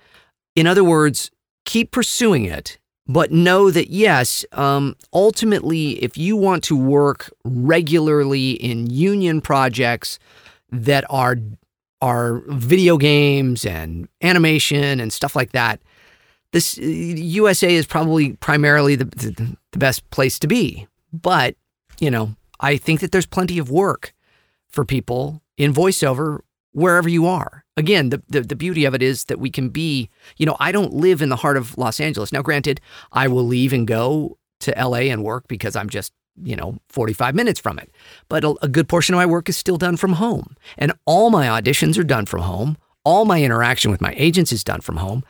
[0.56, 1.32] In other words,
[1.66, 2.78] keep pursuing it,
[3.08, 10.20] but know that yes, um, ultimately, if you want to work regularly in union projects
[10.72, 11.38] that are
[12.02, 15.80] are video games and animation and stuff like that,
[16.52, 20.88] this uh, USA is probably primarily the, the, the best place to be.
[21.14, 21.56] But,
[22.00, 24.14] you know, I think that there's plenty of work
[24.70, 26.40] for people in voiceover
[26.74, 27.66] wherever you are.
[27.78, 30.72] Again, the, the, the beauty of it is that we can be, you know, I
[30.72, 32.32] don't live in the heart of Los Angeles.
[32.32, 32.80] Now, granted,
[33.12, 37.36] I will leave and go to LA and work because I'm just you know, 45
[37.36, 37.92] minutes from it.
[38.30, 40.56] But a, a, good portion of my work is still done from home.
[40.78, 42.78] And all my auditions are done from home.
[43.04, 45.24] All my interaction with my agents is done from home.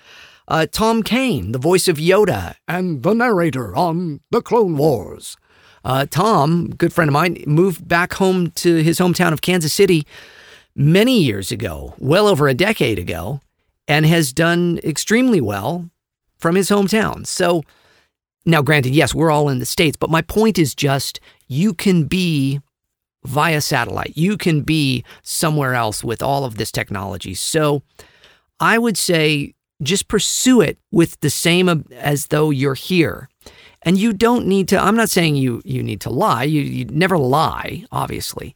[0.47, 5.37] Uh, Tom Kane, the voice of Yoda and the narrator on The Clone Wars.
[5.83, 10.05] Uh, Tom, good friend of mine, moved back home to his hometown of Kansas City
[10.75, 13.41] many years ago, well over a decade ago,
[13.87, 15.89] and has done extremely well
[16.37, 17.25] from his hometown.
[17.25, 17.63] So,
[18.45, 22.05] now, granted, yes, we're all in the States, but my point is just you can
[22.05, 22.59] be
[23.23, 27.35] via satellite, you can be somewhere else with all of this technology.
[27.35, 27.83] So
[28.59, 29.53] I would say
[29.83, 33.29] just pursue it with the same as though you're here.
[33.83, 36.43] And you don't need to, I'm not saying you, you need to lie.
[36.43, 38.55] You, you never lie, obviously.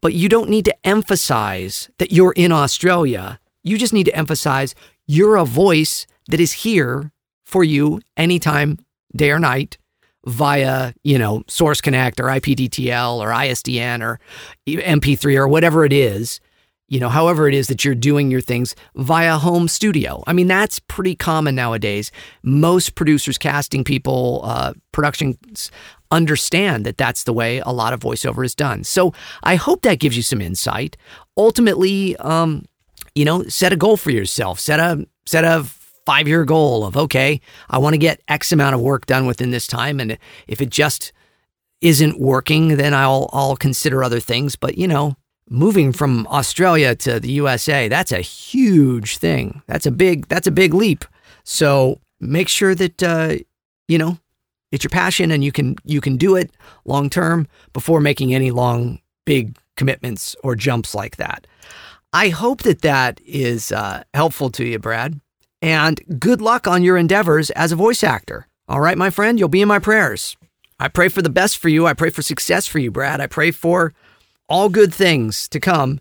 [0.00, 3.40] But you don't need to emphasize that you're in Australia.
[3.62, 4.74] You just need to emphasize
[5.06, 7.12] you're a voice that is here
[7.44, 8.78] for you anytime
[9.14, 9.78] day or night
[10.26, 14.20] via, you know, Source Connect or IPDTL or ISDN or
[14.66, 16.40] MP3 or whatever it is,
[16.88, 20.22] you know, however it is that you're doing your things via home studio.
[20.26, 22.10] I mean, that's pretty common nowadays.
[22.42, 25.70] Most producers, casting people, uh, productions
[26.10, 28.84] understand that that's the way a lot of voiceover is done.
[28.84, 29.12] So
[29.42, 30.96] I hope that gives you some insight.
[31.36, 32.64] Ultimately, um,
[33.14, 34.60] you know, set a goal for yourself.
[34.60, 35.64] Set a set a
[36.04, 37.40] five year goal of, okay,
[37.70, 40.00] I want to get X amount of work done within this time.
[40.00, 41.12] And if it just
[41.80, 44.56] isn't working, then I'll, I'll consider other things.
[44.56, 45.16] But, you know,
[45.48, 49.62] moving from Australia to the USA, that's a huge thing.
[49.66, 51.04] That's a big, that's a big leap.
[51.44, 53.36] So make sure that, uh,
[53.88, 54.18] you know,
[54.72, 56.50] it's your passion and you can, you can do it
[56.84, 61.46] long term before making any long, big commitments or jumps like that.
[62.12, 65.20] I hope that that is uh, helpful to you, Brad
[65.64, 68.46] and good luck on your endeavors as a voice actor.
[68.68, 70.36] All right, my friend, you'll be in my prayers.
[70.78, 71.86] I pray for the best for you.
[71.86, 73.18] I pray for success for you, Brad.
[73.18, 73.94] I pray for
[74.46, 76.00] all good things to come,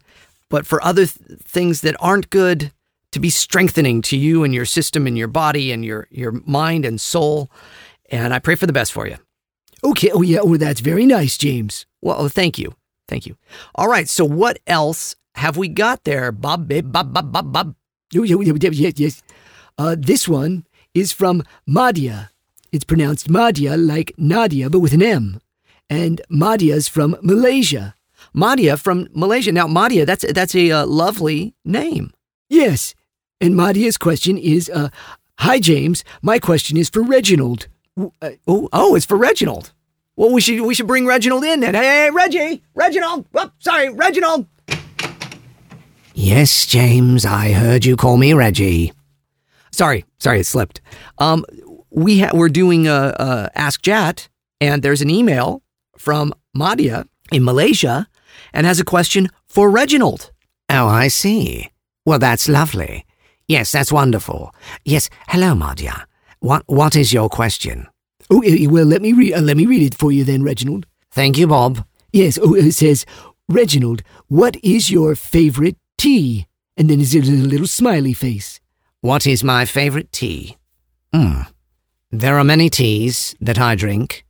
[0.49, 2.73] but for other th- things that aren't good
[3.14, 6.84] to be strengthening to you and your system and your body and your, your mind
[6.84, 7.49] and soul.
[8.10, 9.15] And I pray for the best for you.
[9.81, 10.11] Okay.
[10.11, 10.40] Oh, yeah.
[10.41, 11.85] Oh, that's very nice, James.
[12.02, 12.76] Well, oh, thank you.
[13.07, 13.38] Thank you.
[13.76, 14.10] All right.
[14.10, 16.68] So, what else have we got there, Bob?
[16.68, 17.76] Bob, Bob, Bob, Bob.
[18.15, 19.23] Oh, oh yes, yes.
[19.78, 22.30] Uh, this one is from Madia.
[22.72, 25.40] it's pronounced Madia like Nadia, but with an M.
[25.90, 27.95] And Madia's from Malaysia.
[28.36, 29.52] Madia from Malaysia.
[29.52, 32.14] Now, Madia, that's that's a uh, lovely name.
[32.50, 32.95] Yes.
[33.41, 34.90] And Madia's question is, uh,
[35.40, 36.04] Hi, James.
[36.22, 37.68] My question is for Reginald.
[38.00, 39.72] Uh, Oh, oh, it's for Reginald.
[40.16, 41.74] Well, we should we should bring Reginald in then.
[41.74, 43.26] Hey, hey Reggie, Reginald.
[43.34, 44.45] Oh, sorry, Reginald.
[46.14, 48.94] Yes, James, I heard you call me Reggie.
[49.74, 50.80] Sorry, sorry, it slipped.
[51.18, 51.44] Um,
[51.90, 54.30] we ha- we're doing a, a Ask Jat,
[54.62, 55.62] and there's an email
[55.98, 58.08] from Madia in Malaysia,
[58.54, 60.32] and has a question for Reginald.
[60.70, 61.72] Oh, I see.
[62.06, 63.06] Well, that's lovely.
[63.48, 64.54] Yes, that's wonderful.
[64.86, 66.04] Yes, hello, Madia.
[66.40, 67.88] What What is your question?
[68.32, 69.34] oh, uh, well, let me read.
[69.34, 70.86] Uh, let me read it for you then, Reginald.
[71.12, 71.86] Thank you, Bob.
[72.12, 72.40] Yes.
[72.41, 73.06] Oh, it says,
[73.50, 76.48] Reginald, what is your favorite tea?
[76.78, 78.60] And then there's a little smiley face.
[79.04, 80.56] What is my favorite tea?
[81.14, 81.42] Hmm.
[82.10, 84.26] There are many teas that I drink.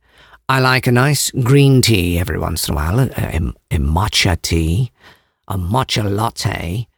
[0.48, 4.36] I like a nice green tea every once in a while, a, a, a matcha
[4.42, 4.90] tea,
[5.46, 6.88] a matcha latte.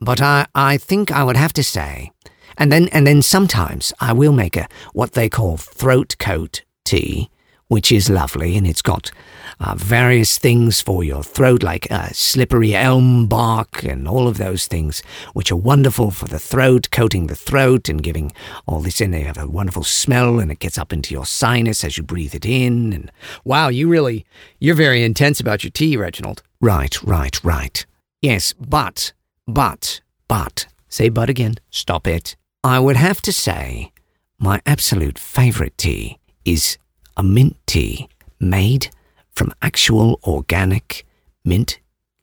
[0.00, 2.10] But I, I think I would have to say,
[2.56, 7.28] and then and then sometimes I will make a what they call throat coat tea,
[7.68, 9.10] which is lovely, and it's got
[9.58, 14.66] uh, various things for your throat, like uh, slippery elm bark and all of those
[14.66, 15.02] things,
[15.32, 18.32] which are wonderful for the throat, coating the throat and giving
[18.66, 19.10] all this in.
[19.12, 22.34] They have a wonderful smell, and it gets up into your sinus as you breathe
[22.34, 22.92] it in.
[22.92, 23.10] And
[23.44, 24.26] Wow, you really
[24.58, 26.42] you're very intense about your tea, Reginald.
[26.60, 27.86] right, right, right.
[28.22, 29.12] Yes, but,
[29.46, 30.66] but, but.
[30.88, 31.56] Say but again.
[31.70, 32.36] Stop it.
[32.64, 33.92] I would have to say
[34.38, 36.78] my absolute favourite tea is
[37.16, 38.08] a mint tea
[38.40, 38.88] made
[39.36, 41.06] from actual organic
[41.44, 41.78] mint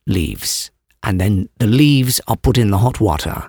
[0.06, 0.70] leaves.
[1.02, 3.48] And then the leaves are put in the hot water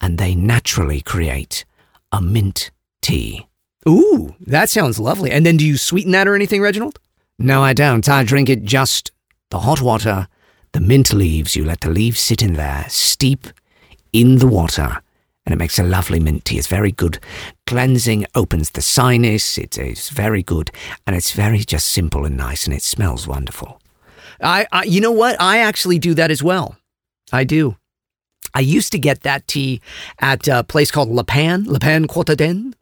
[0.00, 1.64] and they naturally create
[2.12, 2.70] a mint
[3.00, 3.46] tea.
[3.88, 5.30] Ooh, that sounds lovely.
[5.30, 6.98] And then do you sweeten that or anything, Reginald?
[7.38, 8.08] No, I don't.
[8.08, 9.12] I drink it just
[9.50, 10.26] the hot water,
[10.72, 11.54] the mint leaves.
[11.54, 13.46] You let the leaves sit in there, steep
[14.12, 15.00] in the water,
[15.46, 16.58] and it makes a lovely mint tea.
[16.58, 17.20] It's very good.
[17.66, 19.56] Cleansing opens the sinus.
[19.56, 20.70] It is very good,
[21.06, 23.80] and it's very just simple and nice, and it smells wonderful.
[24.42, 25.40] I, I you know what?
[25.40, 26.76] I actually do that as well.
[27.32, 27.76] I do.
[28.54, 29.80] I used to get that tea
[30.18, 32.74] at a place called Le Pain, Le Pain Quotidien,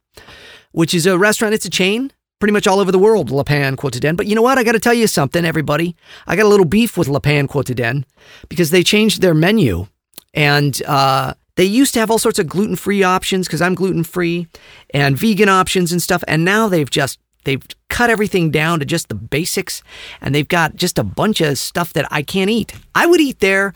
[0.73, 1.55] which is a restaurant.
[1.55, 4.16] It's a chain pretty much all over the world, Le Pain Quotidien.
[4.16, 4.59] But you know what?
[4.59, 5.97] I got to tell you something, everybody.
[6.27, 8.05] I got a little beef with Le Pain Quotidien
[8.49, 9.86] because they changed their menu
[10.32, 14.05] and uh, they used to have all sorts of gluten free options because I'm gluten
[14.05, 14.48] free
[14.93, 16.24] and vegan options and stuff.
[16.26, 19.82] And now they've just they've cut everything down to just the basics
[20.20, 22.72] and they've got just a bunch of stuff that I can't eat.
[22.94, 23.72] I would eat there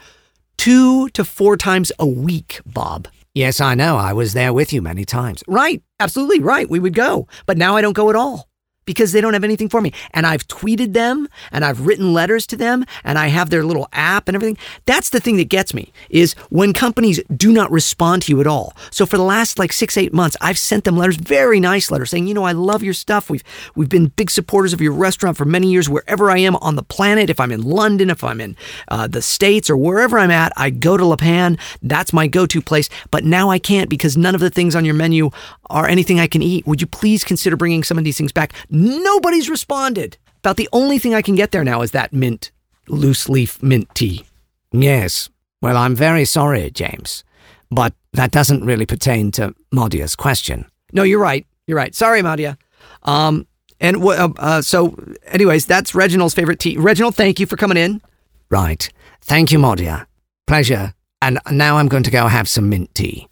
[0.56, 3.08] two to four times a week, Bob.
[3.34, 3.96] Yes, I know.
[3.96, 5.44] I was there with you many times.
[5.46, 6.68] Right, absolutely right.
[6.68, 7.28] We would go.
[7.46, 8.48] But now I don't go at all
[8.88, 9.92] because they don't have anything for me.
[10.14, 13.86] And I've tweeted them and I've written letters to them and I have their little
[13.92, 14.56] app and everything.
[14.86, 18.46] That's the thing that gets me is when companies do not respond to you at
[18.46, 18.74] all.
[18.90, 22.08] So for the last like 6 8 months, I've sent them letters, very nice letters
[22.08, 23.28] saying, "You know, I love your stuff.
[23.28, 23.44] We've
[23.74, 26.82] we've been big supporters of your restaurant for many years wherever I am on the
[26.82, 27.28] planet.
[27.28, 28.56] If I'm in London, if I'm in
[28.88, 31.58] uh, the States or wherever I'm at, I go to La Pan.
[31.82, 32.88] That's my go-to place.
[33.10, 35.28] But now I can't because none of the things on your menu
[35.68, 36.66] are anything I can eat.
[36.66, 38.54] Would you please consider bringing some of these things back?
[38.78, 40.16] Nobody's responded.
[40.38, 42.52] About the only thing I can get there now is that mint,
[42.86, 44.24] loose leaf mint tea.
[44.70, 45.28] Yes.
[45.60, 47.24] Well, I'm very sorry, James.
[47.70, 50.64] But that doesn't really pertain to Modia's question.
[50.92, 51.44] No, you're right.
[51.66, 51.92] You're right.
[51.94, 52.56] Sorry, Madia.
[53.02, 53.48] Um,
[53.80, 54.96] and wh- uh, uh, so,
[55.26, 56.76] anyways, that's Reginald's favorite tea.
[56.76, 58.00] Reginald, thank you for coming in.
[58.48, 58.88] Right.
[59.22, 60.06] Thank you, Modia.
[60.46, 60.94] Pleasure.
[61.20, 63.28] And now I'm going to go have some mint tea.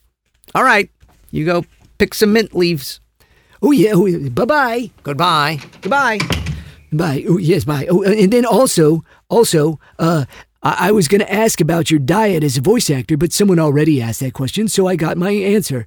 [0.57, 0.91] All right,
[1.31, 1.65] you go
[1.99, 3.01] pick some mint leaves.
[3.63, 3.93] Oh, yeah.
[3.95, 4.91] Oh, bye bye.
[5.03, 5.61] Goodbye.
[5.83, 6.19] Goodbye.
[6.93, 7.25] Bye.
[7.29, 7.87] Oh, yes, bye.
[7.91, 10.25] Oh, and then also, also, uh,
[10.63, 13.59] I, I was going to ask about your diet as a voice actor, but someone
[13.59, 15.87] already asked that question, so I got my answer.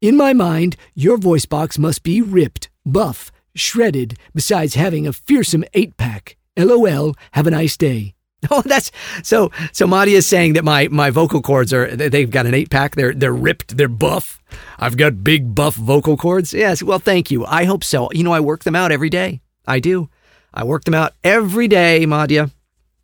[0.00, 5.64] In my mind, your voice box must be ripped, buff, shredded, besides having a fearsome
[5.74, 6.36] eight pack.
[6.56, 7.14] LOL.
[7.32, 8.15] Have a nice day.
[8.50, 8.92] Oh, that's
[9.22, 9.50] so.
[9.72, 12.70] So Madia is saying that my my vocal cords are they- they've got an eight
[12.70, 12.94] pack.
[12.94, 13.76] They're they're ripped.
[13.76, 14.40] They're buff.
[14.78, 16.52] I've got big buff vocal cords.
[16.52, 16.82] Yes.
[16.82, 17.44] Well, thank you.
[17.46, 18.08] I hope so.
[18.12, 19.40] You know, I work them out every day.
[19.66, 20.08] I do.
[20.54, 22.50] I work them out every day, Madia.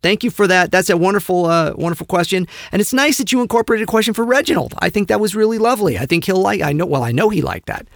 [0.01, 0.71] Thank you for that.
[0.71, 4.25] That's a wonderful, uh, wonderful question, and it's nice that you incorporated a question for
[4.25, 4.73] Reginald.
[4.79, 5.97] I think that was really lovely.
[5.97, 6.61] I think he'll like.
[6.61, 6.85] I know.
[6.85, 7.87] Well, I know he liked that.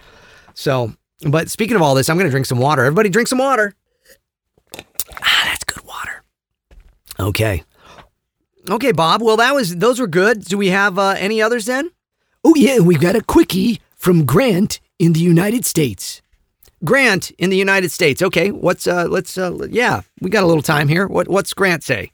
[0.54, 0.92] So,
[1.28, 2.82] but speaking of all this, I'm going to drink some water.
[2.84, 3.74] Everybody, drink some water.
[5.22, 5.57] Ah, water.
[7.20, 7.62] Okay.
[8.68, 9.22] Okay, Bob.
[9.22, 10.44] Well, that was those were good.
[10.44, 11.90] Do we have uh, any others then?
[12.44, 16.22] Oh, yeah, we've got a quickie from Grant in the United States.
[16.84, 18.22] Grant in the United States.
[18.22, 21.08] Okay, what's uh let's uh yeah, we got a little time here.
[21.08, 22.12] What what's Grant say?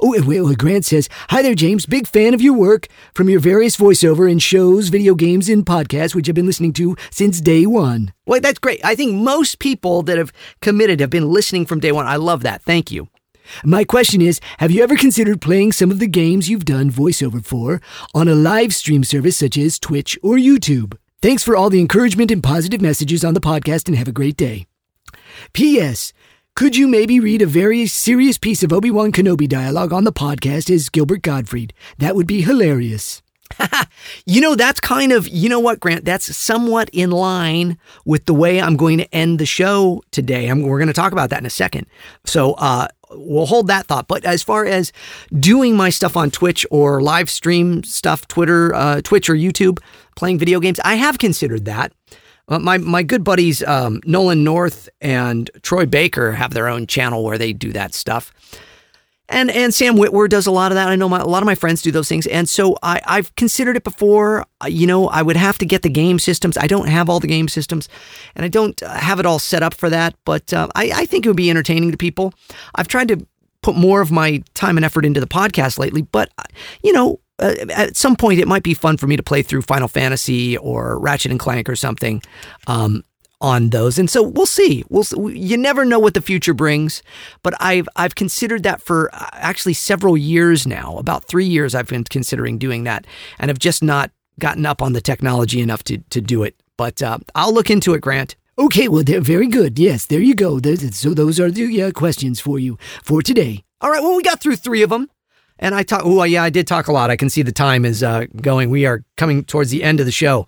[0.00, 1.86] Oh, well, Grant says, Hi there, James.
[1.86, 6.14] Big fan of your work from your various voiceover and shows, video games, and podcasts,
[6.14, 8.12] which I've been listening to since day one.
[8.26, 8.80] Well, that's great.
[8.84, 12.06] I think most people that have committed have been listening from day one.
[12.06, 12.62] I love that.
[12.62, 13.08] Thank you.
[13.64, 17.44] My question is Have you ever considered playing some of the games you've done voiceover
[17.44, 17.80] for
[18.14, 20.96] on a live stream service such as Twitch or YouTube?
[21.22, 24.36] Thanks for all the encouragement and positive messages on the podcast and have a great
[24.36, 24.66] day.
[25.52, 26.12] P.S.
[26.54, 30.12] Could you maybe read a very serious piece of Obi Wan Kenobi dialogue on the
[30.12, 31.72] podcast as Gilbert Gottfried?
[31.98, 33.22] That would be hilarious.
[34.26, 36.04] You know, that's kind of, you know what, Grant?
[36.04, 40.48] That's somewhat in line with the way I'm going to end the show today.
[40.48, 41.86] I'm, we're going to talk about that in a second.
[42.24, 44.08] So, uh, we'll hold that thought.
[44.08, 44.92] But as far as
[45.38, 49.78] doing my stuff on Twitch or live stream stuff, Twitter, uh, Twitch or YouTube,
[50.16, 51.92] playing video games, I have considered that.
[52.48, 57.22] Uh, my my good buddies um, Nolan North and Troy Baker have their own channel
[57.22, 58.32] where they do that stuff.
[59.30, 60.88] And and Sam Witwer does a lot of that.
[60.88, 63.34] I know my, a lot of my friends do those things, and so I, I've
[63.36, 64.44] considered it before.
[64.66, 66.58] You know, I would have to get the game systems.
[66.58, 67.88] I don't have all the game systems,
[68.34, 70.14] and I don't uh, have it all set up for that.
[70.24, 72.34] But uh, I, I think it would be entertaining to people.
[72.74, 73.24] I've tried to
[73.62, 76.42] put more of my time and effort into the podcast lately, but uh,
[76.82, 79.62] you know, uh, at some point it might be fun for me to play through
[79.62, 82.20] Final Fantasy or Ratchet and Clank or something.
[82.66, 83.04] Um,
[83.40, 83.98] on those.
[83.98, 84.84] And so we'll see.
[84.88, 87.02] We'll you never know what the future brings,
[87.42, 90.96] but I've I've considered that for uh, actually several years now.
[90.98, 93.06] About 3 years I've been considering doing that
[93.38, 96.54] and have just not gotten up on the technology enough to to do it.
[96.76, 98.36] But uh, I'll look into it, Grant.
[98.58, 99.78] Okay, well, they're very good.
[99.78, 100.60] Yes, there you go.
[100.90, 103.64] So those are the uh, questions for you for today.
[103.80, 105.08] All right, well we got through 3 of them.
[105.58, 107.10] And I talk oh yeah, I did talk a lot.
[107.10, 108.68] I can see the time is uh, going.
[108.70, 110.46] We are coming towards the end of the show.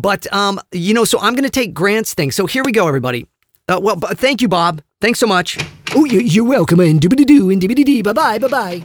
[0.00, 2.30] But um, you know, so I'm going to take Grant's thing.
[2.30, 3.26] So here we go, everybody.
[3.68, 4.80] Uh, well, b- thank you, Bob.
[5.00, 5.58] Thanks so much.
[5.94, 6.78] Oh, you, you're welcome.
[6.80, 8.02] And doobity doo and dibbity dee.
[8.02, 8.38] Bye bye.
[8.38, 8.82] Bye bye.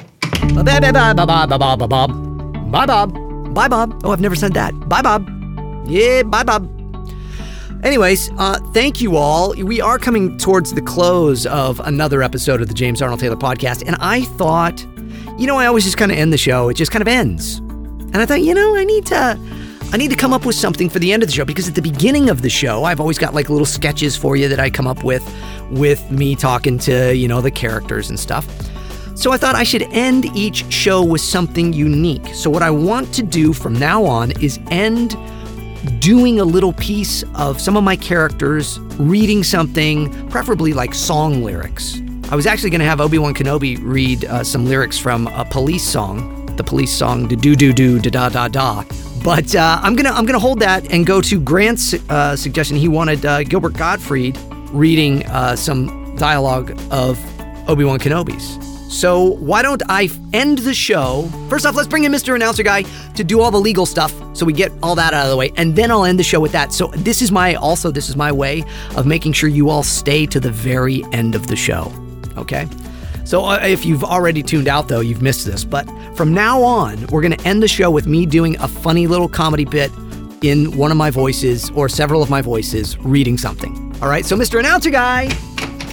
[0.56, 2.72] Bye bye bye bye bye bye bye bye Bob.
[2.72, 3.54] Bye Bob.
[3.54, 4.02] Bye Bob.
[4.04, 4.72] Oh, I've never said that.
[4.90, 5.30] Bye Bob.
[5.88, 6.70] Yeah, bye Bob.
[7.84, 9.54] Anyways, uh, thank you all.
[9.56, 13.84] We are coming towards the close of another episode of the James Arnold Taylor podcast,
[13.86, 14.82] and I thought,
[15.38, 16.70] you know, I always just kind of end the show.
[16.70, 19.38] It just kind of ends, and I thought, you know, I need to.
[19.94, 21.76] I need to come up with something for the end of the show because at
[21.76, 24.72] the beginning of the show, I've always got like little sketches for you that I
[24.72, 25.24] come up with
[25.70, 28.48] with me talking to, you know, the characters and stuff.
[29.16, 32.26] So I thought I should end each show with something unique.
[32.34, 35.16] So what I want to do from now on is end
[36.00, 42.02] doing a little piece of some of my characters reading something, preferably like song lyrics.
[42.32, 45.46] I was actually going to have Obi Wan Kenobi read uh, some lyrics from a
[45.46, 48.84] police song, the police song "Do do do do da da da da."
[49.24, 52.78] But uh, I'm gonna I'm gonna hold that and go to Grant's uh, suggestion.
[52.78, 54.38] He wanted uh, Gilbert Gottfried
[54.72, 57.20] reading uh, some dialogue of
[57.70, 58.74] Obi Wan Kenobi's.
[58.94, 61.28] So why don't I end the show?
[61.50, 62.36] First off, let's bring in Mr.
[62.36, 62.84] Announcer Guy
[63.16, 65.52] to do all the legal stuff, so we get all that out of the way,
[65.58, 66.72] and then I'll end the show with that.
[66.72, 68.64] So this is my also this is my way
[68.96, 71.92] of making sure you all stay to the very end of the show.
[72.38, 72.68] Okay.
[73.26, 75.64] So uh, if you've already tuned out, though, you've missed this.
[75.64, 79.08] But from now on, we're going to end the show with me doing a funny
[79.08, 79.92] little comedy bit
[80.42, 83.96] in one of my voices or several of my voices reading something.
[84.02, 84.26] All right.
[84.26, 84.60] So, Mr.
[84.60, 85.30] Announcer Guy,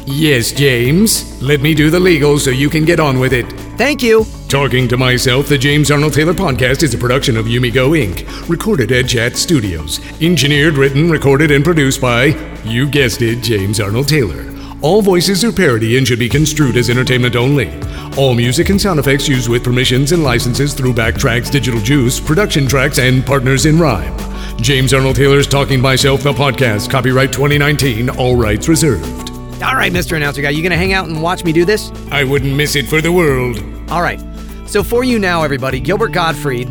[0.07, 1.41] Yes, James.
[1.41, 3.45] Let me do the legal so you can get on with it.
[3.79, 4.25] thank you.
[4.49, 8.91] Talking to Myself, the James Arnold Taylor podcast is a production of Yumigo Inc., recorded
[8.91, 10.01] at Chat Studios.
[10.21, 12.25] Engineered, written, recorded, and produced by,
[12.65, 14.43] you guessed it, James Arnold Taylor.
[14.83, 17.71] All voices are parody and should be construed as entertainment only.
[18.17, 22.67] All music and sound effects used with permissions and licenses through Backtracks Digital Juice, Production
[22.67, 24.17] Tracks, and Partners in Rhyme.
[24.57, 29.31] James Arnold Taylor's Talking Myself, the podcast, copyright 2019, all rights reserved.
[29.63, 30.17] All right, Mr.
[30.17, 31.93] Announcer Guy, you to hang out and watch me do this?
[32.11, 33.63] I wouldn't miss it for the world.
[33.91, 34.21] All right.
[34.67, 36.71] So for you now, everybody, Gilbert Gottfried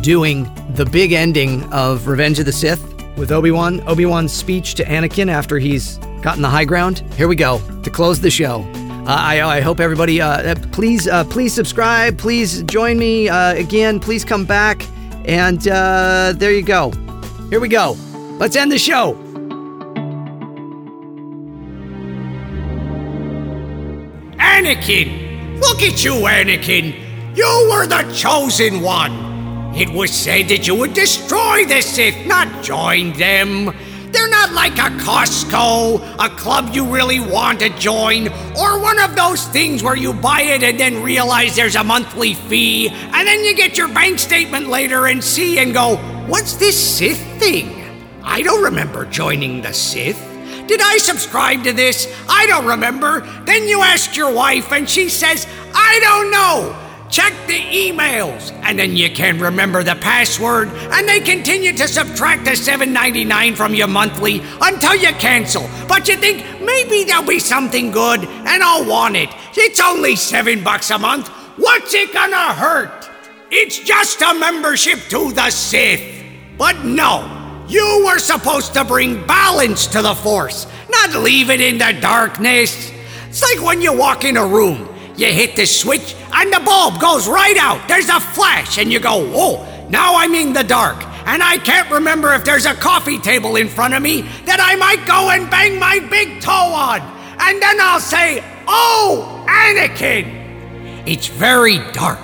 [0.00, 3.80] doing the big ending of Revenge of the Sith with Obi-Wan.
[3.86, 7.00] Obi-Wan's speech to Anakin after he's gotten the high ground.
[7.16, 8.62] Here we go to close the show.
[9.06, 12.16] Uh, I, I hope everybody, uh, uh, please, uh, please subscribe.
[12.16, 14.00] Please join me uh, again.
[14.00, 14.86] Please come back.
[15.26, 16.90] And uh, there you go.
[17.50, 17.96] Here we go.
[18.38, 19.14] Let's end the show.
[24.38, 25.60] Anakin!
[25.60, 26.94] Look at you, Anakin!
[27.36, 29.33] You were the chosen one!
[29.76, 33.74] It was said that you would destroy the Sith, not join them.
[34.12, 39.16] They're not like a Costco, a club you really want to join, or one of
[39.16, 43.42] those things where you buy it and then realize there's a monthly fee, and then
[43.42, 45.96] you get your bank statement later and see and go,
[46.28, 47.74] What's this Sith thing?
[48.22, 50.20] I don't remember joining the Sith.
[50.68, 52.06] Did I subscribe to this?
[52.28, 53.20] I don't remember.
[53.44, 56.83] Then you ask your wife, and she says, I don't know.
[57.14, 58.50] Check the emails.
[58.64, 63.72] And then you can't remember the password, and they continue to subtract the $7.99 from
[63.72, 65.70] your monthly until you cancel.
[65.86, 69.28] But you think maybe there'll be something good, and I'll want it.
[69.54, 71.28] It's only seven bucks a month.
[71.56, 73.08] What's it gonna hurt?
[73.48, 76.02] It's just a membership to the Sith.
[76.58, 81.78] But no, you were supposed to bring balance to the Force, not leave it in
[81.78, 82.90] the darkness.
[83.28, 87.00] It's like when you walk in a room, you hit the switch and the bulb
[87.00, 87.86] goes right out.
[87.88, 91.02] There's a flash, and you go, whoa, now I'm in the dark.
[91.26, 94.76] And I can't remember if there's a coffee table in front of me that I
[94.76, 97.00] might go and bang my big toe on.
[97.40, 100.42] And then I'll say, oh, Anakin.
[101.06, 102.18] It's very dark.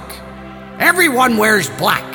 [0.79, 2.07] Everyone wears black.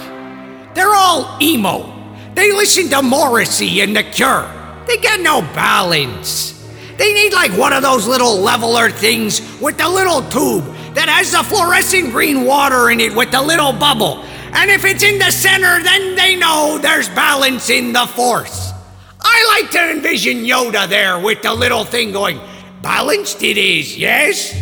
[0.76, 1.92] They're all emo.
[2.34, 4.52] They listen to Morrissey and The Cure.
[4.88, 6.55] They get no balance.
[6.98, 10.64] They need like one of those little leveler things with the little tube
[10.96, 14.24] that has the fluorescent green water in it with the little bubble.
[14.54, 18.72] And if it's in the center, then they know there's balance in the force.
[19.20, 22.40] I like to envision Yoda there with the little thing going,
[22.82, 24.54] Balanced it is, yes?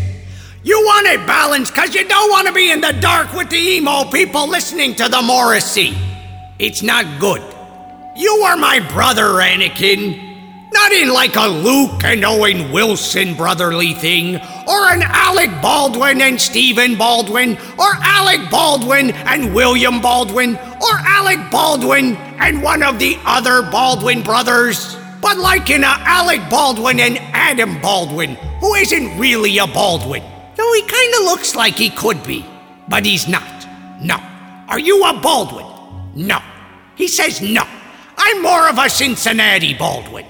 [0.64, 3.58] You want it balanced because you don't want to be in the dark with the
[3.58, 5.94] emo people listening to the Morrissey.
[6.58, 7.44] It's not good.
[8.16, 10.23] You are my brother, Anakin.
[10.74, 14.38] Not in like a Luke and Owen Wilson brotherly thing,
[14.68, 21.52] or an Alec Baldwin and Stephen Baldwin, or Alec Baldwin and William Baldwin, or Alec
[21.52, 27.20] Baldwin and one of the other Baldwin brothers, but like in a Alec Baldwin and
[27.20, 30.24] Adam Baldwin, who isn't really a Baldwin.
[30.56, 32.44] Though he kinda looks like he could be,
[32.88, 33.68] but he's not.
[34.02, 34.18] No.
[34.68, 35.68] Are you a Baldwin?
[36.16, 36.40] No.
[36.96, 37.64] He says no.
[38.18, 40.26] I'm more of a Cincinnati Baldwin.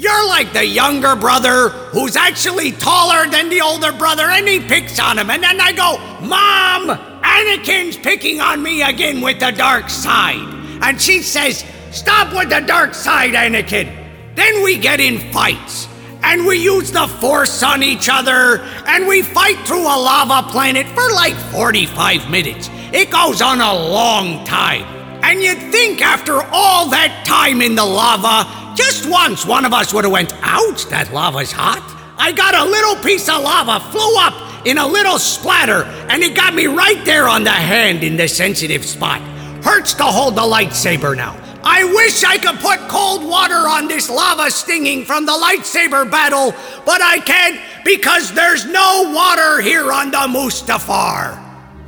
[0.00, 4.98] You're like the younger brother who's actually taller than the older brother, and he picks
[4.98, 5.28] on him.
[5.28, 10.40] And then I go, Mom, Anakin's picking on me again with the dark side.
[10.82, 13.94] And she says, Stop with the dark side, Anakin.
[14.36, 15.86] Then we get in fights,
[16.22, 20.86] and we use the Force on each other, and we fight through a lava planet
[20.86, 22.70] for like 45 minutes.
[22.72, 24.84] It goes on a long time.
[25.22, 29.92] And you'd think after all that time in the lava, just once one of us
[29.92, 31.84] would have went, ouch, that lava's hot.
[32.18, 36.36] I got a little piece of lava, flew up in a little splatter, and it
[36.36, 39.20] got me right there on the hand in the sensitive spot.
[39.64, 41.36] Hurts to hold the lightsaber now.
[41.62, 46.52] I wish I could put cold water on this lava stinging from the lightsaber battle,
[46.86, 51.38] but I can't because there's no water here on the Mustafar.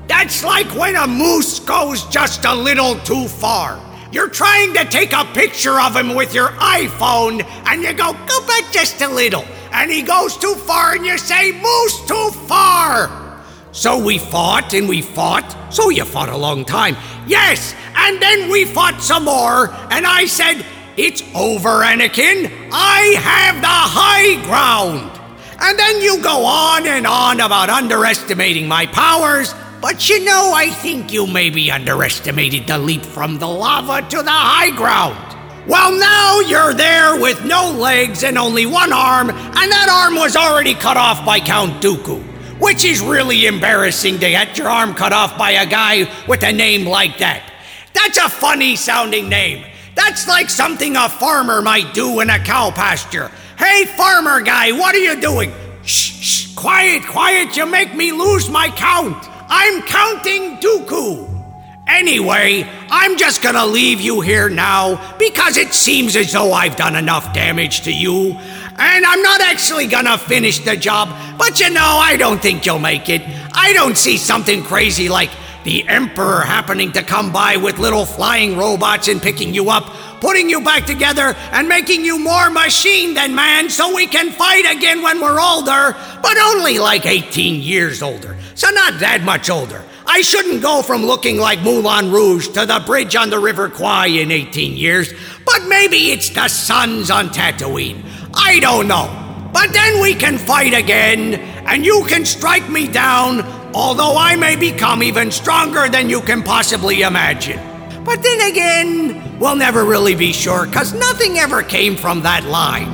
[0.08, 3.80] That's like when a moose goes just a little too far.
[4.12, 8.46] You're trying to take a picture of him with your iPhone, and you go, go
[8.46, 9.44] back just a little.
[9.72, 13.42] And he goes too far, and you say, moose too far.
[13.72, 15.56] So we fought and we fought.
[15.72, 16.94] So you fought a long time.
[17.26, 20.62] Yes, and then we fought some more, and I said,
[20.98, 22.52] It's over, Anakin.
[22.70, 25.10] I have the high ground.
[25.58, 30.70] And then you go on and on about underestimating my powers, but you know, I
[30.70, 35.18] think you maybe underestimated the leap from the lava to the high ground.
[35.66, 40.36] Well, now you're there with no legs and only one arm, and that arm was
[40.36, 42.22] already cut off by Count Dooku.
[42.60, 46.52] Which is really embarrassing to get your arm cut off by a guy with a
[46.52, 47.42] name like that.
[47.92, 49.66] That's a funny sounding name.
[49.96, 53.32] That's like something a farmer might do in a cow pasture.
[53.58, 55.52] Hey, farmer guy, what are you doing?
[55.82, 59.31] Shh, shh, quiet, quiet, you make me lose my count.
[59.54, 61.28] I'm counting Dooku.
[61.86, 66.96] Anyway, I'm just gonna leave you here now because it seems as though I've done
[66.96, 68.30] enough damage to you.
[68.78, 72.78] And I'm not actually gonna finish the job, but you know, I don't think you'll
[72.78, 73.20] make it.
[73.52, 75.28] I don't see something crazy like
[75.64, 79.84] the Emperor happening to come by with little flying robots and picking you up,
[80.22, 84.64] putting you back together, and making you more machine than man so we can fight
[84.64, 88.36] again when we're older, but only like 18 years older.
[88.54, 89.82] So not that much older.
[90.06, 94.06] I shouldn't go from looking like Moulin Rouge to the bridge on the River Kwai
[94.06, 95.12] in 18 years,
[95.44, 98.04] but maybe it's the suns on Tatooine.
[98.32, 99.18] I don't know.
[99.52, 101.34] But then we can fight again,
[101.66, 103.42] and you can strike me down,
[103.74, 107.71] although I may become even stronger than you can possibly imagine.
[108.04, 112.88] But then again, we'll never really be sure, because nothing ever came from that line.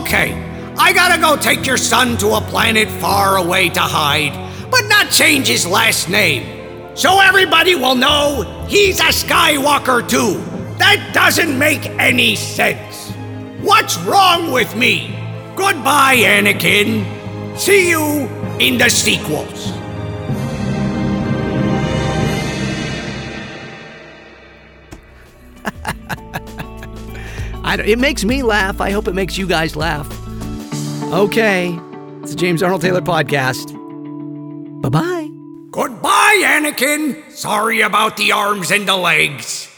[0.00, 0.34] Okay,
[0.78, 4.34] I gotta go take your son to a planet far away to hide,
[4.70, 6.96] but not change his last name.
[6.96, 10.42] So everybody will know he's a Skywalker too.
[10.78, 13.10] That doesn't make any sense.
[13.60, 15.14] What's wrong with me?
[15.56, 17.04] Goodbye, Anakin.
[17.58, 19.75] See you in the sequels.
[27.74, 28.80] It makes me laugh.
[28.80, 30.08] I hope it makes you guys laugh.
[31.12, 31.78] Okay.
[32.22, 33.72] It's the James Arnold Taylor podcast.
[34.82, 35.28] Bye bye.
[35.70, 37.30] Goodbye, Anakin.
[37.30, 39.68] Sorry about the arms and the legs.